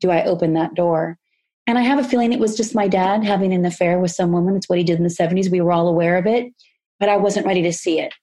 do 0.00 0.10
I 0.10 0.24
open 0.24 0.54
that 0.54 0.74
door? 0.74 1.18
And 1.66 1.76
I 1.78 1.82
have 1.82 1.98
a 1.98 2.04
feeling 2.04 2.32
it 2.32 2.40
was 2.40 2.56
just 2.56 2.74
my 2.74 2.88
dad 2.88 3.24
having 3.24 3.52
an 3.52 3.64
affair 3.64 3.98
with 3.98 4.10
some 4.10 4.32
woman. 4.32 4.56
It's 4.56 4.68
what 4.68 4.78
he 4.78 4.84
did 4.84 4.96
in 4.96 5.02
the 5.02 5.10
70s. 5.10 5.50
We 5.50 5.60
were 5.60 5.72
all 5.72 5.88
aware 5.88 6.16
of 6.16 6.26
it, 6.26 6.46
but 6.98 7.08
I 7.08 7.16
wasn't 7.16 7.46
ready 7.46 7.62
to 7.62 7.72
see 7.72 8.00
it. 8.00 8.14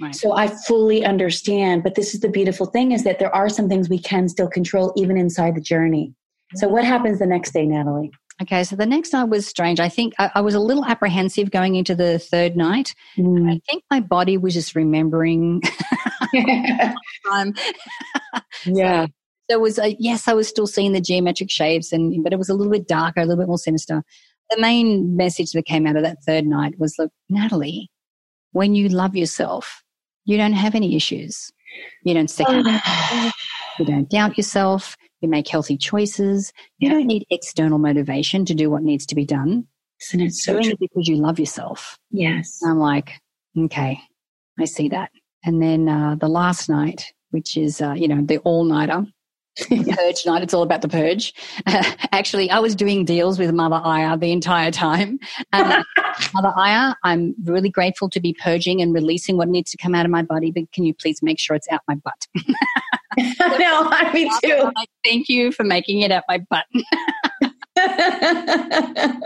Right. 0.00 0.14
So 0.14 0.32
I 0.32 0.48
fully 0.48 1.04
understand. 1.04 1.82
But 1.82 1.94
this 1.94 2.14
is 2.14 2.20
the 2.20 2.28
beautiful 2.28 2.66
thing 2.66 2.92
is 2.92 3.04
that 3.04 3.18
there 3.18 3.34
are 3.34 3.48
some 3.48 3.68
things 3.68 3.88
we 3.88 4.00
can 4.00 4.28
still 4.28 4.48
control 4.48 4.92
even 4.96 5.16
inside 5.16 5.54
the 5.54 5.60
journey. 5.60 6.14
So 6.54 6.68
what 6.68 6.84
happens 6.84 7.18
the 7.18 7.26
next 7.26 7.52
day, 7.52 7.66
Natalie? 7.66 8.10
Okay, 8.40 8.62
so 8.62 8.76
the 8.76 8.86
next 8.86 9.12
night 9.12 9.24
was 9.24 9.46
strange. 9.46 9.80
I 9.80 9.88
think 9.88 10.14
I, 10.18 10.30
I 10.36 10.40
was 10.40 10.54
a 10.54 10.60
little 10.60 10.84
apprehensive 10.84 11.50
going 11.50 11.74
into 11.74 11.94
the 11.94 12.20
third 12.20 12.56
night. 12.56 12.94
Mm. 13.16 13.50
I 13.50 13.60
think 13.68 13.82
my 13.90 13.98
body 13.98 14.36
was 14.36 14.54
just 14.54 14.76
remembering. 14.76 15.60
um, 17.32 17.52
yeah. 18.64 19.06
So, 19.06 19.10
so 19.50 19.56
it 19.56 19.60
was 19.60 19.78
a, 19.78 19.96
yes, 19.98 20.28
I 20.28 20.34
was 20.34 20.48
still 20.48 20.66
seeing 20.66 20.92
the 20.92 21.00
geometric 21.00 21.50
shapes, 21.50 21.92
and 21.92 22.22
but 22.22 22.32
it 22.32 22.38
was 22.38 22.48
a 22.48 22.54
little 22.54 22.72
bit 22.72 22.88
darker, 22.88 23.20
a 23.20 23.24
little 23.24 23.42
bit 23.42 23.48
more 23.48 23.58
sinister. 23.58 24.02
The 24.50 24.60
main 24.60 25.16
message 25.16 25.52
that 25.52 25.66
came 25.66 25.86
out 25.86 25.96
of 25.96 26.02
that 26.02 26.18
third 26.26 26.46
night 26.46 26.78
was, 26.78 26.94
look, 26.98 27.10
Natalie, 27.28 27.90
when 28.52 28.74
you 28.74 28.88
love 28.88 29.14
yourself, 29.14 29.82
you 30.24 30.36
don't 30.36 30.54
have 30.54 30.74
any 30.74 30.96
issues. 30.96 31.50
You 32.02 32.14
don't 32.14 32.30
second, 32.30 32.66
you 33.78 33.84
don't 33.84 34.08
doubt 34.08 34.36
yourself. 34.36 34.96
You 35.20 35.28
make 35.28 35.48
healthy 35.48 35.76
choices. 35.76 36.52
You 36.78 36.90
don't 36.90 37.06
need 37.06 37.26
external 37.30 37.78
motivation 37.78 38.44
to 38.44 38.54
do 38.54 38.70
what 38.70 38.82
needs 38.82 39.04
to 39.06 39.14
be 39.14 39.24
done. 39.24 39.66
Isn't 40.00 40.20
it 40.20 40.34
so 40.34 40.52
Doing 40.52 40.70
it 40.70 40.78
because 40.78 41.08
you 41.08 41.16
love 41.16 41.40
yourself. 41.40 41.98
Yes. 42.10 42.60
I'm 42.64 42.78
like, 42.78 43.20
okay, 43.56 43.98
I 44.58 44.64
see 44.64 44.88
that. 44.90 45.10
And 45.44 45.60
then 45.60 45.88
uh, 45.88 46.14
the 46.14 46.28
last 46.28 46.68
night, 46.68 47.12
which 47.30 47.56
is, 47.56 47.80
uh, 47.80 47.92
you 47.92 48.08
know, 48.08 48.22
the 48.22 48.38
all 48.38 48.64
nighter, 48.64 49.06
purge 49.66 50.26
night. 50.26 50.42
It's 50.42 50.54
all 50.54 50.62
about 50.62 50.82
the 50.82 50.88
purge. 50.88 51.34
Uh, 51.66 51.82
actually, 52.12 52.50
I 52.50 52.58
was 52.58 52.74
doing 52.74 53.04
deals 53.04 53.38
with 53.38 53.52
Mother 53.52 53.80
Aya 53.82 54.16
the 54.16 54.32
entire 54.32 54.70
time. 54.70 55.18
Um, 55.52 55.84
Mother 56.34 56.52
Aya, 56.56 56.94
I'm 57.04 57.34
really 57.44 57.70
grateful 57.70 58.08
to 58.10 58.20
be 58.20 58.34
purging 58.42 58.80
and 58.80 58.94
releasing 58.94 59.36
what 59.36 59.48
needs 59.48 59.70
to 59.72 59.76
come 59.76 59.94
out 59.94 60.04
of 60.04 60.10
my 60.10 60.22
body, 60.22 60.50
but 60.50 60.70
can 60.72 60.84
you 60.84 60.94
please 60.94 61.22
make 61.22 61.38
sure 61.38 61.56
it's 61.56 61.68
out 61.70 61.80
my 61.88 61.96
butt? 61.96 62.26
no, 63.58 63.90
me 64.12 64.30
too. 64.42 64.70
Thank 65.04 65.28
you 65.28 65.52
for 65.52 65.64
making 65.64 66.00
it 66.00 66.10
out 66.12 66.24
my 66.28 66.38
butt. 66.50 66.64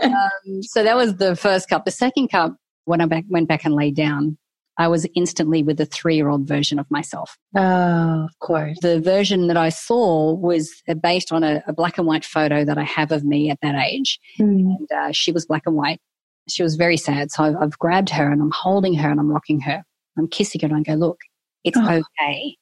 um, 0.03 0.61
so 0.61 0.83
that 0.83 0.95
was 0.95 1.15
the 1.17 1.35
first 1.35 1.69
cup. 1.69 1.85
The 1.85 1.91
second 1.91 2.29
cup, 2.29 2.55
when 2.85 3.01
I 3.01 3.05
back, 3.05 3.25
went 3.29 3.47
back 3.47 3.65
and 3.65 3.73
laid 3.73 3.95
down, 3.95 4.37
I 4.77 4.87
was 4.87 5.05
instantly 5.15 5.61
with 5.61 5.79
a 5.79 5.85
three 5.85 6.15
year 6.15 6.29
old 6.29 6.47
version 6.47 6.79
of 6.79 6.89
myself. 6.89 7.37
Oh, 7.55 8.25
of 8.25 8.39
course. 8.39 8.77
The 8.81 8.99
version 8.99 9.47
that 9.47 9.57
I 9.57 9.69
saw 9.69 10.33
was 10.33 10.81
based 11.01 11.31
on 11.31 11.43
a, 11.43 11.63
a 11.67 11.73
black 11.73 11.97
and 11.97 12.07
white 12.07 12.25
photo 12.25 12.65
that 12.65 12.77
I 12.77 12.83
have 12.83 13.11
of 13.11 13.23
me 13.23 13.49
at 13.49 13.59
that 13.61 13.75
age. 13.75 14.19
Mm. 14.39 14.75
And 14.77 14.91
uh, 14.91 15.11
she 15.11 15.31
was 15.31 15.45
black 15.45 15.63
and 15.65 15.75
white. 15.75 15.99
She 16.49 16.63
was 16.63 16.75
very 16.75 16.97
sad. 16.97 17.31
So 17.31 17.43
I've, 17.43 17.55
I've, 17.55 17.79
grabbed 17.79 18.09
her 18.09 18.29
and 18.29 18.41
I'm 18.41 18.51
holding 18.51 18.95
her 18.95 19.09
and 19.09 19.19
I'm 19.19 19.29
rocking 19.29 19.61
her. 19.61 19.83
I'm 20.17 20.27
kissing 20.27 20.61
her 20.61 20.67
and 20.67 20.75
I 20.75 20.81
go, 20.81 20.93
look, 20.95 21.19
it's 21.63 21.77
oh. 21.77 22.01
okay. 22.19 22.57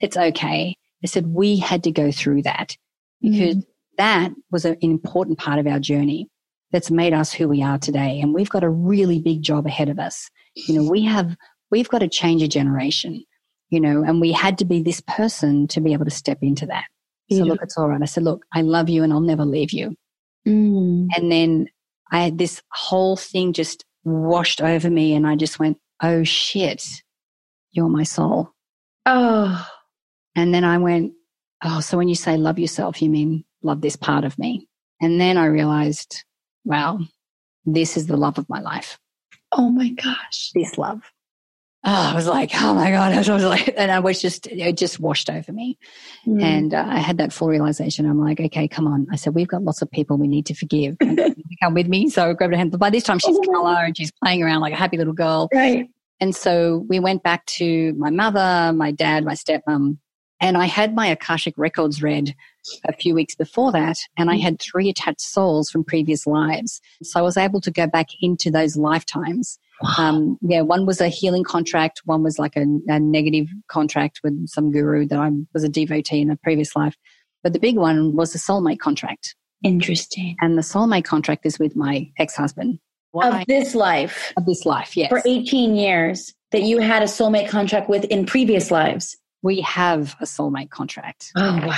It's 0.00 0.16
okay. 0.16 0.76
I 1.02 1.06
said, 1.06 1.26
we 1.26 1.58
had 1.58 1.84
to 1.84 1.90
go 1.90 2.12
through 2.12 2.42
that 2.42 2.76
because 3.20 3.56
mm. 3.56 3.66
that 3.98 4.32
was 4.50 4.64
an 4.64 4.76
important 4.80 5.38
part 5.38 5.58
of 5.58 5.66
our 5.66 5.78
journey 5.78 6.28
that's 6.72 6.90
made 6.90 7.12
us 7.12 7.32
who 7.32 7.48
we 7.48 7.62
are 7.62 7.78
today. 7.78 8.20
And 8.20 8.34
we've 8.34 8.50
got 8.50 8.64
a 8.64 8.68
really 8.68 9.20
big 9.20 9.42
job 9.42 9.66
ahead 9.66 9.88
of 9.88 9.98
us. 9.98 10.28
You 10.54 10.74
know, 10.74 10.90
we 10.90 11.04
have 11.04 11.36
we've 11.74 11.88
got 11.88 11.98
to 11.98 12.08
change 12.08 12.40
a 12.40 12.46
generation, 12.46 13.24
you 13.68 13.80
know, 13.80 14.04
and 14.04 14.20
we 14.20 14.30
had 14.30 14.58
to 14.58 14.64
be 14.64 14.80
this 14.80 15.00
person 15.00 15.66
to 15.66 15.80
be 15.80 15.92
able 15.92 16.04
to 16.04 16.10
step 16.10 16.38
into 16.40 16.66
that. 16.66 16.84
So 17.32 17.38
look, 17.38 17.62
it's 17.62 17.76
all 17.76 17.88
right. 17.88 18.00
I 18.00 18.04
said, 18.04 18.22
look, 18.22 18.46
I 18.54 18.62
love 18.62 18.88
you 18.88 19.02
and 19.02 19.12
I'll 19.12 19.20
never 19.20 19.44
leave 19.44 19.72
you. 19.72 19.96
Mm. 20.46 21.08
And 21.16 21.32
then 21.32 21.66
I 22.12 22.22
had 22.22 22.38
this 22.38 22.62
whole 22.70 23.16
thing 23.16 23.52
just 23.52 23.84
washed 24.04 24.60
over 24.60 24.88
me 24.88 25.14
and 25.14 25.26
I 25.26 25.34
just 25.34 25.58
went, 25.58 25.78
oh 26.00 26.22
shit, 26.22 26.84
you're 27.72 27.88
my 27.88 28.04
soul. 28.04 28.52
Oh. 29.04 29.66
And 30.36 30.54
then 30.54 30.62
I 30.62 30.78
went, 30.78 31.14
oh, 31.64 31.80
so 31.80 31.98
when 31.98 32.08
you 32.08 32.14
say 32.14 32.36
love 32.36 32.60
yourself, 32.60 33.02
you 33.02 33.10
mean 33.10 33.42
love 33.62 33.80
this 33.80 33.96
part 33.96 34.22
of 34.22 34.38
me. 34.38 34.68
And 35.00 35.20
then 35.20 35.36
I 35.38 35.46
realized, 35.46 36.22
wow, 36.64 37.00
this 37.64 37.96
is 37.96 38.06
the 38.06 38.16
love 38.16 38.38
of 38.38 38.48
my 38.48 38.60
life. 38.60 38.96
Oh 39.50 39.70
my 39.70 39.88
gosh. 39.88 40.52
This 40.54 40.78
love 40.78 41.02
oh, 41.84 42.10
I 42.12 42.14
was 42.14 42.26
like, 42.26 42.50
oh 42.54 42.74
my 42.74 42.90
God. 42.90 43.12
I 43.28 43.32
was 43.32 43.44
like, 43.44 43.72
and 43.76 43.90
I 43.90 44.00
was 44.00 44.20
just, 44.20 44.46
it 44.46 44.76
just 44.76 45.00
washed 45.00 45.30
over 45.30 45.52
me. 45.52 45.78
Mm. 46.26 46.42
And 46.42 46.74
uh, 46.74 46.84
I 46.86 46.98
had 46.98 47.18
that 47.18 47.32
full 47.32 47.48
realization. 47.48 48.06
I'm 48.06 48.20
like, 48.20 48.40
okay, 48.40 48.66
come 48.68 48.86
on. 48.86 49.06
I 49.12 49.16
said, 49.16 49.34
we've 49.34 49.48
got 49.48 49.62
lots 49.62 49.82
of 49.82 49.90
people 49.90 50.16
we 50.16 50.28
need 50.28 50.46
to 50.46 50.54
forgive. 50.54 50.96
come 51.62 51.74
with 51.74 51.88
me. 51.88 52.08
So 52.08 52.30
I 52.30 52.32
grabbed 52.32 52.52
her 52.52 52.58
hand. 52.58 52.70
But 52.70 52.80
by 52.80 52.90
this 52.90 53.04
time 53.04 53.18
she's 53.18 53.36
oh, 53.36 53.52
color 53.52 53.84
and 53.84 53.96
she's 53.96 54.12
playing 54.22 54.42
around 54.42 54.60
like 54.60 54.72
a 54.72 54.76
happy 54.76 54.96
little 54.96 55.12
girl. 55.12 55.48
Right. 55.52 55.88
And 56.20 56.34
so 56.34 56.84
we 56.88 57.00
went 57.00 57.22
back 57.22 57.44
to 57.46 57.92
my 57.94 58.10
mother, 58.10 58.72
my 58.72 58.92
dad, 58.92 59.24
my 59.24 59.34
stepmom, 59.34 59.98
and 60.40 60.56
I 60.56 60.66
had 60.66 60.94
my 60.94 61.06
Akashic 61.06 61.54
records 61.56 62.02
read 62.02 62.34
a 62.86 62.92
few 62.92 63.14
weeks 63.14 63.34
before 63.34 63.72
that, 63.72 63.96
and 64.18 64.30
I 64.30 64.36
mm. 64.36 64.42
had 64.42 64.60
three 64.60 64.88
attached 64.88 65.20
souls 65.20 65.70
from 65.70 65.84
previous 65.84 66.26
lives. 66.26 66.80
So 67.02 67.18
I 67.18 67.22
was 67.22 67.36
able 67.36 67.60
to 67.62 67.70
go 67.70 67.86
back 67.86 68.08
into 68.20 68.50
those 68.50 68.76
lifetimes 68.76 69.58
um, 69.98 70.38
yeah, 70.40 70.60
one 70.60 70.86
was 70.86 71.00
a 71.00 71.08
healing 71.08 71.44
contract. 71.44 72.02
One 72.04 72.22
was 72.22 72.38
like 72.38 72.56
a, 72.56 72.64
a 72.88 73.00
negative 73.00 73.48
contract 73.68 74.20
with 74.22 74.48
some 74.48 74.70
guru 74.70 75.06
that 75.06 75.18
I 75.18 75.30
was 75.52 75.64
a 75.64 75.68
devotee 75.68 76.20
in 76.20 76.30
a 76.30 76.36
previous 76.36 76.74
life. 76.76 76.96
But 77.42 77.52
the 77.52 77.58
big 77.58 77.76
one 77.76 78.14
was 78.14 78.34
a 78.34 78.38
soulmate 78.38 78.78
contract. 78.78 79.34
Interesting. 79.62 80.36
And 80.40 80.56
the 80.56 80.62
soulmate 80.62 81.04
contract 81.04 81.44
is 81.44 81.58
with 81.58 81.76
my 81.76 82.10
ex-husband. 82.18 82.78
of 83.14 83.46
this 83.46 83.74
life. 83.74 84.32
Of 84.36 84.46
this 84.46 84.64
life, 84.64 84.96
yes. 84.96 85.08
For 85.08 85.22
18 85.24 85.76
years 85.76 86.34
that 86.52 86.62
you 86.62 86.78
had 86.78 87.02
a 87.02 87.06
soulmate 87.06 87.48
contract 87.48 87.88
with 87.88 88.04
in 88.04 88.26
previous 88.26 88.70
lives. 88.70 89.16
We 89.42 89.60
have 89.60 90.16
a 90.20 90.24
soulmate 90.24 90.70
contract. 90.70 91.30
Oh, 91.36 91.66
wow. 91.66 91.76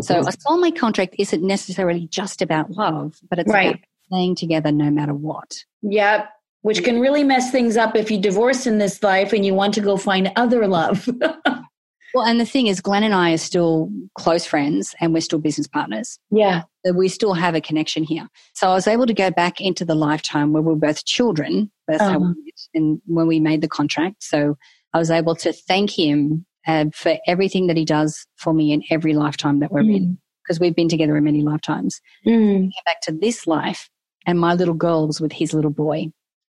So 0.00 0.20
a 0.20 0.32
soulmate 0.32 0.76
contract 0.76 1.16
isn't 1.18 1.42
necessarily 1.42 2.08
just 2.08 2.42
about 2.42 2.70
love, 2.70 3.18
but 3.28 3.38
it's 3.38 3.52
right. 3.52 3.74
about 3.74 3.80
staying 4.06 4.34
together 4.36 4.72
no 4.72 4.90
matter 4.90 5.14
what. 5.14 5.64
Yep 5.82 6.28
which 6.62 6.84
can 6.84 7.00
really 7.00 7.24
mess 7.24 7.50
things 7.50 7.76
up 7.76 7.94
if 7.94 8.10
you 8.10 8.18
divorce 8.18 8.66
in 8.66 8.78
this 8.78 9.02
life 9.02 9.32
and 9.32 9.44
you 9.44 9.54
want 9.54 9.74
to 9.74 9.80
go 9.80 9.96
find 9.96 10.32
other 10.36 10.66
love. 10.66 11.08
well, 12.14 12.24
and 12.24 12.40
the 12.40 12.46
thing 12.46 12.68
is, 12.68 12.80
Glenn 12.80 13.02
and 13.02 13.14
I 13.14 13.32
are 13.32 13.38
still 13.38 13.90
close 14.14 14.46
friends 14.46 14.94
and 15.00 15.12
we're 15.12 15.20
still 15.20 15.40
business 15.40 15.66
partners. 15.66 16.18
Yeah. 16.30 16.62
We 16.94 17.08
still 17.08 17.34
have 17.34 17.54
a 17.54 17.60
connection 17.60 18.04
here. 18.04 18.28
So 18.54 18.68
I 18.68 18.74
was 18.74 18.86
able 18.86 19.06
to 19.06 19.14
go 19.14 19.30
back 19.30 19.60
into 19.60 19.84
the 19.84 19.94
lifetime 19.94 20.52
where 20.52 20.62
we 20.62 20.72
were 20.72 20.78
both 20.78 21.04
children. 21.04 21.70
That's 21.88 22.00
uh-huh. 22.00 22.12
how 22.12 22.18
we 22.18 22.26
met, 22.26 22.60
and 22.74 23.00
when 23.06 23.26
we 23.26 23.40
made 23.40 23.60
the 23.60 23.68
contract. 23.68 24.22
So 24.22 24.56
I 24.94 24.98
was 24.98 25.10
able 25.10 25.34
to 25.36 25.52
thank 25.52 25.90
him 25.90 26.46
uh, 26.66 26.86
for 26.94 27.16
everything 27.26 27.66
that 27.66 27.76
he 27.76 27.84
does 27.84 28.24
for 28.36 28.54
me 28.54 28.72
in 28.72 28.82
every 28.90 29.14
lifetime 29.14 29.58
that 29.60 29.72
we're 29.72 29.82
mm. 29.82 29.96
in, 29.96 30.18
because 30.44 30.60
we've 30.60 30.76
been 30.76 30.88
together 30.88 31.16
in 31.16 31.24
many 31.24 31.42
lifetimes. 31.42 32.00
Mm. 32.24 32.70
Back 32.84 33.00
to 33.02 33.12
this 33.12 33.48
life, 33.48 33.88
and 34.26 34.38
my 34.38 34.54
little 34.54 34.74
girl 34.74 35.08
was 35.08 35.20
with 35.20 35.32
his 35.32 35.52
little 35.54 35.72
boy 35.72 36.12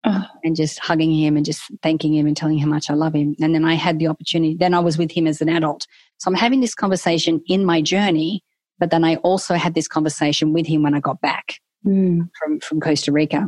and 0.44 0.56
just 0.56 0.80
hugging 0.80 1.12
him 1.12 1.36
and 1.36 1.46
just 1.46 1.64
thanking 1.82 2.14
him 2.14 2.28
and 2.28 2.38
telling 2.38 2.58
him 2.58 2.70
how 2.70 2.76
much 2.76 2.90
I 2.90 2.94
love 2.94 3.14
him. 3.14 3.36
And 3.42 3.54
then 3.54 3.66
I 3.66 3.74
had 3.74 4.00
the 4.00 4.08
opportunity, 4.08 4.56
then 4.56 4.74
I 4.74 4.80
was 4.80 4.98
with 4.98 5.12
him 5.12 5.28
as 5.28 5.42
an 5.42 5.50
adult. 5.50 5.88
So 6.18 6.30
I'm 6.30 6.36
having 6.36 6.62
this 6.62 6.76
conversation 6.76 7.42
in 7.48 7.66
my 7.66 7.82
journey, 7.82 8.44
but 8.80 8.92
then 8.92 9.04
I 9.04 9.16
also 9.18 9.56
had 9.56 9.74
this 9.74 9.88
conversation 9.88 10.54
with 10.54 10.68
him 10.68 10.84
when 10.84 10.94
I 10.94 11.00
got 11.00 11.22
back 11.22 11.60
mm. 11.86 12.30
from, 12.38 12.60
from 12.60 12.80
Costa 12.80 13.12
Rica. 13.12 13.48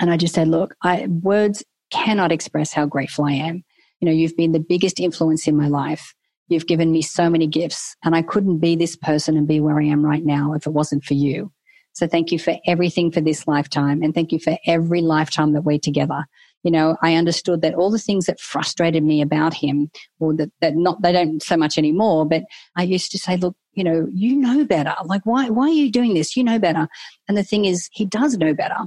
And 0.00 0.10
I 0.10 0.16
just 0.16 0.34
said, 0.34 0.48
look, 0.48 0.74
I, 0.82 1.06
words 1.06 1.62
cannot 1.90 2.32
express 2.32 2.72
how 2.72 2.86
grateful 2.86 3.24
I 3.24 3.32
am. 3.32 3.62
You 4.00 4.06
know, 4.06 4.12
you've 4.12 4.36
been 4.36 4.52
the 4.52 4.60
biggest 4.60 4.98
influence 4.98 5.46
in 5.46 5.56
my 5.56 5.68
life. 5.68 6.14
You've 6.48 6.66
given 6.66 6.92
me 6.92 7.00
so 7.00 7.30
many 7.30 7.46
gifts 7.46 7.96
and 8.04 8.14
I 8.14 8.22
couldn't 8.22 8.58
be 8.58 8.76
this 8.76 8.96
person 8.96 9.36
and 9.36 9.48
be 9.48 9.60
where 9.60 9.80
I 9.80 9.84
am 9.84 10.04
right 10.04 10.24
now 10.24 10.52
if 10.52 10.66
it 10.66 10.72
wasn't 10.72 11.04
for 11.04 11.14
you. 11.14 11.52
So 11.94 12.06
thank 12.06 12.30
you 12.32 12.38
for 12.38 12.56
everything 12.66 13.10
for 13.10 13.20
this 13.20 13.48
lifetime. 13.48 14.02
And 14.02 14.12
thank 14.14 14.32
you 14.32 14.38
for 14.38 14.58
every 14.66 15.00
lifetime 15.00 15.52
that 15.52 15.62
we're 15.62 15.78
together. 15.78 16.26
you 16.64 16.70
know, 16.70 16.96
I 17.02 17.14
understood 17.14 17.60
that 17.60 17.74
all 17.74 17.90
the 17.90 17.98
things 17.98 18.24
that 18.24 18.40
frustrated 18.40 19.04
me 19.04 19.20
about 19.20 19.52
him, 19.52 19.90
or 20.18 20.34
that, 20.34 20.50
that 20.62 20.74
not, 20.74 21.02
they 21.02 21.12
don't 21.12 21.42
so 21.42 21.58
much 21.58 21.76
anymore, 21.76 22.26
but 22.26 22.42
I 22.74 22.82
used 22.82 23.12
to 23.12 23.18
say, 23.18 23.36
look, 23.36 23.54
you 23.74 23.84
know, 23.84 24.08
you 24.12 24.34
know 24.34 24.64
better. 24.64 24.94
Like, 25.04 25.20
why, 25.24 25.50
why 25.50 25.66
are 25.66 25.72
you 25.72 25.92
doing 25.92 26.14
this? 26.14 26.36
You 26.36 26.42
know 26.42 26.58
better. 26.58 26.88
And 27.28 27.36
the 27.36 27.44
thing 27.44 27.66
is, 27.66 27.90
he 27.92 28.06
does 28.06 28.38
know 28.38 28.54
better. 28.54 28.78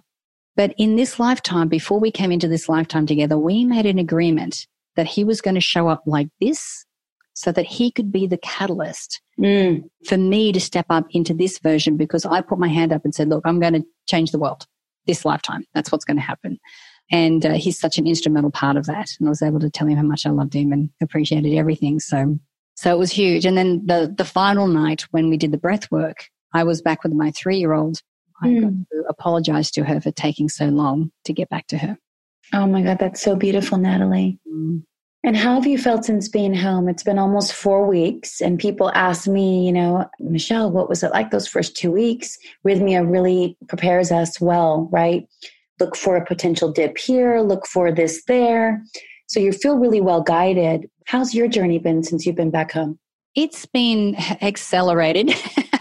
But 0.56 0.74
in 0.80 0.96
this 0.96 1.20
lifetime, 1.20 1.68
before 1.68 2.00
we 2.00 2.10
came 2.10 2.32
into 2.32 2.48
this 2.48 2.68
lifetime 2.68 3.06
together, 3.06 3.38
we 3.38 3.64
made 3.64 3.86
an 3.86 4.00
agreement 4.00 4.66
that 4.96 5.06
he 5.06 5.24
was 5.24 5.40
going 5.40 5.56
to 5.56 5.62
show 5.62 5.88
up 5.88 6.02
like 6.08 6.30
this 6.42 6.84
so 7.38 7.52
that 7.52 7.68
he 7.68 7.92
could 7.92 8.12
be 8.12 8.26
the 8.26 8.40
catalyst 8.40 9.22
mm. 9.40 9.84
for 10.08 10.18
me 10.18 10.52
to 10.52 10.60
step 10.60 10.88
up 10.90 11.06
into 11.12 11.36
this 11.36 11.60
version 11.60 11.96
because 11.96 12.26
I 12.26 12.42
put 12.42 12.58
my 12.58 12.68
hand 12.68 12.92
up 12.92 13.06
and 13.06 13.14
said, 13.14 13.30
look, 13.30 13.44
I'm 13.46 13.60
going 13.60 13.74
to 13.74 13.84
change 14.10 14.32
the 14.32 14.40
world 14.40 14.66
this 15.06 15.24
lifetime. 15.24 15.64
That's 15.76 15.92
what's 15.92 16.04
going 16.04 16.18
to 16.18 16.24
happen. 16.24 16.58
And 17.12 17.46
uh, 17.46 17.54
he's 17.54 17.80
such 17.80 18.00
an 18.00 18.08
instrumental 18.08 18.50
part 18.50 18.76
of 18.76 18.88
that. 18.88 19.10
And 19.20 19.28
I 19.28 19.30
was 19.30 19.44
able 19.44 19.60
to 19.60 19.70
tell 19.70 19.86
him 19.86 19.98
how 19.98 20.04
much 20.04 20.26
I 20.26 20.32
loved 20.32 20.56
him 20.56 20.72
and 20.72 20.90
appreciated 21.00 21.56
everything. 21.56 22.00
So, 22.00 22.40
so 22.76 22.92
it 22.92 22.98
was 22.98 23.12
huge. 23.12 23.46
And 23.46 23.56
then 23.56 23.86
the, 23.86 24.12
the 24.18 24.26
final 24.26 24.66
night 24.66 25.04
when 25.12 25.30
we 25.30 25.38
did 25.38 25.52
the 25.52 25.60
breath 25.60 25.92
work, 25.92 26.26
I 26.56 26.64
was 26.64 26.82
back 26.82 27.04
with 27.04 27.14
my 27.14 27.30
three 27.30 27.60
year 27.60 27.74
old. 27.74 28.02
I 28.42 28.48
mm. 28.48 28.62
got 28.62 28.70
to 28.70 29.04
apologize 29.10 29.70
to 29.72 29.84
her 29.84 30.02
for 30.02 30.10
taking 30.10 30.50
so 30.50 30.66
long 30.66 31.12
to 31.26 31.34
get 31.34 31.50
back 31.50 31.68
to 31.68 31.78
her. 31.78 32.00
Oh 32.52 32.66
my 32.66 32.82
God, 32.82 32.98
that's 32.98 33.22
so 33.22 33.36
beautiful, 33.36 33.78
Natalie. 33.78 34.40
Mm. 34.52 34.82
And 35.28 35.36
how 35.36 35.56
have 35.56 35.68
you 35.68 35.78
felt 35.78 36.06
since 36.06 36.30
being 36.30 36.54
home? 36.54 36.88
It's 36.88 37.04
been 37.04 37.20
almost 37.20 37.52
four 37.52 37.86
weeks, 37.86 38.40
and 38.40 38.58
people 38.58 38.94
ask 38.96 39.28
me, 39.28 39.66
you 39.66 39.74
know, 39.74 40.10
Michelle, 40.22 40.72
what 40.72 40.88
was 40.88 41.04
it 41.04 41.12
like 41.12 41.32
those 41.32 41.50
first 41.50 41.76
two 41.76 41.92
weeks? 41.92 42.38
Rythmia 42.66 43.06
really 43.06 43.58
prepares 43.68 44.10
us 44.10 44.40
well, 44.40 44.88
right? 44.90 45.28
Look 45.82 45.98
for 45.98 46.16
a 46.16 46.26
potential 46.26 46.72
dip 46.72 46.98
here, 46.98 47.42
look 47.42 47.68
for 47.68 47.92
this 47.92 48.24
there. 48.24 48.82
So 49.28 49.42
you 49.42 49.52
feel 49.52 49.78
really 49.78 50.00
well 50.00 50.22
guided. 50.22 50.90
How's 51.08 51.36
your 51.36 51.50
journey 51.50 51.78
been 51.78 52.04
since 52.04 52.26
you've 52.26 52.38
been 52.38 52.50
back 52.50 52.72
home? 52.72 52.98
It's 53.36 53.66
been 53.66 54.16
accelerated. 54.42 55.28
like 55.58 55.76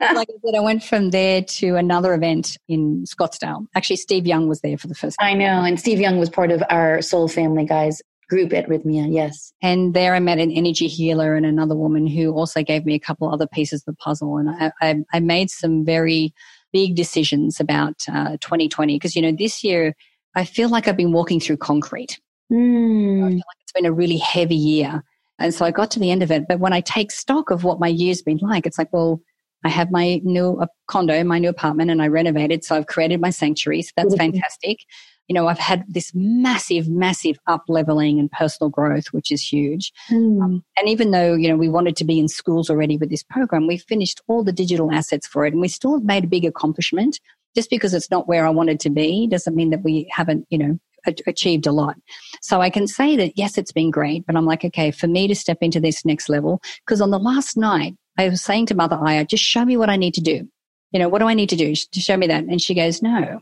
I 0.00 0.26
said, 0.44 0.54
I 0.54 0.60
went 0.60 0.84
from 0.84 1.10
there 1.10 1.42
to 1.42 1.74
another 1.74 2.14
event 2.14 2.56
in 2.68 3.02
Scottsdale. 3.04 3.66
Actually, 3.74 3.96
Steve 3.96 4.28
Young 4.28 4.48
was 4.48 4.60
there 4.60 4.78
for 4.78 4.86
the 4.86 4.94
first 4.94 5.18
time. 5.18 5.28
I 5.28 5.34
know. 5.34 5.64
And 5.64 5.80
Steve 5.80 5.98
Young 5.98 6.20
was 6.20 6.30
part 6.30 6.52
of 6.52 6.62
our 6.70 7.02
Soul 7.02 7.26
Family 7.26 7.64
guys 7.64 8.00
group 8.30 8.52
at 8.54 8.68
Rythmia, 8.68 9.12
yes. 9.12 9.52
And 9.60 9.92
there 9.92 10.14
I 10.14 10.20
met 10.20 10.38
an 10.38 10.52
energy 10.52 10.86
healer 10.86 11.34
and 11.34 11.44
another 11.44 11.74
woman 11.74 12.06
who 12.06 12.32
also 12.32 12.62
gave 12.62 12.86
me 12.86 12.94
a 12.94 13.00
couple 13.00 13.30
other 13.30 13.46
pieces 13.46 13.82
of 13.82 13.86
the 13.86 13.96
puzzle. 13.96 14.38
And 14.38 14.48
I, 14.48 14.72
I, 14.80 14.94
I 15.12 15.20
made 15.20 15.50
some 15.50 15.84
very 15.84 16.32
big 16.72 16.94
decisions 16.94 17.58
about 17.58 17.96
uh, 18.08 18.36
2020 18.40 18.94
because, 18.94 19.16
you 19.16 19.20
know, 19.20 19.32
this 19.32 19.62
year 19.64 19.94
I 20.36 20.44
feel 20.44 20.68
like 20.68 20.86
I've 20.86 20.96
been 20.96 21.12
walking 21.12 21.40
through 21.40 21.56
concrete. 21.58 22.20
Mm. 22.50 23.24
I 23.24 23.28
feel 23.28 23.36
like 23.36 23.58
it's 23.62 23.72
been 23.72 23.86
a 23.86 23.92
really 23.92 24.18
heavy 24.18 24.56
year. 24.56 25.02
And 25.40 25.52
so 25.52 25.64
I 25.64 25.72
got 25.72 25.90
to 25.92 25.98
the 25.98 26.12
end 26.12 26.22
of 26.22 26.30
it. 26.30 26.46
But 26.48 26.60
when 26.60 26.72
I 26.72 26.80
take 26.80 27.10
stock 27.10 27.50
of 27.50 27.64
what 27.64 27.80
my 27.80 27.88
year's 27.88 28.22
been 28.22 28.38
like, 28.40 28.64
it's 28.64 28.78
like, 28.78 28.92
well, 28.92 29.20
I 29.64 29.68
have 29.68 29.90
my 29.90 30.20
new 30.22 30.58
uh, 30.60 30.66
condo, 30.86 31.22
my 31.24 31.38
new 31.38 31.48
apartment, 31.48 31.90
and 31.90 32.00
I 32.00 32.06
renovated. 32.06 32.64
So 32.64 32.76
I've 32.76 32.86
created 32.86 33.20
my 33.20 33.30
sanctuary. 33.30 33.82
So 33.82 33.90
that's 33.96 34.14
fantastic 34.14 34.78
you 35.30 35.34
know, 35.34 35.46
I've 35.46 35.60
had 35.60 35.84
this 35.86 36.10
massive, 36.12 36.88
massive 36.88 37.38
up 37.46 37.62
leveling 37.68 38.18
and 38.18 38.28
personal 38.32 38.68
growth, 38.68 39.06
which 39.12 39.30
is 39.30 39.40
huge. 39.40 39.92
Mm. 40.10 40.42
Um, 40.42 40.64
and 40.76 40.88
even 40.88 41.12
though, 41.12 41.34
you 41.34 41.48
know, 41.48 41.56
we 41.56 41.68
wanted 41.68 41.94
to 41.98 42.04
be 42.04 42.18
in 42.18 42.26
schools 42.26 42.68
already 42.68 42.96
with 42.96 43.10
this 43.10 43.22
program, 43.22 43.68
we 43.68 43.76
finished 43.76 44.20
all 44.26 44.42
the 44.42 44.52
digital 44.52 44.90
assets 44.90 45.28
for 45.28 45.46
it 45.46 45.52
and 45.52 45.60
we 45.60 45.68
still 45.68 45.94
have 45.94 46.02
made 46.02 46.24
a 46.24 46.26
big 46.26 46.44
accomplishment. 46.44 47.20
Just 47.54 47.70
because 47.70 47.94
it's 47.94 48.10
not 48.10 48.26
where 48.26 48.44
I 48.44 48.50
wanted 48.50 48.80
to 48.80 48.90
be 48.90 49.28
doesn't 49.28 49.54
mean 49.54 49.70
that 49.70 49.84
we 49.84 50.10
haven't, 50.10 50.48
you 50.50 50.58
know, 50.58 50.80
achieved 51.28 51.68
a 51.68 51.72
lot. 51.72 51.94
So 52.42 52.60
I 52.60 52.68
can 52.68 52.88
say 52.88 53.14
that 53.14 53.38
yes, 53.38 53.56
it's 53.56 53.72
been 53.72 53.92
great, 53.92 54.26
but 54.26 54.34
I'm 54.34 54.46
like, 54.46 54.64
okay, 54.64 54.90
for 54.90 55.06
me 55.06 55.28
to 55.28 55.36
step 55.36 55.58
into 55.60 55.78
this 55.78 56.04
next 56.04 56.28
level, 56.28 56.60
because 56.84 57.00
on 57.00 57.12
the 57.12 57.20
last 57.20 57.56
night, 57.56 57.94
I 58.18 58.28
was 58.28 58.42
saying 58.42 58.66
to 58.66 58.74
Mother 58.74 58.98
Aya, 59.00 59.24
just 59.26 59.44
show 59.44 59.64
me 59.64 59.76
what 59.76 59.90
I 59.90 59.96
need 59.96 60.14
to 60.14 60.20
do. 60.20 60.48
You 60.90 60.98
know, 60.98 61.08
what 61.08 61.20
do 61.20 61.26
I 61.26 61.34
need 61.34 61.50
to 61.50 61.56
do 61.56 61.72
to 61.76 62.00
show 62.00 62.16
me 62.16 62.26
that? 62.26 62.42
And 62.42 62.60
she 62.60 62.74
goes, 62.74 63.00
no, 63.00 63.40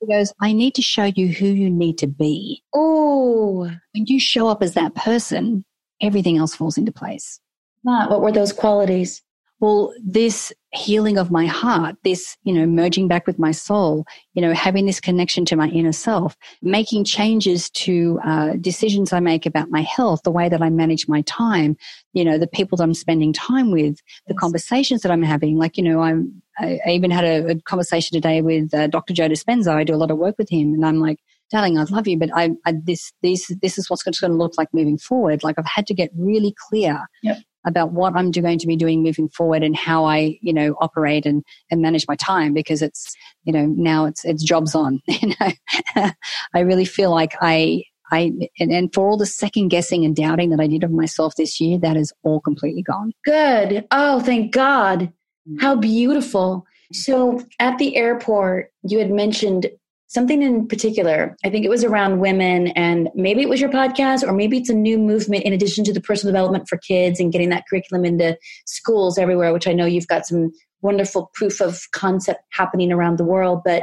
he 0.00 0.06
goes, 0.06 0.32
I 0.40 0.52
need 0.52 0.74
to 0.76 0.82
show 0.82 1.04
you 1.04 1.28
who 1.28 1.46
you 1.46 1.70
need 1.70 1.98
to 1.98 2.06
be. 2.06 2.62
Oh. 2.74 3.70
When 3.94 4.06
you 4.06 4.18
show 4.18 4.48
up 4.48 4.62
as 4.62 4.74
that 4.74 4.94
person, 4.94 5.64
everything 6.00 6.38
else 6.38 6.54
falls 6.54 6.78
into 6.78 6.92
place. 6.92 7.40
What 7.82 8.20
were 8.20 8.32
those 8.32 8.52
qualities? 8.52 9.22
well, 9.60 9.92
this 10.02 10.52
healing 10.72 11.18
of 11.18 11.30
my 11.30 11.44
heart, 11.44 11.96
this, 12.02 12.36
you 12.44 12.52
know, 12.52 12.66
merging 12.66 13.08
back 13.08 13.26
with 13.26 13.38
my 13.38 13.50
soul, 13.50 14.06
you 14.32 14.40
know, 14.40 14.54
having 14.54 14.86
this 14.86 15.00
connection 15.00 15.44
to 15.44 15.56
my 15.56 15.68
inner 15.68 15.92
self, 15.92 16.34
making 16.62 17.04
changes 17.04 17.68
to 17.70 18.18
uh, 18.24 18.54
decisions 18.60 19.12
I 19.12 19.20
make 19.20 19.44
about 19.44 19.70
my 19.70 19.82
health, 19.82 20.22
the 20.24 20.30
way 20.30 20.48
that 20.48 20.62
I 20.62 20.70
manage 20.70 21.08
my 21.08 21.20
time, 21.22 21.76
you 22.14 22.24
know, 22.24 22.38
the 22.38 22.46
people 22.46 22.76
that 22.76 22.84
I'm 22.84 22.94
spending 22.94 23.34
time 23.34 23.70
with, 23.70 23.98
the 24.26 24.34
conversations 24.34 25.02
that 25.02 25.12
I'm 25.12 25.22
having. 25.22 25.58
Like, 25.58 25.76
you 25.76 25.84
know, 25.84 26.00
I'm, 26.00 26.42
I, 26.60 26.78
I 26.86 26.90
even 26.90 27.10
had 27.10 27.24
a, 27.24 27.52
a, 27.52 27.60
conversation 27.62 28.14
today 28.14 28.42
with 28.42 28.72
uh, 28.74 28.86
Dr. 28.86 29.14
Joe 29.14 29.28
Dispenza. 29.28 29.74
I 29.74 29.84
do 29.84 29.94
a 29.94 29.96
lot 29.96 30.10
of 30.10 30.18
work 30.18 30.36
with 30.38 30.50
him, 30.50 30.74
and 30.74 30.84
I'm 30.84 31.00
like, 31.00 31.18
darling, 31.50 31.78
I 31.78 31.84
love 31.84 32.06
you, 32.06 32.18
but 32.18 32.30
I, 32.34 32.50
I 32.64 32.74
this, 32.84 33.12
this, 33.22 33.50
this 33.60 33.78
is 33.78 33.90
what's 33.90 34.02
going 34.02 34.12
to 34.12 34.28
look 34.28 34.56
like 34.56 34.68
moving 34.72 34.98
forward. 34.98 35.42
Like 35.42 35.58
I've 35.58 35.66
had 35.66 35.86
to 35.88 35.94
get 35.94 36.10
really 36.14 36.54
clear 36.68 37.06
yep 37.22 37.38
about 37.66 37.92
what 37.92 38.14
I'm 38.14 38.30
going 38.30 38.58
to 38.58 38.66
be 38.66 38.76
doing 38.76 39.02
moving 39.02 39.28
forward 39.28 39.62
and 39.62 39.76
how 39.76 40.04
I, 40.04 40.38
you 40.40 40.52
know, 40.52 40.76
operate 40.80 41.26
and, 41.26 41.44
and 41.70 41.82
manage 41.82 42.06
my 42.08 42.16
time 42.16 42.54
because 42.54 42.82
it's, 42.82 43.14
you 43.44 43.52
know, 43.52 43.66
now 43.66 44.06
it's, 44.06 44.24
it's 44.24 44.42
jobs 44.42 44.74
on, 44.74 45.00
you 45.06 45.34
know, 45.40 46.10
I 46.54 46.60
really 46.60 46.84
feel 46.84 47.10
like 47.10 47.34
I, 47.40 47.84
I, 48.12 48.32
and, 48.58 48.72
and 48.72 48.92
for 48.92 49.08
all 49.08 49.16
the 49.16 49.26
second 49.26 49.68
guessing 49.68 50.04
and 50.04 50.16
doubting 50.16 50.50
that 50.50 50.60
I 50.60 50.66
did 50.66 50.82
of 50.82 50.90
myself 50.90 51.36
this 51.36 51.60
year, 51.60 51.78
that 51.78 51.96
is 51.96 52.12
all 52.24 52.40
completely 52.40 52.82
gone. 52.82 53.12
Good. 53.24 53.86
Oh, 53.92 54.20
thank 54.20 54.52
God. 54.52 55.12
How 55.58 55.74
beautiful. 55.74 56.66
So 56.92 57.42
at 57.58 57.78
the 57.78 57.96
airport, 57.96 58.72
you 58.82 58.98
had 58.98 59.10
mentioned 59.10 59.70
something 60.08 60.42
in 60.42 60.66
particular. 60.66 61.36
I 61.44 61.50
think 61.50 61.64
it 61.64 61.68
was 61.68 61.84
around 61.84 62.18
women, 62.18 62.68
and 62.68 63.08
maybe 63.14 63.42
it 63.42 63.48
was 63.48 63.60
your 63.60 63.70
podcast, 63.70 64.26
or 64.26 64.32
maybe 64.32 64.58
it's 64.58 64.68
a 64.68 64.74
new 64.74 64.98
movement 64.98 65.44
in 65.44 65.52
addition 65.52 65.84
to 65.84 65.92
the 65.92 66.00
personal 66.00 66.32
development 66.32 66.68
for 66.68 66.78
kids 66.78 67.20
and 67.20 67.32
getting 67.32 67.48
that 67.50 67.64
curriculum 67.70 68.04
into 68.04 68.36
schools 68.66 69.18
everywhere, 69.18 69.52
which 69.52 69.68
I 69.68 69.72
know 69.72 69.86
you've 69.86 70.08
got 70.08 70.26
some 70.26 70.50
wonderful 70.82 71.30
proof 71.34 71.60
of 71.60 71.80
concept 71.92 72.40
happening 72.52 72.90
around 72.90 73.18
the 73.18 73.24
world. 73.24 73.60
But 73.64 73.82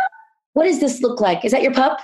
what 0.53 0.65
does 0.65 0.81
this 0.81 1.01
look 1.01 1.21
like? 1.21 1.45
Is 1.45 1.53
that 1.53 1.63
your 1.63 1.73
pup? 1.73 1.99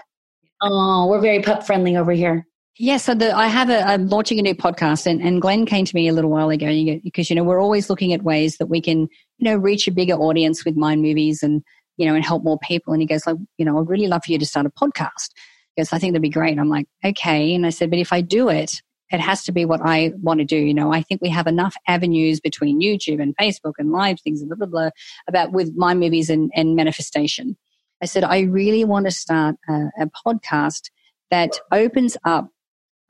Oh, 0.62 1.08
we're 1.08 1.20
very 1.20 1.42
pup 1.42 1.66
friendly 1.66 1.98
over 1.98 2.14
here. 2.14 2.48
Yeah, 2.80 2.98
so 2.98 3.14
the, 3.14 3.36
I 3.36 3.48
have 3.48 3.70
a, 3.70 3.82
I'm 3.88 4.08
launching 4.08 4.40
a 4.40 4.42
new 4.42 4.56
podcast, 4.56 5.06
and, 5.06 5.22
and 5.22 5.40
Glenn 5.40 5.68
came 5.68 5.86
to 5.86 5.96
me 5.96 6.08
a 6.08 6.14
little 6.14 6.32
while 6.32 6.50
ago 6.50 6.68
because 7.04 7.30
you 7.30 7.36
know 7.36 7.44
we're 7.44 7.62
always 7.62 7.88
looking 7.88 8.14
at 8.14 8.24
ways 8.24 8.58
that 8.58 8.66
we 8.66 8.82
can 8.82 9.02
you 9.02 9.46
know 9.46 9.56
reach 9.56 9.88
a 9.88 9.92
bigger 9.92 10.16
audience 10.16 10.66
with 10.66 10.76
mind 10.76 11.04
movies 11.04 11.44
and 11.44 11.64
you 11.98 12.08
know, 12.08 12.16
and 12.16 12.26
help 12.26 12.44
more 12.44 12.60
people. 12.60 12.94
And 12.94 13.02
he 13.02 13.08
goes, 13.08 13.26
like, 13.28 13.38
you 13.58 13.66
know, 13.66 13.80
I'd 13.80 13.90
really 13.90 14.08
love 14.08 14.24
for 14.26 14.32
you 14.32 14.40
to 14.40 14.46
start 14.46 14.66
a 14.66 14.70
podcast. 14.70 15.30
He 15.76 15.82
goes, 15.82 15.94
I 15.94 16.00
think 16.00 16.14
that'd 16.14 16.22
be 16.22 16.30
great. 16.30 16.52
And 16.52 16.60
I'm 16.60 16.70
like, 16.70 16.88
okay. 17.06 17.54
And 17.54 17.66
I 17.66 17.70
said, 17.70 17.90
but 17.90 18.00
if 18.00 18.14
I 18.14 18.22
do 18.22 18.50
it, 18.50 18.82
it 19.12 19.20
has 19.20 19.44
to 19.44 19.52
be 19.52 19.66
what 19.66 19.82
I 19.84 20.12
want 20.22 20.40
to 20.40 20.46
do. 20.46 20.58
You 20.58 20.74
know, 20.74 20.92
I 20.92 21.04
think 21.04 21.22
we 21.22 21.30
have 21.30 21.46
enough 21.46 21.76
avenues 21.88 22.40
between 22.40 22.82
YouTube 22.82 23.22
and 23.22 23.36
Facebook 23.38 23.74
and 23.78 23.92
live 23.92 24.20
things 24.22 24.42
and 24.42 24.50
blah, 24.50 24.58
blah, 24.58 24.68
blah 24.68 24.90
about 25.28 25.52
with 25.52 25.74
my 25.76 25.94
movies 25.94 26.30
and, 26.30 26.52
and 26.56 26.76
manifestation. 26.76 27.56
I 28.02 28.06
said, 28.06 28.24
I 28.24 28.42
really 28.42 28.84
want 28.84 29.06
to 29.06 29.12
start 29.12 29.56
a, 29.70 29.90
a 30.00 30.10
podcast 30.26 30.90
that 31.30 31.60
opens 31.72 32.18
up 32.26 32.50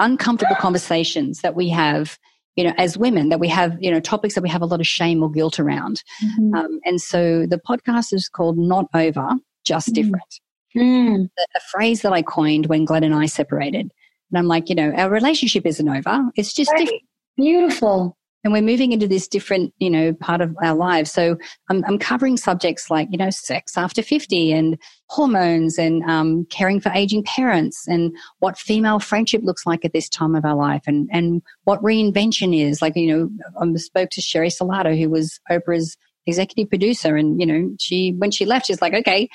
uncomfortable 0.03 0.55
conversations 0.57 1.41
that 1.41 1.55
we 1.55 1.69
have 1.69 2.19
you 2.55 2.63
know, 2.63 2.73
as 2.77 2.97
women, 2.97 3.29
that 3.29 3.39
we 3.39 3.47
have, 3.47 3.75
you 3.81 3.89
know, 3.89 3.99
topics 3.99 4.35
that 4.35 4.41
we 4.41 4.49
have 4.49 4.61
a 4.61 4.67
lot 4.67 4.79
of 4.79 4.87
shame 4.87 5.23
or 5.23 5.31
guilt 5.31 5.59
around. 5.59 6.03
Mm-hmm. 6.23 6.53
Um, 6.53 6.79
and 6.85 7.01
so 7.01 7.47
the 7.47 7.57
podcast 7.57 8.13
is 8.13 8.29
called 8.29 8.57
Not 8.57 8.85
Over, 8.93 9.27
Just 9.63 9.89
mm 9.89 9.93
Different. 9.93 10.39
Mm. 10.75 11.29
A, 11.37 11.41
a, 11.41 11.59
phrase 11.71 12.01
that 12.01 12.13
I 12.13 12.21
coined 12.21 12.65
when 12.65 12.85
Glenn 12.85 13.03
and 13.03 13.13
I 13.13 13.27
separated. 13.27 13.91
And 14.31 14.39
I'm 14.39 14.47
like, 14.47 14.69
you 14.69 14.75
know, 14.75 14.91
our 14.91 15.09
relationship 15.09 15.65
isn't 15.65 15.87
over. 15.87 16.29
It's 16.35 16.53
just 16.53 16.71
right. 16.71 16.79
different. 16.79 17.03
Beautiful 17.37 18.17
and 18.43 18.51
we're 18.51 18.61
moving 18.61 18.91
into 18.91 19.07
this 19.07 19.27
different, 19.27 19.73
you 19.79 19.89
know, 19.89 20.13
part 20.13 20.41
of 20.41 20.55
our 20.61 20.75
lives. 20.75 21.11
So 21.11 21.37
I'm, 21.69 21.83
I'm 21.85 21.97
covering 21.97 22.37
subjects 22.37 22.89
like, 22.89 23.07
you 23.11 23.17
know, 23.17 23.29
sex 23.29 23.77
after 23.77 24.03
50 24.03 24.51
and 24.51 24.77
hormones 25.07 25.77
and 25.77 26.03
um, 26.03 26.45
caring 26.49 26.81
for 26.81 26.91
aging 26.91 27.23
parents 27.23 27.87
and 27.87 28.15
what 28.39 28.57
female 28.57 28.99
friendship 28.99 29.41
looks 29.43 29.65
like 29.65 29.85
at 29.85 29.93
this 29.93 30.09
time 30.09 30.35
of 30.35 30.43
our 30.43 30.55
life 30.55 30.83
and, 30.87 31.09
and 31.11 31.41
what 31.63 31.81
reinvention 31.81 32.57
is. 32.57 32.81
Like, 32.81 32.95
you 32.95 33.07
know, 33.15 33.29
I 33.59 33.77
spoke 33.77 34.09
to 34.11 34.21
Sheri 34.21 34.53
Salata, 34.53 34.97
who 34.97 35.09
was 35.09 35.39
Oprah's 35.49 35.97
executive 36.25 36.69
producer. 36.69 37.15
And, 37.15 37.39
you 37.39 37.45
know, 37.45 37.75
she, 37.79 38.11
when 38.17 38.31
she 38.31 38.45
left, 38.45 38.67
she's 38.67 38.81
like, 38.81 38.93
okay, 38.93 39.29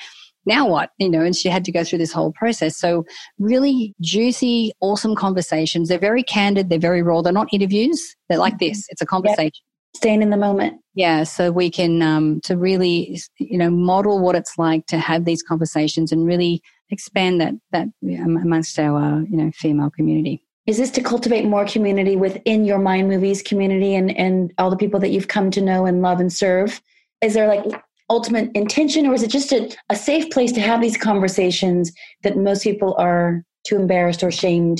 now 0.45 0.67
what? 0.67 0.91
You 0.97 1.09
know, 1.09 1.21
and 1.21 1.35
she 1.35 1.49
had 1.49 1.65
to 1.65 1.71
go 1.71 1.83
through 1.83 1.99
this 1.99 2.11
whole 2.11 2.31
process. 2.31 2.77
So 2.77 3.05
really 3.37 3.93
juicy, 4.01 4.71
awesome 4.81 5.15
conversations. 5.15 5.89
They're 5.89 5.99
very 5.99 6.23
candid. 6.23 6.69
They're 6.69 6.79
very 6.79 7.01
raw. 7.01 7.21
They're 7.21 7.33
not 7.33 7.47
interviews. 7.51 8.15
They're 8.29 8.39
like 8.39 8.59
this. 8.59 8.85
It's 8.89 9.01
a 9.01 9.05
conversation. 9.05 9.51
staying 9.95 10.21
in 10.21 10.29
the 10.29 10.37
moment. 10.37 10.79
Yeah, 10.95 11.23
so 11.23 11.51
we 11.51 11.69
can 11.69 12.01
um, 12.01 12.41
to 12.41 12.57
really 12.57 13.21
you 13.37 13.57
know 13.57 13.69
model 13.69 14.19
what 14.19 14.35
it's 14.35 14.57
like 14.57 14.85
to 14.87 14.97
have 14.97 15.25
these 15.25 15.43
conversations 15.43 16.11
and 16.11 16.25
really 16.25 16.61
expand 16.89 17.39
that 17.41 17.53
that 17.71 17.87
amongst 18.03 18.79
our 18.79 19.21
you 19.29 19.37
know 19.37 19.51
female 19.55 19.89
community. 19.89 20.41
Is 20.65 20.77
this 20.77 20.91
to 20.91 21.01
cultivate 21.01 21.45
more 21.45 21.65
community 21.65 22.15
within 22.15 22.63
your 22.63 22.79
mind 22.79 23.07
movies 23.07 23.41
community 23.41 23.95
and 23.95 24.15
and 24.17 24.53
all 24.57 24.69
the 24.69 24.77
people 24.77 24.99
that 24.99 25.09
you've 25.09 25.27
come 25.27 25.51
to 25.51 25.61
know 25.61 25.85
and 25.85 26.01
love 26.01 26.19
and 26.19 26.31
serve? 26.31 26.81
Is 27.21 27.33
there 27.33 27.47
like 27.47 27.65
ultimate 28.09 28.49
intention 28.53 29.05
or 29.05 29.13
is 29.13 29.23
it 29.23 29.29
just 29.29 29.51
a, 29.51 29.69
a 29.89 29.95
safe 29.95 30.29
place 30.31 30.51
to 30.53 30.61
have 30.61 30.81
these 30.81 30.97
conversations 30.97 31.91
that 32.23 32.37
most 32.37 32.63
people 32.63 32.95
are 32.97 33.43
too 33.65 33.75
embarrassed 33.75 34.23
or 34.23 34.27
ashamed 34.27 34.79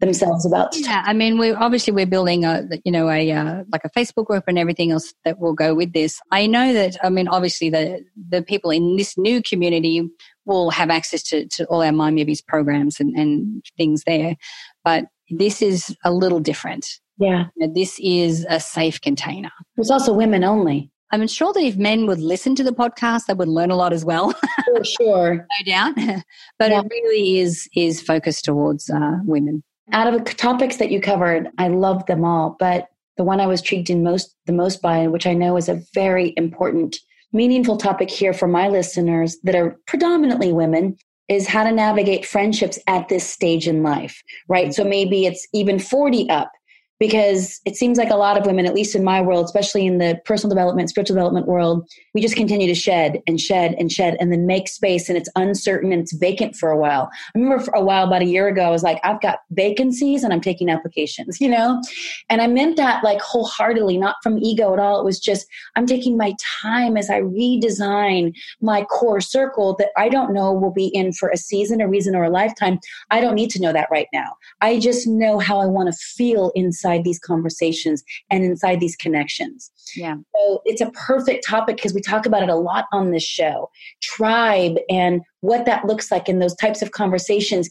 themselves 0.00 0.44
about? 0.44 0.76
Yeah 0.76 1.02
i 1.06 1.12
mean 1.12 1.38
we 1.38 1.52
obviously 1.52 1.92
we're 1.92 2.06
building 2.06 2.44
a 2.44 2.64
you 2.84 2.92
know 2.92 3.08
a 3.08 3.32
uh, 3.32 3.64
like 3.72 3.82
a 3.84 3.90
facebook 3.90 4.26
group 4.26 4.44
and 4.46 4.58
everything 4.58 4.90
else 4.90 5.14
that 5.24 5.38
will 5.38 5.54
go 5.54 5.74
with 5.74 5.92
this. 5.92 6.20
I 6.30 6.46
know 6.46 6.72
that 6.72 6.96
i 7.02 7.08
mean 7.08 7.28
obviously 7.28 7.70
the 7.70 8.04
the 8.28 8.42
people 8.42 8.70
in 8.70 8.96
this 8.96 9.16
new 9.16 9.42
community 9.42 10.08
will 10.44 10.70
have 10.70 10.90
access 10.90 11.24
to, 11.24 11.46
to 11.48 11.64
all 11.66 11.82
our 11.82 11.90
mind 11.90 12.14
movies 12.14 12.40
programs 12.40 13.00
and, 13.00 13.16
and 13.16 13.64
things 13.76 14.04
there 14.06 14.36
but 14.84 15.06
this 15.30 15.62
is 15.62 15.96
a 16.04 16.12
little 16.12 16.40
different. 16.40 16.86
Yeah. 17.18 17.46
This 17.56 17.98
is 18.00 18.46
a 18.48 18.60
safe 18.60 19.00
container. 19.00 19.50
It's 19.76 19.90
also 19.90 20.12
women 20.12 20.44
only 20.44 20.90
I'm 21.12 21.26
sure 21.28 21.52
that 21.52 21.62
if 21.62 21.76
men 21.76 22.06
would 22.06 22.18
listen 22.18 22.54
to 22.56 22.64
the 22.64 22.72
podcast, 22.72 23.26
they 23.26 23.34
would 23.34 23.48
learn 23.48 23.70
a 23.70 23.76
lot 23.76 23.92
as 23.92 24.04
well. 24.04 24.32
For 24.64 24.84
sure, 24.84 25.34
no 25.36 25.72
doubt. 25.72 25.94
but 26.58 26.70
yeah. 26.70 26.80
it 26.80 26.86
really 26.90 27.38
is 27.38 27.68
is 27.76 28.00
focused 28.00 28.44
towards 28.44 28.90
uh, 28.90 29.18
women. 29.24 29.62
Out 29.92 30.12
of 30.12 30.24
the 30.24 30.34
topics 30.34 30.76
that 30.78 30.90
you 30.90 31.00
covered, 31.00 31.48
I 31.58 31.68
love 31.68 32.06
them 32.06 32.24
all, 32.24 32.56
but 32.58 32.88
the 33.16 33.24
one 33.24 33.40
I 33.40 33.46
was 33.46 33.60
intrigued 33.60 33.88
in 33.88 34.02
most 34.02 34.34
the 34.46 34.52
most 34.52 34.82
by, 34.82 35.06
which 35.06 35.26
I 35.26 35.32
know 35.32 35.56
is 35.56 35.68
a 35.68 35.80
very 35.94 36.34
important, 36.36 36.96
meaningful 37.32 37.76
topic 37.76 38.10
here 38.10 38.32
for 38.32 38.48
my 38.48 38.68
listeners 38.68 39.36
that 39.44 39.54
are 39.54 39.76
predominantly 39.86 40.52
women, 40.52 40.96
is 41.28 41.46
how 41.46 41.64
to 41.64 41.72
navigate 41.72 42.26
friendships 42.26 42.78
at 42.86 43.08
this 43.08 43.28
stage 43.28 43.66
in 43.66 43.82
life, 43.82 44.22
right? 44.48 44.74
So 44.74 44.84
maybe 44.84 45.26
it's 45.26 45.46
even 45.52 45.78
40 45.78 46.28
up 46.30 46.50
because 46.98 47.60
it 47.66 47.76
seems 47.76 47.98
like 47.98 48.10
a 48.10 48.16
lot 48.16 48.38
of 48.38 48.46
women, 48.46 48.64
at 48.64 48.74
least 48.74 48.94
in 48.94 49.04
my 49.04 49.20
world, 49.20 49.44
especially 49.44 49.86
in 49.86 49.98
the 49.98 50.18
personal 50.24 50.54
development, 50.54 50.88
spiritual 50.88 51.14
development 51.14 51.46
world, 51.46 51.86
we 52.14 52.22
just 52.22 52.36
continue 52.36 52.66
to 52.66 52.74
shed 52.74 53.22
and 53.26 53.40
shed 53.40 53.74
and 53.78 53.92
shed 53.92 54.16
and 54.18 54.32
then 54.32 54.46
make 54.46 54.68
space 54.68 55.08
and 55.08 55.18
it's 55.18 55.28
uncertain 55.36 55.92
and 55.92 56.00
it's 56.00 56.14
vacant 56.14 56.56
for 56.56 56.70
a 56.70 56.78
while. 56.78 57.10
I 57.34 57.38
remember 57.38 57.62
for 57.62 57.74
a 57.74 57.84
while, 57.84 58.06
about 58.06 58.22
a 58.22 58.26
year 58.26 58.48
ago, 58.48 58.62
I 58.62 58.70
was 58.70 58.82
like, 58.82 58.98
I've 59.04 59.20
got 59.20 59.40
vacancies 59.50 60.24
and 60.24 60.32
I'm 60.32 60.40
taking 60.40 60.70
applications, 60.70 61.40
you 61.40 61.48
know? 61.48 61.82
And 62.30 62.40
I 62.40 62.46
meant 62.46 62.76
that 62.76 63.04
like 63.04 63.20
wholeheartedly, 63.20 63.98
not 63.98 64.16
from 64.22 64.38
ego 64.38 64.72
at 64.72 64.78
all. 64.78 64.98
It 65.00 65.04
was 65.04 65.20
just, 65.20 65.46
I'm 65.76 65.86
taking 65.86 66.16
my 66.16 66.34
time 66.62 66.96
as 66.96 67.10
I 67.10 67.20
redesign 67.20 68.34
my 68.60 68.84
core 68.84 69.20
circle 69.20 69.76
that 69.78 69.90
I 69.96 70.08
don't 70.08 70.32
know 70.32 70.52
will 70.52 70.72
be 70.72 70.86
in 70.86 71.12
for 71.12 71.28
a 71.28 71.36
season, 71.36 71.80
a 71.80 71.88
reason, 71.88 72.16
or 72.16 72.24
a 72.24 72.30
lifetime. 72.30 72.78
I 73.10 73.20
don't 73.20 73.34
need 73.34 73.50
to 73.50 73.60
know 73.60 73.72
that 73.72 73.88
right 73.90 74.08
now. 74.12 74.36
I 74.62 74.78
just 74.78 75.06
know 75.06 75.38
how 75.38 75.60
I 75.60 75.66
want 75.66 75.92
to 75.92 75.98
feel 75.98 76.52
inside 76.54 76.85
inside 76.86 77.04
these 77.04 77.18
conversations 77.18 78.02
and 78.30 78.44
inside 78.44 78.80
these 78.80 78.96
connections. 78.96 79.70
Yeah. 79.96 80.16
So 80.34 80.62
it's 80.64 80.80
a 80.80 80.90
perfect 80.90 81.46
topic 81.46 81.76
because 81.76 81.94
we 81.94 82.00
talk 82.00 82.26
about 82.26 82.42
it 82.42 82.48
a 82.48 82.56
lot 82.56 82.86
on 82.92 83.10
this 83.10 83.24
show. 83.24 83.70
Tribe 84.02 84.76
and 84.88 85.22
what 85.40 85.66
that 85.66 85.84
looks 85.84 86.10
like 86.10 86.28
in 86.28 86.38
those 86.38 86.54
types 86.56 86.82
of 86.82 86.92
conversations 86.92 87.68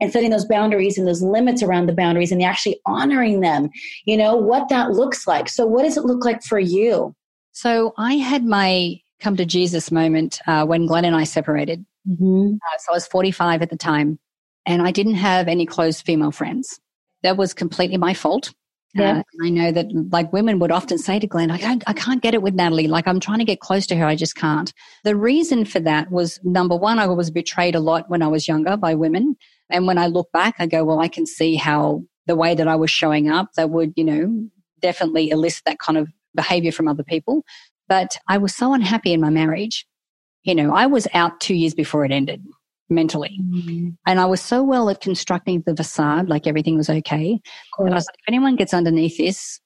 and 0.00 0.12
setting 0.12 0.30
those 0.30 0.46
boundaries 0.46 0.96
and 0.96 1.08
those 1.08 1.22
limits 1.22 1.62
around 1.62 1.86
the 1.86 1.94
boundaries 1.94 2.30
and 2.30 2.42
actually 2.42 2.80
honoring 2.86 3.40
them, 3.40 3.68
you 4.04 4.16
know, 4.16 4.36
what 4.36 4.68
that 4.68 4.92
looks 4.92 5.26
like. 5.26 5.48
So, 5.48 5.66
what 5.66 5.82
does 5.82 5.96
it 5.96 6.04
look 6.04 6.24
like 6.24 6.42
for 6.44 6.60
you? 6.60 7.16
So, 7.50 7.94
I 7.98 8.14
had 8.14 8.44
my 8.44 9.00
come 9.18 9.36
to 9.36 9.44
Jesus 9.44 9.90
moment 9.90 10.40
uh, 10.46 10.64
when 10.64 10.86
Glenn 10.86 11.04
and 11.04 11.16
I 11.16 11.24
separated. 11.24 11.84
Mm-hmm. 12.08 12.54
Uh, 12.54 12.78
so, 12.78 12.92
I 12.92 12.94
was 12.94 13.08
45 13.08 13.60
at 13.62 13.70
the 13.70 13.76
time, 13.76 14.20
and 14.66 14.82
I 14.82 14.92
didn't 14.92 15.16
have 15.16 15.48
any 15.48 15.66
close 15.66 16.00
female 16.00 16.30
friends. 16.30 16.78
That 17.22 17.36
was 17.36 17.54
completely 17.54 17.96
my 17.96 18.14
fault. 18.14 18.52
Yeah. 18.94 19.18
Uh, 19.18 19.22
I 19.44 19.50
know 19.50 19.70
that 19.70 19.86
like 20.10 20.32
women 20.32 20.58
would 20.60 20.72
often 20.72 20.98
say 20.98 21.18
to 21.18 21.26
Glenn, 21.26 21.50
I 21.50 21.58
can't, 21.58 21.84
I 21.86 21.92
can't 21.92 22.22
get 22.22 22.34
it 22.34 22.42
with 22.42 22.54
Natalie. 22.54 22.88
Like 22.88 23.06
I'm 23.06 23.20
trying 23.20 23.38
to 23.38 23.44
get 23.44 23.60
close 23.60 23.86
to 23.88 23.96
her. 23.96 24.06
I 24.06 24.16
just 24.16 24.34
can't. 24.34 24.72
The 25.04 25.14
reason 25.14 25.64
for 25.64 25.80
that 25.80 26.10
was 26.10 26.40
number 26.42 26.74
one, 26.74 26.98
I 26.98 27.06
was 27.06 27.30
betrayed 27.30 27.74
a 27.74 27.80
lot 27.80 28.08
when 28.08 28.22
I 28.22 28.28
was 28.28 28.48
younger 28.48 28.76
by 28.76 28.94
women. 28.94 29.36
And 29.70 29.86
when 29.86 29.98
I 29.98 30.06
look 30.06 30.32
back, 30.32 30.54
I 30.58 30.66
go, 30.66 30.84
well, 30.84 31.00
I 31.00 31.08
can 31.08 31.26
see 31.26 31.56
how 31.56 32.02
the 32.26 32.36
way 32.36 32.54
that 32.54 32.68
I 32.68 32.76
was 32.76 32.90
showing 32.90 33.28
up 33.28 33.52
that 33.56 33.70
would, 33.70 33.92
you 33.96 34.04
know, 34.04 34.48
definitely 34.80 35.30
elicit 35.30 35.64
that 35.66 35.78
kind 35.78 35.98
of 35.98 36.08
behavior 36.34 36.72
from 36.72 36.88
other 36.88 37.04
people. 37.04 37.44
But 37.88 38.18
I 38.28 38.38
was 38.38 38.54
so 38.54 38.72
unhappy 38.72 39.12
in 39.12 39.20
my 39.20 39.30
marriage. 39.30 39.86
You 40.44 40.54
know, 40.54 40.74
I 40.74 40.86
was 40.86 41.06
out 41.12 41.40
two 41.40 41.54
years 41.54 41.74
before 41.74 42.04
it 42.04 42.12
ended 42.12 42.42
mentally. 42.90 43.38
Mm-hmm. 43.42 43.88
And 44.06 44.20
I 44.20 44.26
was 44.26 44.40
so 44.40 44.62
well 44.62 44.88
at 44.90 45.00
constructing 45.00 45.62
the 45.66 45.76
facade, 45.76 46.28
like 46.28 46.46
everything 46.46 46.76
was 46.76 46.90
okay. 46.90 47.40
And 47.78 47.90
I 47.90 47.94
was 47.94 48.06
like, 48.06 48.16
if 48.18 48.28
anyone 48.28 48.56
gets 48.56 48.74
underneath 48.74 49.18
this, 49.18 49.60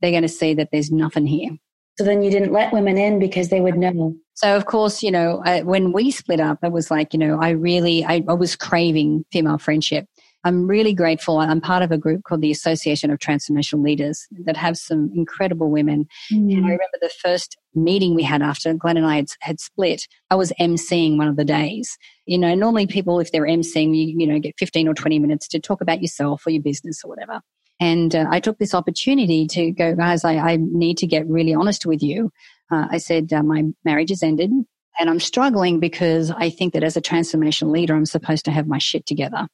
they're 0.00 0.10
going 0.12 0.22
to 0.22 0.28
see 0.28 0.54
that 0.54 0.68
there's 0.72 0.90
nothing 0.90 1.26
here. 1.26 1.50
So 1.98 2.04
then 2.04 2.22
you 2.22 2.30
didn't 2.30 2.52
let 2.52 2.72
women 2.72 2.96
in 2.96 3.18
because 3.18 3.48
they 3.48 3.60
would 3.60 3.76
know. 3.76 4.14
So 4.34 4.54
of 4.54 4.66
course, 4.66 5.02
you 5.02 5.10
know, 5.10 5.42
I, 5.44 5.62
when 5.62 5.92
we 5.92 6.12
split 6.12 6.38
up, 6.38 6.58
it 6.62 6.70
was 6.70 6.92
like, 6.92 7.12
you 7.12 7.18
know, 7.18 7.40
I 7.42 7.50
really, 7.50 8.04
I, 8.04 8.22
I 8.28 8.34
was 8.34 8.54
craving 8.54 9.24
female 9.32 9.58
friendship. 9.58 10.06
I'm 10.48 10.66
really 10.66 10.94
grateful. 10.94 11.38
I'm 11.38 11.60
part 11.60 11.82
of 11.82 11.92
a 11.92 11.98
group 11.98 12.24
called 12.24 12.40
the 12.40 12.50
Association 12.50 13.10
of 13.10 13.18
Transformational 13.18 13.84
Leaders 13.84 14.26
that 14.44 14.56
have 14.56 14.78
some 14.78 15.10
incredible 15.14 15.70
women. 15.70 16.08
Mm. 16.32 16.54
And 16.54 16.64
I 16.64 16.70
remember 16.70 16.98
the 17.02 17.12
first 17.22 17.58
meeting 17.74 18.14
we 18.14 18.22
had 18.22 18.40
after 18.40 18.72
Glenn 18.72 18.96
and 18.96 19.06
I 19.06 19.16
had, 19.16 19.28
had, 19.40 19.60
split, 19.60 20.08
I 20.30 20.36
was 20.36 20.50
emceeing 20.58 21.18
one 21.18 21.28
of 21.28 21.36
the 21.36 21.44
days. 21.44 21.98
You 22.24 22.38
know, 22.38 22.54
normally 22.54 22.86
people, 22.86 23.20
if 23.20 23.30
they're 23.30 23.42
emceeing, 23.42 23.94
you, 23.94 24.14
you 24.18 24.26
know, 24.26 24.38
get 24.38 24.54
15 24.58 24.88
or 24.88 24.94
20 24.94 25.18
minutes 25.18 25.48
to 25.48 25.60
talk 25.60 25.82
about 25.82 26.00
yourself 26.00 26.46
or 26.46 26.50
your 26.50 26.62
business 26.62 27.02
or 27.04 27.08
whatever. 27.08 27.42
And 27.78 28.16
uh, 28.16 28.24
I 28.30 28.40
took 28.40 28.58
this 28.58 28.74
opportunity 28.74 29.46
to 29.48 29.70
go, 29.70 29.94
guys, 29.94 30.24
I, 30.24 30.36
I 30.36 30.56
need 30.58 30.96
to 30.98 31.06
get 31.06 31.28
really 31.28 31.52
honest 31.52 31.84
with 31.84 32.02
you. 32.02 32.32
Uh, 32.70 32.86
I 32.90 32.96
said, 32.98 33.34
uh, 33.34 33.42
my 33.42 33.64
marriage 33.84 34.08
has 34.08 34.22
ended 34.22 34.50
and 34.98 35.10
I'm 35.10 35.20
struggling 35.20 35.78
because 35.78 36.30
I 36.30 36.48
think 36.48 36.72
that 36.72 36.82
as 36.82 36.96
a 36.96 37.02
transformational 37.02 37.70
leader, 37.70 37.94
I'm 37.94 38.06
supposed 38.06 38.46
to 38.46 38.50
have 38.50 38.66
my 38.66 38.78
shit 38.78 39.04
together 39.04 39.46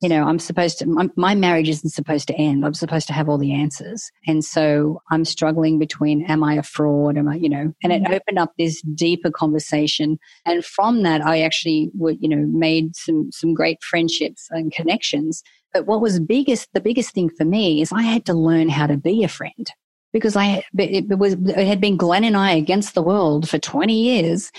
you 0.00 0.08
know, 0.08 0.24
I'm 0.24 0.38
supposed 0.38 0.78
to, 0.78 0.86
my, 0.86 1.10
my, 1.16 1.34
marriage 1.34 1.68
isn't 1.68 1.90
supposed 1.90 2.26
to 2.28 2.34
end. 2.34 2.64
I'm 2.64 2.74
supposed 2.74 3.06
to 3.08 3.12
have 3.12 3.28
all 3.28 3.36
the 3.36 3.52
answers. 3.52 4.10
And 4.26 4.42
so 4.42 5.02
I'm 5.10 5.26
struggling 5.26 5.78
between, 5.78 6.24
am 6.24 6.42
I 6.42 6.54
a 6.54 6.62
fraud? 6.62 7.18
Am 7.18 7.28
I, 7.28 7.34
you 7.36 7.50
know, 7.50 7.74
and 7.82 7.92
it 7.92 8.02
mm-hmm. 8.02 8.14
opened 8.14 8.38
up 8.38 8.52
this 8.58 8.80
deeper 8.94 9.30
conversation. 9.30 10.18
And 10.46 10.64
from 10.64 11.02
that, 11.02 11.20
I 11.20 11.42
actually 11.42 11.90
would, 11.94 12.16
you 12.20 12.28
know, 12.28 12.46
made 12.46 12.96
some, 12.96 13.30
some 13.30 13.52
great 13.52 13.82
friendships 13.82 14.48
and 14.50 14.72
connections. 14.72 15.42
But 15.72 15.86
what 15.86 16.00
was 16.00 16.18
biggest, 16.18 16.68
the 16.72 16.80
biggest 16.80 17.12
thing 17.12 17.28
for 17.28 17.44
me 17.44 17.82
is 17.82 17.92
I 17.92 18.02
had 18.02 18.24
to 18.26 18.34
learn 18.34 18.70
how 18.70 18.86
to 18.86 18.96
be 18.96 19.22
a 19.22 19.28
friend 19.28 19.70
because 20.12 20.34
I, 20.34 20.64
it 20.76 21.18
was, 21.18 21.34
it 21.34 21.66
had 21.66 21.80
been 21.80 21.98
Glenn 21.98 22.24
and 22.24 22.36
I 22.36 22.52
against 22.52 22.94
the 22.94 23.02
world 23.02 23.48
for 23.48 23.58
20 23.58 23.92
years. 23.92 24.50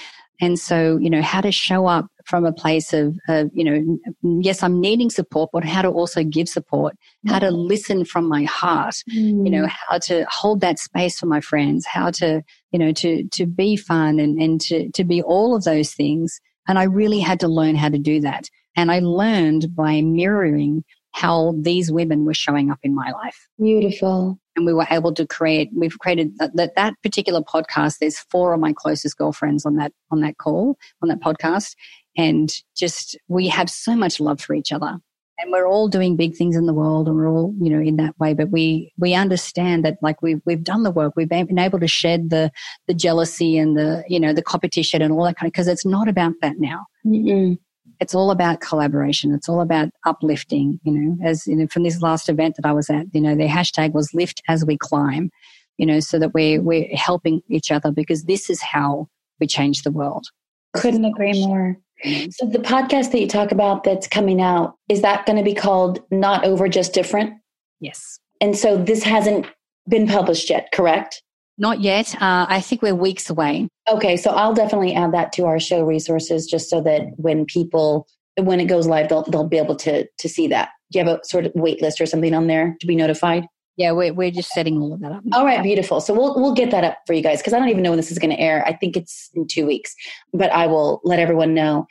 And 0.42 0.58
so, 0.58 0.98
you 0.98 1.10
know, 1.10 1.22
how 1.22 1.40
to 1.40 1.52
show 1.52 1.86
up 1.86 2.08
from 2.26 2.46
a 2.46 2.52
place 2.52 2.94
of, 2.94 3.16
of, 3.30 3.52
you 3.54 3.64
know, 3.64 4.00
yes, 4.42 4.64
I'm 4.64 4.82
needing 4.82 5.12
support, 5.12 5.52
but 5.54 5.64
how 5.64 5.84
to 5.84 5.90
also 5.90 6.24
give 6.24 6.50
support, 6.50 6.96
how 7.28 7.38
to 7.38 7.52
listen 7.52 8.06
from 8.06 8.28
my 8.28 8.44
heart, 8.46 8.96
mm. 9.10 9.46
you 9.46 9.52
know, 9.52 9.66
mm. 9.66 9.72
how 9.88 10.00
to 10.00 10.26
hold 10.30 10.62
that 10.62 10.80
space 10.80 11.20
for 11.20 11.28
my 11.28 11.42
friends, 11.42 11.86
how 11.86 12.10
to, 12.12 12.42
you 12.72 12.80
know, 12.80 12.92
to, 12.94 13.24
to 13.26 13.46
be 13.46 13.78
fun 13.78 14.20
and, 14.20 14.42
and 14.42 14.60
to, 14.62 14.90
to 14.92 15.04
be 15.04 15.22
all 15.22 15.56
of 15.56 15.64
those 15.64 15.94
things. 15.94 16.42
And 16.68 16.80
I 16.80 16.84
really 16.84 17.20
had 17.20 17.40
to 17.42 17.48
learn 17.48 17.76
how 17.76 17.90
to 17.90 18.00
do 18.00 18.20
that. 18.22 18.50
And 18.76 18.92
I 18.92 19.00
learned 19.00 19.76
by 19.76 20.02
mirroring 20.02 20.84
how 21.12 21.54
these 21.60 21.92
women 21.92 22.26
were 22.26 22.34
showing 22.34 22.72
up 22.72 22.80
in 22.82 22.96
my 22.96 23.12
life. 23.12 23.48
Beautiful 23.60 24.40
and 24.56 24.66
we 24.66 24.74
were 24.74 24.88
able 24.90 25.14
to 25.14 25.26
create 25.26 25.70
we've 25.76 25.98
created 26.00 26.32
uh, 26.40 26.50
that 26.56 26.76
that 26.76 26.94
particular 27.04 27.42
podcast 27.42 27.98
there's 28.00 28.20
four 28.20 28.54
of 28.54 28.60
my 28.60 28.74
closest 28.74 29.18
girlfriends 29.18 29.66
on 29.66 29.76
that 29.76 29.94
on 30.12 30.22
that 30.22 30.38
call 30.38 30.78
on 31.02 31.10
that 31.10 31.22
podcast. 31.22 31.76
And 32.18 32.54
just 32.76 33.18
we 33.30 33.48
have 33.48 33.70
so 33.70 33.96
much 33.96 34.20
love 34.20 34.42
for 34.42 34.54
each 34.54 34.72
other. 34.74 34.98
And 35.40 35.52
we're 35.52 35.66
all 35.66 35.88
doing 35.88 36.18
big 36.18 36.36
things 36.36 36.56
in 36.56 36.68
the 36.68 36.74
world 36.74 37.08
and 37.08 37.16
we're 37.16 37.30
all 37.30 37.56
you 37.60 37.70
know 37.70 37.82
in 37.82 37.96
that 37.98 38.20
way. 38.20 38.34
But 38.34 38.52
we 38.52 38.92
we 38.98 39.14
understand 39.14 39.86
that 39.86 39.98
like 40.02 40.22
we've 40.22 40.42
we've 40.46 40.64
done 40.64 40.84
the 40.84 40.92
work. 40.92 41.14
We've 41.16 41.30
been 41.30 41.58
able 41.58 41.80
to 41.80 41.88
shed 41.88 42.30
the 42.30 42.52
the 42.88 42.94
jealousy 42.94 43.58
and 43.58 43.78
the 43.78 44.04
you 44.08 44.20
know 44.20 44.34
the 44.34 44.44
competition 44.44 45.02
and 45.02 45.14
all 45.14 45.24
that 45.24 45.38
kind 45.38 45.48
of 45.48 45.54
because 45.54 45.68
it's 45.68 45.86
not 45.86 46.08
about 46.08 46.34
that 46.42 46.60
now. 46.60 46.86
Mm-mm 47.06 47.58
it's 48.00 48.16
all 48.16 48.32
about 48.32 48.62
collaboration. 48.62 49.34
It's 49.34 49.48
all 49.48 49.62
about 49.62 49.90
uplifting, 50.06 50.80
you 50.84 50.92
know, 50.92 51.18
as 51.24 51.46
you 51.48 51.56
know, 51.56 51.68
from 51.68 51.84
this 51.84 52.02
last 52.02 52.30
event 52.30 52.56
that 52.56 52.66
I 52.66 52.74
was 52.74 52.90
at, 52.90 53.08
you 53.14 53.22
know, 53.22 53.36
their 53.36 53.48
hashtag 53.48 53.94
was 53.94 54.14
lift 54.14 54.42
as 54.48 54.66
we 54.66 54.78
climb, 54.78 55.30
you 55.78 55.86
know, 55.86 56.00
so 56.00 56.18
that 56.20 56.34
we're, 56.34 56.62
we're 56.62 56.88
helping 56.96 57.42
each 57.48 57.72
other 57.72 57.92
because 57.92 58.24
this 58.24 58.50
is 58.50 58.62
how 58.62 59.08
we 59.40 59.48
change 59.48 59.84
the 59.84 59.92
world. 59.92 60.28
Couldn't 60.74 61.06
agree 61.06 61.46
more. 61.46 61.78
Mm-hmm. 62.04 62.30
So 62.32 62.48
the 62.48 62.60
podcast 62.60 63.12
that 63.12 63.20
you 63.20 63.28
talk 63.28 63.52
about 63.52 63.84
that's 63.84 64.08
coming 64.08 64.42
out, 64.42 64.76
is 64.90 65.02
that 65.02 65.26
going 65.26 65.38
to 65.38 65.44
be 65.44 65.54
called 65.54 66.00
Not 66.10 66.44
Over 66.46 66.68
Just 66.68 66.94
Different? 66.94 67.34
Yes. 67.80 68.20
And 68.40 68.58
so 68.58 68.78
this 68.78 69.04
hasn't 69.04 69.46
been 69.88 70.08
published 70.08 70.50
yet, 70.50 70.70
correct? 70.74 71.22
Not 71.58 71.82
yet. 71.82 72.16
Uh, 72.16 72.46
I 72.50 72.62
think 72.62 72.82
we're 72.82 72.96
weeks 72.96 73.30
away. 73.30 73.68
Okay, 73.90 74.18
so 74.18 74.32
I'll 74.32 74.54
definitely 74.54 74.94
add 74.94 75.14
that 75.14 75.32
to 75.34 75.46
our 75.46 75.60
show 75.60 75.84
resources 75.84 76.48
just 76.48 76.70
so 76.70 76.82
that 76.82 77.04
when 77.18 77.46
people 77.46 78.08
when 78.38 78.60
it 78.60 78.66
goes 78.66 78.88
live, 78.88 79.10
they'll 79.10 79.24
they'll 79.24 79.48
be 79.48 79.58
able 79.58 79.76
to 79.78 80.08
to 80.08 80.30
see 80.30 80.48
that. 80.48 80.70
Do 80.92 81.00
you 81.00 81.06
have 81.06 81.20
a 81.20 81.24
sort 81.24 81.46
of 81.46 81.52
wait 81.56 81.82
list 81.82 82.02
or 82.02 82.06
something 82.06 82.34
on 82.34 82.48
there 82.48 82.76
to 82.80 82.88
be 82.88 82.96
notified? 82.96 83.46
Yeah, 83.78 83.92
we're 83.92 84.14
we're 84.14 84.32
just 84.32 84.52
setting 84.52 84.78
all 84.80 84.94
of 84.94 85.00
that 85.02 85.12
up. 85.12 85.24
All 85.34 85.46
right, 85.46 85.64
beautiful. 85.64 86.02
So 86.02 86.14
we'll 86.14 86.36
we'll 86.36 86.54
get 86.54 86.72
that 86.72 86.84
up 86.84 87.00
for 87.08 87.14
you 87.14 87.24
guys 87.24 87.40
because 87.40 87.54
I 87.54 87.60
don't 87.60 87.70
even 87.70 87.84
know 87.84 87.92
when 87.92 87.98
this 87.98 88.12
is 88.12 88.20
going 88.20 88.32
to 88.32 88.40
air. 88.40 88.64
I 88.66 88.74
think 88.74 88.98
it's 88.98 89.30
in 89.34 89.48
two 89.48 89.66
weeks, 89.66 89.96
but 90.34 90.52
I 90.52 90.68
will 90.68 91.02
let 91.04 91.20
everyone 91.20 91.54
know. 91.54 91.88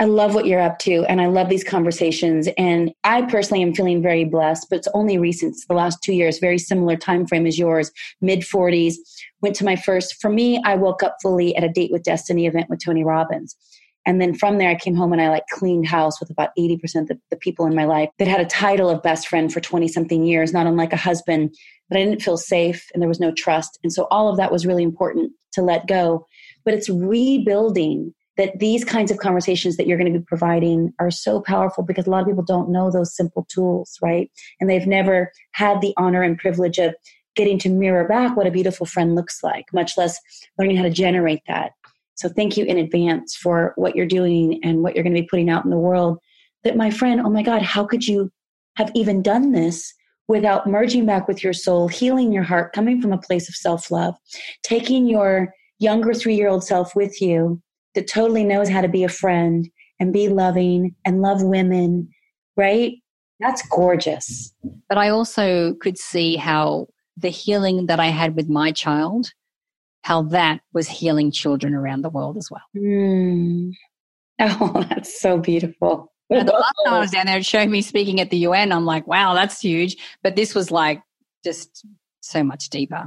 I 0.00 0.04
love 0.04 0.34
what 0.34 0.46
you're 0.46 0.60
up 0.60 0.78
to 0.80 1.04
and 1.06 1.20
I 1.20 1.26
love 1.26 1.48
these 1.48 1.64
conversations. 1.64 2.48
And 2.56 2.92
I 3.02 3.22
personally 3.22 3.62
am 3.62 3.74
feeling 3.74 4.00
very 4.00 4.24
blessed, 4.24 4.68
but 4.70 4.78
it's 4.78 4.88
only 4.94 5.18
recent, 5.18 5.56
the 5.68 5.74
last 5.74 5.98
two 6.02 6.12
years, 6.12 6.38
very 6.38 6.58
similar 6.58 6.96
time 6.96 7.26
frame 7.26 7.46
as 7.46 7.58
yours, 7.58 7.90
mid 8.20 8.40
40s. 8.40 8.94
Went 9.42 9.56
to 9.56 9.64
my 9.64 9.74
first, 9.74 10.20
for 10.20 10.30
me, 10.30 10.62
I 10.64 10.76
woke 10.76 11.02
up 11.02 11.16
fully 11.20 11.54
at 11.56 11.64
a 11.64 11.68
Date 11.68 11.90
with 11.90 12.04
Destiny 12.04 12.46
event 12.46 12.70
with 12.70 12.80
Tony 12.84 13.02
Robbins. 13.02 13.56
And 14.06 14.22
then 14.22 14.34
from 14.34 14.58
there, 14.58 14.70
I 14.70 14.74
came 14.76 14.94
home 14.94 15.12
and 15.12 15.20
I 15.20 15.28
like 15.28 15.44
cleaned 15.52 15.86
house 15.86 16.18
with 16.20 16.30
about 16.30 16.50
80% 16.58 17.10
of 17.10 17.18
the 17.30 17.36
people 17.36 17.66
in 17.66 17.74
my 17.74 17.84
life 17.84 18.08
that 18.18 18.28
had 18.28 18.40
a 18.40 18.46
title 18.46 18.88
of 18.88 19.02
best 19.02 19.28
friend 19.28 19.52
for 19.52 19.60
20 19.60 19.86
something 19.88 20.24
years, 20.24 20.52
not 20.52 20.66
unlike 20.66 20.92
a 20.92 20.96
husband, 20.96 21.54
but 21.90 21.98
I 21.98 22.04
didn't 22.04 22.22
feel 22.22 22.38
safe 22.38 22.86
and 22.94 23.02
there 23.02 23.08
was 23.08 23.20
no 23.20 23.32
trust. 23.32 23.78
And 23.82 23.92
so 23.92 24.06
all 24.10 24.28
of 24.28 24.36
that 24.38 24.52
was 24.52 24.64
really 24.64 24.82
important 24.82 25.32
to 25.52 25.62
let 25.62 25.88
go. 25.88 26.26
But 26.64 26.74
it's 26.74 26.88
rebuilding 26.88 28.14
that 28.38 28.58
these 28.60 28.84
kinds 28.84 29.10
of 29.10 29.18
conversations 29.18 29.76
that 29.76 29.86
you're 29.86 29.98
going 29.98 30.10
to 30.10 30.18
be 30.18 30.24
providing 30.24 30.94
are 31.00 31.10
so 31.10 31.40
powerful 31.40 31.84
because 31.84 32.06
a 32.06 32.10
lot 32.10 32.22
of 32.22 32.26
people 32.26 32.44
don't 32.44 32.70
know 32.70 32.90
those 32.90 33.14
simple 33.14 33.44
tools, 33.50 33.98
right? 34.00 34.30
And 34.60 34.70
they've 34.70 34.86
never 34.86 35.32
had 35.52 35.80
the 35.80 35.92
honor 35.96 36.22
and 36.22 36.38
privilege 36.38 36.78
of 36.78 36.94
getting 37.34 37.58
to 37.58 37.68
mirror 37.68 38.06
back 38.06 38.36
what 38.36 38.46
a 38.46 38.52
beautiful 38.52 38.86
friend 38.86 39.16
looks 39.16 39.42
like, 39.42 39.66
much 39.72 39.98
less 39.98 40.18
learning 40.56 40.76
how 40.76 40.84
to 40.84 40.90
generate 40.90 41.42
that. 41.48 41.72
So 42.14 42.28
thank 42.28 42.56
you 42.56 42.64
in 42.64 42.78
advance 42.78 43.36
for 43.36 43.72
what 43.76 43.96
you're 43.96 44.06
doing 44.06 44.60
and 44.62 44.82
what 44.82 44.94
you're 44.94 45.04
going 45.04 45.14
to 45.14 45.20
be 45.20 45.28
putting 45.28 45.50
out 45.50 45.64
in 45.64 45.70
the 45.70 45.76
world. 45.76 46.18
That 46.62 46.76
my 46.76 46.90
friend, 46.90 47.20
oh 47.20 47.30
my 47.30 47.42
God, 47.42 47.62
how 47.62 47.84
could 47.84 48.06
you 48.06 48.30
have 48.76 48.90
even 48.94 49.20
done 49.20 49.50
this 49.52 49.92
without 50.28 50.66
merging 50.66 51.06
back 51.06 51.26
with 51.26 51.42
your 51.42 51.52
soul, 51.52 51.88
healing 51.88 52.32
your 52.32 52.42
heart, 52.44 52.72
coming 52.72 53.00
from 53.00 53.12
a 53.12 53.18
place 53.18 53.48
of 53.48 53.54
self 53.56 53.90
love, 53.90 54.14
taking 54.62 55.06
your 55.06 55.52
younger 55.80 56.14
three 56.14 56.34
year 56.34 56.48
old 56.48 56.64
self 56.64 56.94
with 56.94 57.20
you 57.20 57.60
that 57.98 58.06
totally 58.06 58.44
knows 58.44 58.68
how 58.68 58.80
to 58.80 58.86
be 58.86 59.02
a 59.02 59.08
friend 59.08 59.68
and 59.98 60.12
be 60.12 60.28
loving 60.28 60.94
and 61.04 61.20
love 61.20 61.42
women, 61.42 62.08
right? 62.56 62.92
That's 63.40 63.66
gorgeous. 63.66 64.54
But 64.88 64.98
I 64.98 65.08
also 65.08 65.74
could 65.80 65.98
see 65.98 66.36
how 66.36 66.86
the 67.16 67.28
healing 67.28 67.86
that 67.86 67.98
I 67.98 68.06
had 68.06 68.36
with 68.36 68.48
my 68.48 68.70
child, 68.70 69.32
how 70.02 70.22
that 70.22 70.60
was 70.72 70.86
healing 70.86 71.32
children 71.32 71.74
around 71.74 72.02
the 72.02 72.08
world 72.10 72.36
as 72.36 72.48
well. 72.50 72.62
Mm. 72.76 73.72
Oh, 74.40 74.86
that's 74.88 75.20
so 75.20 75.36
beautiful. 75.36 76.12
And 76.30 76.46
the 76.46 76.52
last 76.52 76.74
time 76.84 76.94
I 76.94 77.00
was 77.00 77.10
down 77.16 77.26
there, 77.26 77.38
it 77.38 77.44
showed 77.44 77.68
me 77.68 77.82
speaking 77.82 78.20
at 78.20 78.30
the 78.30 78.36
UN. 78.36 78.70
I'm 78.70 78.84
like, 78.84 79.08
wow, 79.08 79.34
that's 79.34 79.60
huge. 79.60 79.96
But 80.22 80.36
this 80.36 80.54
was 80.54 80.70
like 80.70 81.02
just 81.42 81.84
so 82.20 82.44
much 82.44 82.68
deeper 82.68 83.06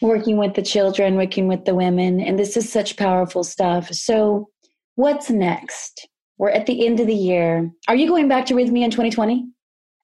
working 0.00 0.36
with 0.36 0.54
the 0.54 0.62
children, 0.62 1.16
working 1.16 1.48
with 1.48 1.64
the 1.64 1.74
women. 1.74 2.20
And 2.20 2.38
this 2.38 2.56
is 2.56 2.70
such 2.70 2.96
powerful 2.96 3.44
stuff. 3.44 3.88
So, 3.92 4.48
what's 4.94 5.30
next? 5.30 6.08
We're 6.38 6.50
at 6.50 6.66
the 6.66 6.86
end 6.86 7.00
of 7.00 7.06
the 7.06 7.14
year. 7.14 7.70
Are 7.88 7.94
you 7.94 8.08
going 8.08 8.28
back 8.28 8.46
to 8.46 8.54
Rythmia 8.54 8.84
in 8.84 8.90
2020? 8.90 9.46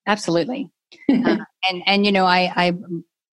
Absolutely. 0.05 0.69
uh, 1.11 1.37
and 1.69 1.83
and 1.85 2.05
you 2.05 2.11
know, 2.11 2.25
I 2.25 2.51
I 2.55 2.73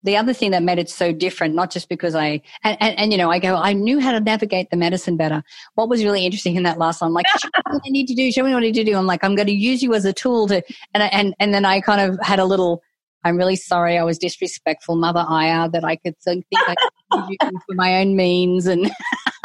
the 0.04 0.16
other 0.18 0.34
thing 0.34 0.50
that 0.50 0.62
made 0.62 0.78
it 0.78 0.90
so 0.90 1.12
different, 1.12 1.54
not 1.54 1.70
just 1.70 1.88
because 1.88 2.14
I 2.14 2.42
and, 2.62 2.76
and, 2.78 2.98
and, 2.98 3.12
you 3.12 3.18
know, 3.18 3.30
I 3.30 3.38
go, 3.38 3.56
I 3.56 3.72
knew 3.72 4.00
how 4.00 4.12
to 4.12 4.20
navigate 4.20 4.70
the 4.70 4.76
medicine 4.76 5.16
better. 5.16 5.42
What 5.74 5.88
was 5.88 6.04
really 6.04 6.26
interesting 6.26 6.56
in 6.56 6.62
that 6.64 6.78
last 6.78 7.00
one, 7.00 7.14
like, 7.14 7.26
show 7.26 7.48
me 7.48 7.62
what 7.64 7.82
I 7.86 7.90
need 7.90 8.06
to 8.08 8.14
do, 8.14 8.30
show 8.30 8.44
me 8.44 8.52
what 8.52 8.58
I 8.58 8.66
need 8.66 8.74
to 8.74 8.84
do. 8.84 8.96
I'm 8.96 9.06
like, 9.06 9.24
I'm 9.24 9.34
going 9.34 9.48
to 9.48 9.54
use 9.54 9.82
you 9.82 9.94
as 9.94 10.04
a 10.04 10.12
tool 10.12 10.46
to, 10.48 10.62
and 10.92 11.02
and 11.02 11.34
and 11.40 11.54
then 11.54 11.64
I 11.64 11.80
kind 11.80 12.00
of 12.00 12.18
had 12.22 12.38
a 12.38 12.44
little 12.44 12.82
I'm 13.24 13.36
really 13.36 13.56
sorry 13.56 13.98
I 13.98 14.04
was 14.04 14.18
disrespectful, 14.18 14.96
Mother 14.96 15.24
Aya, 15.26 15.68
that 15.70 15.84
I 15.84 15.96
could 15.96 16.18
think 16.20 16.44
I 16.54 16.74
could 17.12 17.24
you 17.30 17.36
for 17.66 17.74
my 17.74 17.96
own 18.00 18.16
means. 18.16 18.66
And 18.66 18.90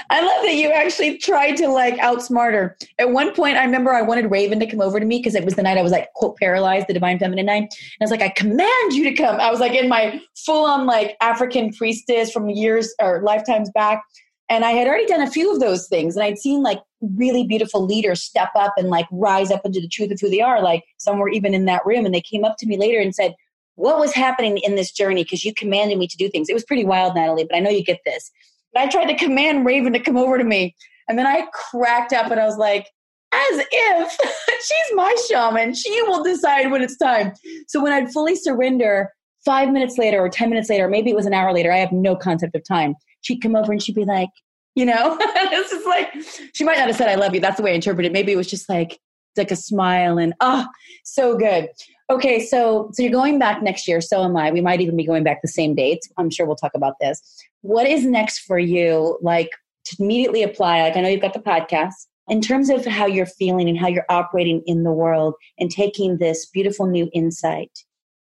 I 0.09 0.22
love 0.22 0.43
that 0.43 0.55
you 0.55 0.72
actually 0.72 1.17
tried 1.17 1.55
to 1.57 1.67
like 1.67 1.95
outsmart 1.97 2.53
her. 2.53 2.78
At 2.99 3.11
one 3.11 3.34
point, 3.34 3.57
I 3.57 3.63
remember 3.63 3.91
I 3.91 4.01
wanted 4.01 4.30
Raven 4.30 4.59
to 4.59 4.67
come 4.67 4.82
over 4.82 4.99
to 4.99 5.05
me 5.05 5.17
because 5.17 5.36
it 5.36 5.45
was 5.45 5.55
the 5.55 5.63
night 5.63 5.78
I 5.78 5.82
was 5.82 5.91
like, 5.91 6.13
quote, 6.13 6.38
paralyzed, 6.38 6.88
the 6.88 6.93
divine 6.93 7.17
feminine 7.17 7.45
night. 7.45 7.63
And 7.63 7.72
I 8.01 8.03
was 8.03 8.11
like, 8.11 8.22
I 8.22 8.30
command 8.30 8.93
you 8.93 9.03
to 9.05 9.13
come. 9.13 9.39
I 9.39 9.49
was 9.49 9.59
like 9.59 9.74
in 9.74 9.89
my 9.89 10.22
full 10.36 10.65
on 10.65 10.86
like 10.86 11.17
African 11.22 11.74
priestess 11.74 12.32
from 12.32 12.49
years 12.49 12.93
or 13.01 13.22
lifetimes 13.24 13.69
back. 13.72 14.03
And 14.52 14.66
I 14.66 14.72
had 14.72 14.86
already 14.86 15.06
done 15.06 15.22
a 15.22 15.32
few 15.32 15.49
of 15.54 15.62
those 15.62 15.88
things. 15.88 16.18
And 16.18 16.26
I'd 16.26 16.38
seen 16.38 16.62
like 16.62 16.82
really 16.99 17.47
beautiful 17.47 17.86
leaders 17.86 18.22
step 18.22 18.49
up 18.54 18.74
and 18.76 18.89
like 18.89 19.08
rise 19.10 19.49
up 19.49 19.66
into 19.66 19.80
the 19.80 19.88
truth 19.88 20.12
of 20.12 20.20
who 20.20 20.30
they 20.30 20.41
are. 20.41 20.62
Like 20.62 20.84
some 20.97 21.20
were 21.20 21.30
even 21.30 21.54
in 21.54 21.64
that 21.66 21.86
room 21.86 22.06
and 22.06 22.14
they 22.14 22.20
came 22.20 22.43
up 22.43 22.58
to 22.60 22.68
me 22.68 22.78
later 22.78 22.99
and 22.99 23.16
said, 23.16 23.34
What 23.76 23.97
was 23.97 24.14
happening 24.14 24.58
in 24.58 24.76
this 24.76 24.91
journey? 24.91 25.24
Because 25.24 25.45
you 25.45 25.54
commanded 25.54 25.97
me 25.97 26.06
to 26.06 26.18
do 26.18 26.30
things. 26.30 26.49
It 26.49 26.54
was 26.54 26.66
pretty 26.66 26.84
wild, 26.84 27.16
Natalie, 27.16 27.45
but 27.49 27.56
I 27.56 27.62
know 27.62 27.70
you 27.70 27.82
get 27.82 28.02
this. 28.06 28.30
But 28.74 28.82
I 28.82 28.88
tried 28.89 29.06
to 29.06 29.16
command 29.16 29.66
Raven 29.66 29.93
to 29.93 29.99
come 30.02 30.18
over 30.18 30.38
to 30.38 30.43
me. 30.43 30.76
And 31.08 31.18
then 31.18 31.28
I 31.28 31.47
cracked 31.54 32.12
up 32.12 32.30
and 32.30 32.39
I 32.39 32.45
was 32.45 32.58
like, 32.58 32.89
as 33.32 33.66
if 33.72 34.18
she's 34.20 34.95
my 34.95 35.16
shaman. 35.30 35.76
She 35.76 36.02
will 36.02 36.26
decide 36.26 36.72
when 36.72 36.82
it's 36.82 36.97
time. 36.97 37.32
So 37.68 37.82
when 37.82 37.93
I'd 37.93 38.12
fully 38.12 38.36
surrender, 38.36 39.14
five 39.45 39.72
minutes 39.72 39.97
later 39.97 40.20
or 40.20 40.28
10 40.28 40.49
minutes 40.49 40.70
later, 40.70 40.89
maybe 40.89 41.10
it 41.10 41.16
was 41.16 41.26
an 41.26 41.34
hour 41.34 41.54
later, 41.54 41.72
I 41.72 41.78
have 41.78 41.93
no 41.93 42.18
concept 42.18 42.54
of 42.54 42.66
time 42.68 42.95
she'd 43.22 43.41
come 43.41 43.55
over 43.55 43.72
and 43.72 43.82
she'd 43.82 43.95
be 43.95 44.05
like, 44.05 44.30
you 44.76 44.86
know, 44.86 45.17
it's 45.22 45.72
just 45.72 45.86
like 45.86 46.13
she 46.53 46.63
might 46.63 46.78
not 46.78 46.88
have 46.88 46.95
said 46.95 47.09
I 47.09 47.15
love 47.15 47.34
you. 47.34 47.41
That's 47.41 47.57
the 47.57 47.63
way 47.63 47.72
I 47.72 47.76
interpreted 47.76 48.11
it. 48.11 48.13
Maybe 48.13 48.32
it 48.32 48.38
was 48.38 48.49
just 48.49 48.69
like 48.69 48.99
like 49.38 49.51
a 49.51 49.55
smile 49.55 50.17
and 50.17 50.34
oh, 50.41 50.65
so 51.03 51.38
good. 51.38 51.69
Okay, 52.09 52.45
so 52.45 52.89
so 52.93 53.03
you're 53.03 53.11
going 53.11 53.39
back 53.39 53.61
next 53.61 53.88
year. 53.88 54.01
So 54.01 54.24
am 54.24 54.36
I. 54.36 54.51
We 54.51 54.61
might 54.61 54.82
even 54.82 54.97
be 54.97 55.05
going 55.05 55.24
back 55.24 55.41
the 55.41 55.47
same 55.47 55.76
date. 55.76 56.01
I'm 56.17 56.30
sure 56.30 56.45
we'll 56.45 56.55
talk 56.55 56.74
about 56.76 56.95
this. 56.99 57.22
What 57.61 57.88
is 57.88 58.05
next 58.05 58.39
for 58.39 58.59
you? 58.59 59.17
Like 59.22 59.49
to 59.86 59.95
immediately 59.99 60.43
apply. 60.43 60.82
Like 60.82 60.97
I 60.97 61.01
know 61.01 61.09
you've 61.09 61.22
got 61.22 61.34
the 61.34 61.39
podcast. 61.39 62.07
In 62.28 62.39
terms 62.39 62.69
of 62.69 62.86
how 62.86 63.07
you're 63.07 63.26
feeling 63.26 63.67
and 63.67 63.78
how 63.78 63.88
you're 63.88 64.05
operating 64.07 64.61
in 64.65 64.84
the 64.84 64.91
world 64.91 65.34
and 65.59 65.69
taking 65.69 66.17
this 66.17 66.45
beautiful 66.45 66.86
new 66.86 67.09
insight 67.13 67.72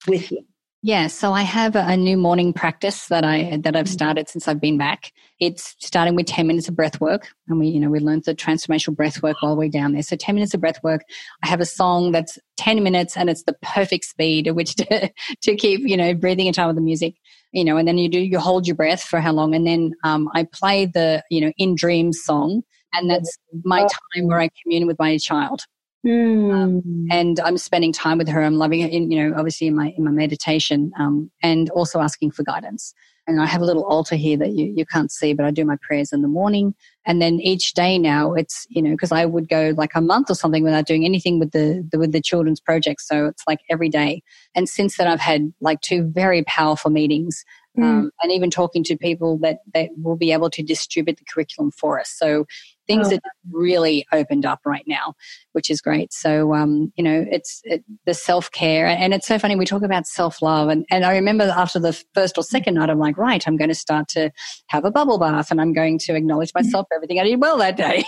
with 0.07 0.31
you. 0.31 0.45
Yeah, 0.83 1.07
so 1.07 1.33
I 1.33 1.41
have 1.41 1.75
a 1.75 1.97
new 1.97 2.17
morning 2.17 2.53
practice 2.53 3.07
that 3.07 3.25
I 3.25 3.57
that 3.63 3.75
I've 3.75 3.85
mm-hmm. 3.85 3.93
started 3.93 4.29
since 4.29 4.47
I've 4.47 4.61
been 4.61 4.77
back. 4.77 5.11
It's 5.39 5.75
starting 5.79 6.15
with 6.15 6.27
10 6.27 6.45
minutes 6.45 6.67
of 6.69 6.75
breath 6.75 7.01
work. 7.01 7.29
And 7.47 7.59
we, 7.59 7.67
you 7.67 7.79
know, 7.79 7.89
we 7.89 7.99
learned 7.99 8.25
the 8.25 8.35
transformational 8.35 8.95
breath 8.95 9.23
work 9.23 9.37
the 9.41 9.55
way 9.55 9.69
down 9.69 9.93
there. 9.93 10.03
So 10.03 10.15
10 10.15 10.35
minutes 10.35 10.53
of 10.53 10.61
breath 10.61 10.81
work. 10.83 11.01
I 11.43 11.47
have 11.47 11.61
a 11.61 11.65
song 11.65 12.11
that's 12.11 12.37
10 12.57 12.83
minutes 12.83 13.17
and 13.17 13.27
it's 13.27 13.43
the 13.43 13.55
perfect 13.63 14.05
speed 14.05 14.47
at 14.47 14.55
which 14.55 14.75
to, 14.75 15.11
to 15.41 15.55
keep, 15.55 15.81
you 15.81 15.97
know, 15.97 16.13
breathing 16.13 16.45
in 16.45 16.53
time 16.53 16.67
with 16.67 16.75
the 16.75 16.81
music. 16.81 17.15
You 17.53 17.63
know, 17.63 17.77
and 17.77 17.87
then 17.87 17.97
you 17.97 18.07
do 18.07 18.19
you 18.19 18.39
hold 18.39 18.67
your 18.67 18.75
breath 18.75 19.01
for 19.01 19.19
how 19.19 19.31
long? 19.31 19.55
And 19.55 19.65
then 19.65 19.93
um, 20.03 20.29
I 20.35 20.43
play 20.43 20.85
the, 20.85 21.23
you 21.31 21.41
know, 21.41 21.51
in 21.57 21.73
dreams 21.73 22.21
song. 22.23 22.61
And 22.93 23.09
that's 23.09 23.37
my 23.63 23.81
time 23.81 24.27
where 24.27 24.39
I 24.39 24.49
commune 24.61 24.85
with 24.85 24.99
my 24.99 25.17
child. 25.17 25.61
Mm. 26.07 26.53
Um, 26.53 27.07
and 27.11 27.39
I'm 27.41 27.57
spending 27.57 27.91
time 27.91 28.17
with 28.17 28.29
her. 28.29 28.41
I'm 28.41 28.55
loving 28.55 28.79
it, 28.79 28.93
in, 28.93 29.11
you 29.11 29.21
know, 29.21 29.35
obviously 29.37 29.67
in 29.67 29.75
my 29.75 29.93
in 29.97 30.05
my 30.05 30.11
meditation, 30.11 30.91
um, 30.97 31.29
and 31.43 31.69
also 31.71 31.99
asking 31.99 32.31
for 32.31 32.43
guidance. 32.43 32.93
And 33.29 33.41
I 33.41 33.45
have 33.45 33.61
a 33.61 33.65
little 33.65 33.83
altar 33.83 34.15
here 34.15 34.37
that 34.37 34.53
you, 34.53 34.71
you 34.73 34.85
can't 34.85 35.11
see, 35.11 35.33
but 35.33 35.45
I 35.45 35.51
do 35.51 35.65
my 35.65 35.75
prayers 35.81 36.13
in 36.13 36.21
the 36.21 36.29
morning. 36.29 36.73
And 37.05 37.21
then 37.21 37.41
each 37.41 37.73
day 37.73 37.99
now, 37.99 38.33
it's 38.33 38.65
you 38.69 38.81
know 38.81 38.91
because 38.91 39.11
I 39.11 39.25
would 39.25 39.49
go 39.49 39.73
like 39.75 39.95
a 39.95 40.01
month 40.01 40.29
or 40.29 40.35
something 40.35 40.63
without 40.63 40.85
doing 40.87 41.03
anything 41.03 41.39
with 41.39 41.51
the, 41.51 41.85
the 41.91 41.99
with 41.99 42.13
the 42.13 42.21
children's 42.21 42.61
project. 42.61 43.01
So 43.01 43.25
it's 43.25 43.43
like 43.45 43.59
every 43.69 43.89
day. 43.89 44.23
And 44.55 44.69
since 44.69 44.95
then, 44.95 45.07
I've 45.07 45.19
had 45.19 45.51
like 45.59 45.81
two 45.81 46.03
very 46.03 46.43
powerful 46.43 46.89
meetings 46.89 47.43
Mm. 47.77 47.83
Um, 47.83 48.11
and 48.21 48.31
even 48.31 48.49
talking 48.49 48.83
to 48.85 48.97
people 48.97 49.37
that, 49.39 49.59
that 49.73 49.89
will 50.01 50.15
be 50.15 50.31
able 50.31 50.49
to 50.49 50.63
distribute 50.63 51.17
the 51.17 51.25
curriculum 51.25 51.71
for 51.71 51.99
us. 51.99 52.09
So 52.09 52.45
things 52.87 53.11
oh. 53.11 53.15
are 53.15 53.19
really 53.51 54.05
opened 54.11 54.45
up 54.45 54.59
right 54.65 54.85
now, 54.87 55.13
which 55.51 55.69
is 55.69 55.81
great. 55.81 56.13
So, 56.13 56.53
um, 56.53 56.91
you 56.95 57.03
know, 57.03 57.25
it's 57.29 57.61
it, 57.63 57.83
the 58.05 58.13
self 58.13 58.51
care. 58.51 58.87
And 58.87 59.13
it's 59.13 59.27
so 59.27 59.37
funny. 59.37 59.55
We 59.55 59.65
talk 59.65 59.83
about 59.83 60.07
self 60.07 60.41
love. 60.41 60.69
And, 60.69 60.85
and 60.89 61.05
I 61.05 61.13
remember 61.13 61.43
after 61.45 61.79
the 61.79 61.93
first 62.13 62.37
or 62.37 62.43
second 62.43 62.75
night, 62.75 62.89
I'm 62.89 62.99
like, 62.99 63.17
right, 63.17 63.45
I'm 63.47 63.57
going 63.57 63.69
to 63.69 63.75
start 63.75 64.07
to 64.09 64.31
have 64.67 64.85
a 64.85 64.91
bubble 64.91 65.19
bath 65.19 65.51
and 65.51 65.61
I'm 65.61 65.73
going 65.73 65.99
to 65.99 66.15
acknowledge 66.15 66.53
myself 66.55 66.87
for 66.89 66.95
everything 66.95 67.19
I 67.19 67.23
did 67.23 67.41
well 67.41 67.57
that 67.57 67.77
day. 67.77 68.03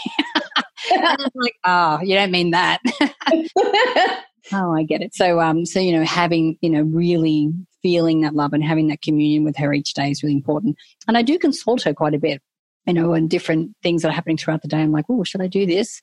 like, 1.36 1.56
oh, 1.66 2.00
you 2.02 2.16
don't 2.16 2.32
mean 2.32 2.52
that. 2.52 2.80
oh, 4.54 4.74
I 4.74 4.84
get 4.84 5.02
it. 5.02 5.14
So, 5.14 5.40
um, 5.40 5.66
so, 5.66 5.80
you 5.80 5.92
know, 5.92 6.04
having, 6.04 6.58
you 6.62 6.70
know, 6.70 6.82
really 6.82 7.52
feeling 7.82 8.22
that 8.22 8.36
love 8.36 8.54
and 8.54 8.64
having 8.64 8.88
that 8.88 9.02
communion 9.02 9.44
with 9.44 9.58
her 9.58 9.74
each 9.74 9.94
day 9.94 10.12
is 10.12 10.24
really 10.24 10.36
important. 10.36 10.78
And 11.08 11.18
I 11.18 11.22
do 11.22 11.38
consult 11.40 11.84
her 11.84 11.94
quite 11.94 12.14
a 12.14 12.20
bit, 12.20 12.42
you 12.86 12.94
know, 12.94 13.14
and 13.14 13.30
different 13.30 13.76
things 13.84 14.02
that 14.02 14.10
are 14.10 14.14
happening 14.14 14.38
throughout 14.38 14.62
the 14.62 14.68
day. 14.68 14.82
I'm 14.82 14.92
like, 14.92 15.06
oh, 15.10 15.24
should 15.24 15.42
I 15.42 15.48
do 15.48 15.66
this? 15.66 16.02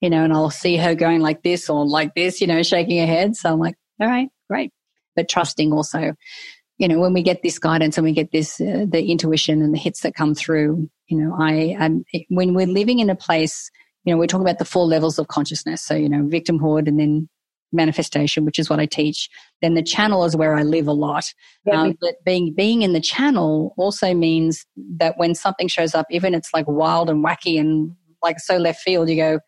You 0.00 0.10
know, 0.10 0.24
and 0.24 0.32
I'll 0.32 0.50
see 0.50 0.76
her 0.76 0.94
going 0.94 1.20
like 1.20 1.42
this 1.42 1.70
or 1.70 1.86
like 1.86 2.14
this, 2.14 2.40
you 2.40 2.46
know, 2.46 2.62
shaking 2.62 2.98
her 2.98 3.06
head. 3.06 3.36
So 3.36 3.52
I'm 3.52 3.58
like, 3.58 3.76
all 4.00 4.08
right, 4.08 4.28
great. 4.48 4.72
But 5.14 5.28
trusting 5.28 5.72
also, 5.72 6.14
you 6.78 6.88
know, 6.88 6.98
when 6.98 7.12
we 7.12 7.22
get 7.22 7.42
this 7.42 7.58
guidance 7.58 7.98
and 7.98 8.04
we 8.04 8.12
get 8.12 8.32
this, 8.32 8.60
uh, 8.60 8.86
the 8.88 9.04
intuition 9.04 9.62
and 9.62 9.74
the 9.74 9.78
hits 9.78 10.00
that 10.00 10.14
come 10.14 10.34
through, 10.34 10.88
you 11.06 11.18
know, 11.18 11.36
I, 11.38 11.76
um, 11.78 12.04
when 12.28 12.54
we're 12.54 12.66
living 12.66 12.98
in 12.98 13.10
a 13.10 13.14
place, 13.14 13.70
you 14.04 14.12
know, 14.12 14.18
we're 14.18 14.26
talking 14.26 14.46
about 14.46 14.58
the 14.58 14.64
four 14.64 14.86
levels 14.86 15.18
of 15.18 15.28
consciousness. 15.28 15.82
So, 15.82 15.94
you 15.94 16.08
know, 16.08 16.24
victimhood 16.24 16.88
and 16.88 16.98
then 16.98 17.28
manifestation, 17.72 18.44
which 18.44 18.58
is 18.58 18.68
what 18.68 18.80
I 18.80 18.86
teach. 18.86 19.28
Then 19.60 19.74
the 19.74 19.82
channel 19.82 20.24
is 20.24 20.36
where 20.36 20.54
I 20.54 20.62
live 20.62 20.86
a 20.86 20.92
lot. 20.92 21.24
Yeah, 21.64 21.82
um, 21.82 21.98
but 22.00 22.16
being 22.24 22.52
being 22.54 22.82
in 22.82 22.92
the 22.92 23.00
channel 23.00 23.74
also 23.76 24.14
means 24.14 24.66
that 24.96 25.18
when 25.18 25.34
something 25.34 25.68
shows 25.68 25.94
up, 25.94 26.06
even 26.10 26.34
it's 26.34 26.52
like 26.52 26.66
wild 26.68 27.08
and 27.08 27.24
wacky 27.24 27.58
and 27.58 27.94
like 28.22 28.38
so 28.38 28.56
left 28.56 28.80
field, 28.80 29.08
you 29.08 29.16
go, 29.16 29.40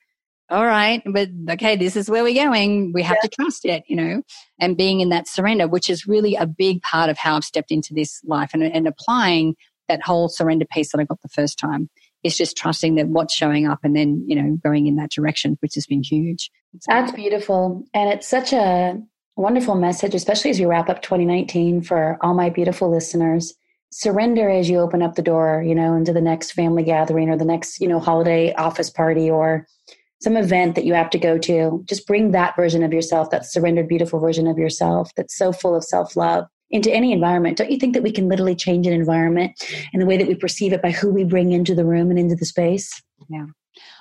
all 0.51 0.66
right, 0.66 1.03
but 1.07 1.29
okay, 1.51 1.75
this 1.75 1.97
is 1.97 2.11
where 2.11 2.22
we're 2.22 2.35
going. 2.35 2.93
We 2.93 3.03
have 3.03 3.16
yeah. 3.22 3.29
to 3.29 3.37
trust 3.37 3.64
it, 3.64 3.83
you 3.89 3.97
know, 3.97 4.22
and 4.61 4.77
being 4.77 5.01
in 5.01 5.09
that 5.09 5.27
surrender, 5.27 5.66
which 5.66 5.89
is 5.89 6.07
really 6.07 6.35
a 6.35 6.47
big 6.47 6.83
part 6.83 7.09
of 7.09 7.16
how 7.16 7.37
I've 7.37 7.45
stepped 7.45 7.70
into 7.70 7.95
this 7.95 8.20
life 8.25 8.51
and, 8.53 8.62
and 8.62 8.87
applying 8.87 9.57
that 9.89 10.03
whole 10.03 10.29
surrender 10.29 10.66
piece 10.70 10.93
that 10.93 11.01
I 11.01 11.05
got 11.05 11.22
the 11.22 11.29
first 11.29 11.59
time. 11.59 11.89
It's 12.25 12.37
just 12.37 12.57
trusting 12.57 12.97
that 12.97 13.09
what's 13.09 13.35
showing 13.35 13.66
up 13.66 13.81
and 13.85 13.95
then, 13.95 14.25
you 14.27 14.35
know, 14.35 14.59
going 14.64 14.87
in 14.87 14.97
that 14.97 15.11
direction, 15.11 15.57
which 15.61 15.75
has 15.75 15.87
been 15.87 16.03
huge. 16.03 16.51
That's 16.87 17.12
beautiful. 17.12 17.85
And 17.95 18.11
it's 18.11 18.27
such 18.27 18.53
a 18.53 19.01
wonderful 19.37 19.75
message, 19.75 20.14
especially 20.14 20.51
as 20.51 20.59
we 20.59 20.66
wrap 20.66 20.89
up 20.89 21.03
2019 21.03 21.83
for 21.83 22.18
all 22.20 22.35
my 22.35 22.51
beautiful 22.51 22.91
listeners. 22.91 23.55
Surrender 23.91 24.51
as 24.51 24.68
you 24.68 24.79
open 24.79 25.03
up 25.03 25.14
the 25.14 25.22
door, 25.22 25.62
you 25.64 25.75
know, 25.75 25.95
into 25.95 26.12
the 26.12 26.20
next 26.20 26.53
family 26.53 26.83
gathering 26.83 27.29
or 27.31 27.37
the 27.37 27.45
next, 27.45 27.81
you 27.81 27.87
know, 27.87 28.01
holiday 28.01 28.53
office 28.55 28.91
party 28.91 29.31
or 29.31 29.66
some 30.20 30.37
event 30.37 30.75
that 30.75 30.85
you 30.85 30.95
have 30.95 31.11
to 31.11 31.18
go 31.18 31.39
to. 31.39 31.85
Just 31.89 32.07
bring 32.07 32.33
that 32.33 32.57
version 32.57 32.83
of 32.83 32.93
yourself, 32.93 33.31
that 33.31 33.47
surrendered, 33.47 33.87
beautiful 33.87 34.18
version 34.18 34.47
of 34.49 34.59
yourself 34.59 35.12
that's 35.16 35.37
so 35.37 35.53
full 35.53 35.77
of 35.77 35.85
self 35.85 36.16
love 36.16 36.47
into 36.75 36.93
any 36.93 37.12
environment. 37.12 37.57
Don't 37.57 37.70
you 37.70 37.79
think 37.79 37.95
that 37.95 38.03
we 38.03 38.11
can 38.11 38.29
literally 38.29 38.57
change 38.57 38.87
an 38.87 38.93
environment 38.93 39.53
and 39.93 40.03
the 40.03 40.07
way 40.07 40.16
that 40.16 40.27
we 40.27 40.35
perceive 40.35 40.72
it 40.72 40.83
by 40.83 40.91
who 40.91 41.11
we 41.11 41.22
bring 41.22 41.53
into 41.53 41.72
the 41.72 41.85
room 41.85 42.11
and 42.11 42.18
into 42.18 42.35
the 42.35 42.45
space? 42.45 43.01
Yeah. 43.31 43.47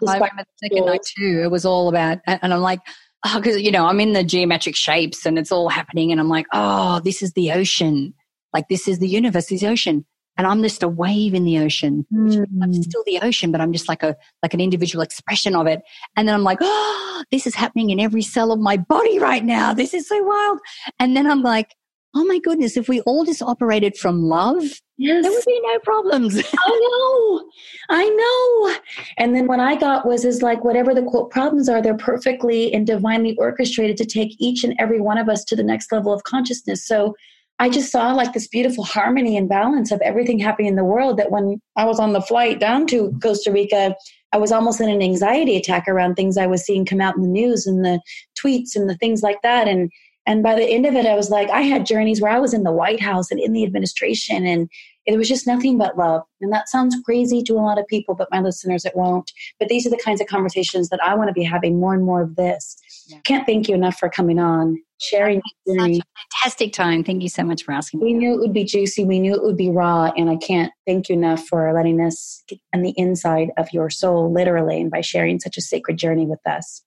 I 0.07 0.15
remember 0.15 0.43
the 0.43 0.67
second 0.67 0.85
night 0.87 1.01
too. 1.17 1.41
It 1.43 1.51
was 1.51 1.65
all 1.65 1.87
about, 1.87 2.17
and 2.25 2.51
I'm 2.51 2.61
like, 2.61 2.79
oh, 3.25 3.39
because, 3.39 3.61
you 3.61 3.71
know, 3.71 3.85
I'm 3.85 3.99
in 3.99 4.13
the 4.13 4.23
geometric 4.23 4.75
shapes 4.75 5.25
and 5.25 5.37
it's 5.37 5.51
all 5.51 5.69
happening. 5.69 6.11
And 6.11 6.19
I'm 6.19 6.29
like, 6.29 6.47
oh, 6.51 6.99
this 6.99 7.21
is 7.21 7.33
the 7.33 7.51
ocean. 7.51 8.15
Like, 8.53 8.67
this 8.69 8.87
is 8.87 8.97
the 8.97 9.07
universe, 9.07 9.47
this 9.47 9.63
ocean. 9.63 10.05
And 10.35 10.47
I'm 10.47 10.63
just 10.63 10.81
a 10.81 10.87
wave 10.87 11.35
in 11.35 11.43
the 11.43 11.59
ocean. 11.59 12.07
Mm. 12.11 12.47
I'm 12.63 12.73
still 12.73 13.03
the 13.05 13.19
ocean, 13.21 13.51
but 13.51 13.61
I'm 13.61 13.71
just 13.71 13.87
like 13.87 14.01
a, 14.01 14.15
like 14.41 14.55
an 14.55 14.61
individual 14.61 15.03
expression 15.03 15.55
of 15.55 15.67
it. 15.67 15.81
And 16.15 16.27
then 16.27 16.33
I'm 16.33 16.43
like, 16.43 16.57
oh, 16.59 17.23
this 17.31 17.45
is 17.45 17.53
happening 17.53 17.91
in 17.91 17.99
every 17.99 18.23
cell 18.23 18.51
of 18.51 18.59
my 18.59 18.77
body 18.77 19.19
right 19.19 19.45
now. 19.45 19.75
This 19.75 19.93
is 19.93 20.07
so 20.07 20.23
wild. 20.23 20.59
And 20.97 21.15
then 21.15 21.29
I'm 21.29 21.43
like, 21.43 21.75
oh 22.15 22.25
my 22.25 22.39
goodness, 22.39 22.77
if 22.77 22.87
we 22.87 23.01
all 23.01 23.25
just 23.25 23.41
operated 23.41 23.97
from 23.97 24.23
love, 24.23 24.63
yes. 24.97 25.23
there 25.23 25.31
would 25.31 25.45
be 25.45 25.61
no 25.63 25.79
problems. 25.79 26.37
I 26.57 26.89
know. 26.91 27.49
I 27.89 28.09
know. 28.09 28.75
And 29.17 29.35
then 29.35 29.47
what 29.47 29.59
I 29.59 29.75
got 29.75 30.05
was 30.05 30.23
is 30.23 30.41
like 30.41 30.63
whatever 30.63 30.93
the 30.93 31.03
quote 31.03 31.31
problems 31.31 31.67
are, 31.69 31.81
they're 31.81 31.97
perfectly 31.97 32.73
and 32.73 32.85
divinely 32.85 33.35
orchestrated 33.37 33.97
to 33.97 34.05
take 34.05 34.35
each 34.39 34.63
and 34.63 34.75
every 34.79 35.01
one 35.01 35.17
of 35.17 35.27
us 35.27 35.43
to 35.45 35.55
the 35.55 35.63
next 35.63 35.91
level 35.91 36.13
of 36.13 36.23
consciousness. 36.23 36.85
So 36.87 37.15
I 37.59 37.69
just 37.69 37.91
saw 37.91 38.13
like 38.13 38.33
this 38.33 38.47
beautiful 38.47 38.83
harmony 38.83 39.37
and 39.37 39.49
balance 39.49 39.91
of 39.91 40.01
everything 40.01 40.39
happening 40.39 40.69
in 40.69 40.75
the 40.75 40.83
world 40.83 41.17
that 41.17 41.31
when 41.31 41.61
I 41.75 41.85
was 41.85 41.99
on 41.99 42.13
the 42.13 42.21
flight 42.21 42.59
down 42.59 42.87
to 42.87 43.17
Costa 43.21 43.51
Rica, 43.51 43.95
I 44.33 44.37
was 44.37 44.51
almost 44.51 44.81
in 44.81 44.89
an 44.89 45.01
anxiety 45.01 45.55
attack 45.55 45.87
around 45.87 46.15
things 46.15 46.37
I 46.37 46.47
was 46.47 46.65
seeing 46.65 46.85
come 46.85 47.01
out 47.01 47.15
in 47.15 47.21
the 47.21 47.27
news 47.27 47.67
and 47.67 47.85
the 47.85 48.01
tweets 48.37 48.75
and 48.75 48.89
the 48.89 48.97
things 48.97 49.21
like 49.21 49.41
that. 49.43 49.67
And 49.67 49.91
and 50.25 50.41
by 50.41 50.55
the 50.55 50.65
end 50.65 50.85
of 50.85 50.95
it, 50.95 51.05
I 51.05 51.15
was 51.15 51.29
like, 51.29 51.49
I 51.49 51.61
had 51.61 51.85
journeys 51.85 52.21
where 52.21 52.31
I 52.31 52.39
was 52.39 52.53
in 52.53 52.63
the 52.63 52.71
White 52.71 53.01
House 53.01 53.29
and 53.29 53.39
in 53.39 53.51
the 53.51 53.63
administration, 53.63 54.45
and 54.45 54.69
it 55.05 55.17
was 55.17 55.27
just 55.27 55.45
nothing 55.45 55.77
but 55.77 55.97
love. 55.97 56.23
And 56.39 56.51
that 56.53 56.69
sounds 56.69 56.95
crazy 57.03 57.43
to 57.43 57.53
a 57.53 57.59
lot 57.61 57.77
of 57.77 57.87
people, 57.87 58.15
but 58.15 58.29
my 58.31 58.39
listeners, 58.39 58.85
it 58.85 58.95
won't. 58.95 59.31
But 59.59 59.67
these 59.67 59.85
are 59.85 59.89
the 59.89 60.01
kinds 60.03 60.21
of 60.21 60.27
conversations 60.27 60.89
that 60.89 61.03
I 61.03 61.13
want 61.15 61.27
to 61.27 61.33
be 61.33 61.43
having 61.43 61.79
more 61.79 61.93
and 61.93 62.03
more 62.03 62.21
of 62.21 62.37
this. 62.37 62.77
Yeah. 63.07 63.19
Can't 63.23 63.45
thank 63.45 63.67
you 63.67 63.75
enough 63.75 63.97
for 63.97 64.09
coming 64.09 64.39
on 64.39 64.77
sharing 65.03 65.41
such 65.67 65.77
a 65.77 66.01
fantastic 66.31 66.73
time. 66.73 67.03
Thank 67.03 67.23
you 67.23 67.29
so 67.29 67.43
much 67.43 67.63
for 67.63 67.73
asking. 67.73 67.99
We 67.99 68.13
knew 68.13 68.33
it 68.33 68.39
would 68.39 68.53
be 68.53 68.63
juicy. 68.63 69.03
We 69.03 69.19
knew 69.19 69.33
it 69.33 69.43
would 69.43 69.57
be 69.57 69.69
raw, 69.69 70.11
and 70.15 70.29
I 70.29 70.37
can't 70.37 70.71
thank 70.87 71.09
you 71.09 71.15
enough 71.15 71.45
for 71.45 71.73
letting 71.73 72.01
us 72.01 72.43
get 72.47 72.59
on 72.73 72.81
the 72.81 72.93
inside 72.95 73.51
of 73.57 73.67
your 73.73 73.89
soul, 73.89 74.31
literally, 74.31 74.81
and 74.81 74.91
by 74.91 75.01
sharing 75.01 75.39
such 75.39 75.57
a 75.57 75.61
sacred 75.61 75.97
journey 75.97 76.25
with 76.25 76.39
us. 76.47 76.81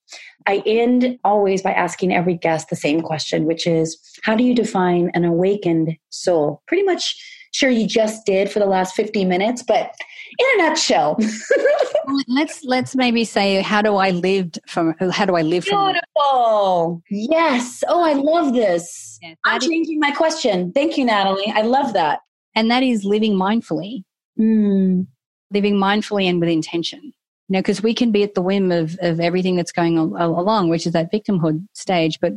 I 0.46 0.62
end 0.66 1.18
always 1.24 1.62
by 1.62 1.72
asking 1.72 2.14
every 2.14 2.34
guest 2.34 2.70
the 2.70 2.76
same 2.76 3.02
question, 3.02 3.44
which 3.44 3.66
is, 3.66 3.98
how 4.22 4.34
do 4.34 4.44
you 4.44 4.54
define 4.54 5.10
an 5.14 5.24
awakened 5.24 5.96
soul? 6.10 6.62
Pretty 6.66 6.84
much 6.84 7.14
sure 7.52 7.70
you 7.70 7.86
just 7.86 8.24
did 8.26 8.50
for 8.50 8.58
the 8.58 8.66
last 8.66 8.94
50 8.94 9.24
minutes, 9.24 9.62
but 9.62 9.94
in 10.38 10.60
a 10.60 10.68
nutshell. 10.68 11.18
let's 12.28 12.64
let's 12.64 12.94
maybe 12.94 13.24
say 13.24 13.62
how 13.62 13.82
do 13.82 13.96
I 13.96 14.10
live 14.10 14.52
from 14.68 14.94
how 15.12 15.24
do 15.24 15.36
I 15.36 15.42
live 15.42 15.64
from 15.64 15.92
Beautiful. 15.92 17.02
Yes. 17.10 17.82
Oh, 17.88 18.02
I 18.04 18.14
love 18.14 18.54
this. 18.54 19.18
Yeah, 19.22 19.34
I'm 19.44 19.60
is, 19.60 19.68
changing 19.68 20.00
my 20.00 20.10
question. 20.10 20.72
Thank 20.72 20.96
you, 20.96 21.04
Natalie. 21.04 21.52
I 21.54 21.62
love 21.62 21.92
that. 21.94 22.20
And 22.54 22.70
that 22.70 22.82
is 22.82 23.04
living 23.04 23.34
mindfully. 23.34 24.04
Mm. 24.38 25.06
Living 25.50 25.76
mindfully 25.76 26.24
and 26.24 26.40
with 26.40 26.48
intention. 26.48 27.00
You 27.48 27.52
know, 27.52 27.58
because 27.60 27.82
we 27.82 27.94
can 27.94 28.10
be 28.10 28.22
at 28.24 28.34
the 28.34 28.42
whim 28.42 28.72
of, 28.72 28.98
of 29.00 29.20
everything 29.20 29.56
that's 29.56 29.72
going 29.72 29.98
along, 29.98 30.68
which 30.68 30.86
is 30.86 30.92
that 30.94 31.12
victimhood 31.12 31.64
stage. 31.74 32.18
But 32.20 32.32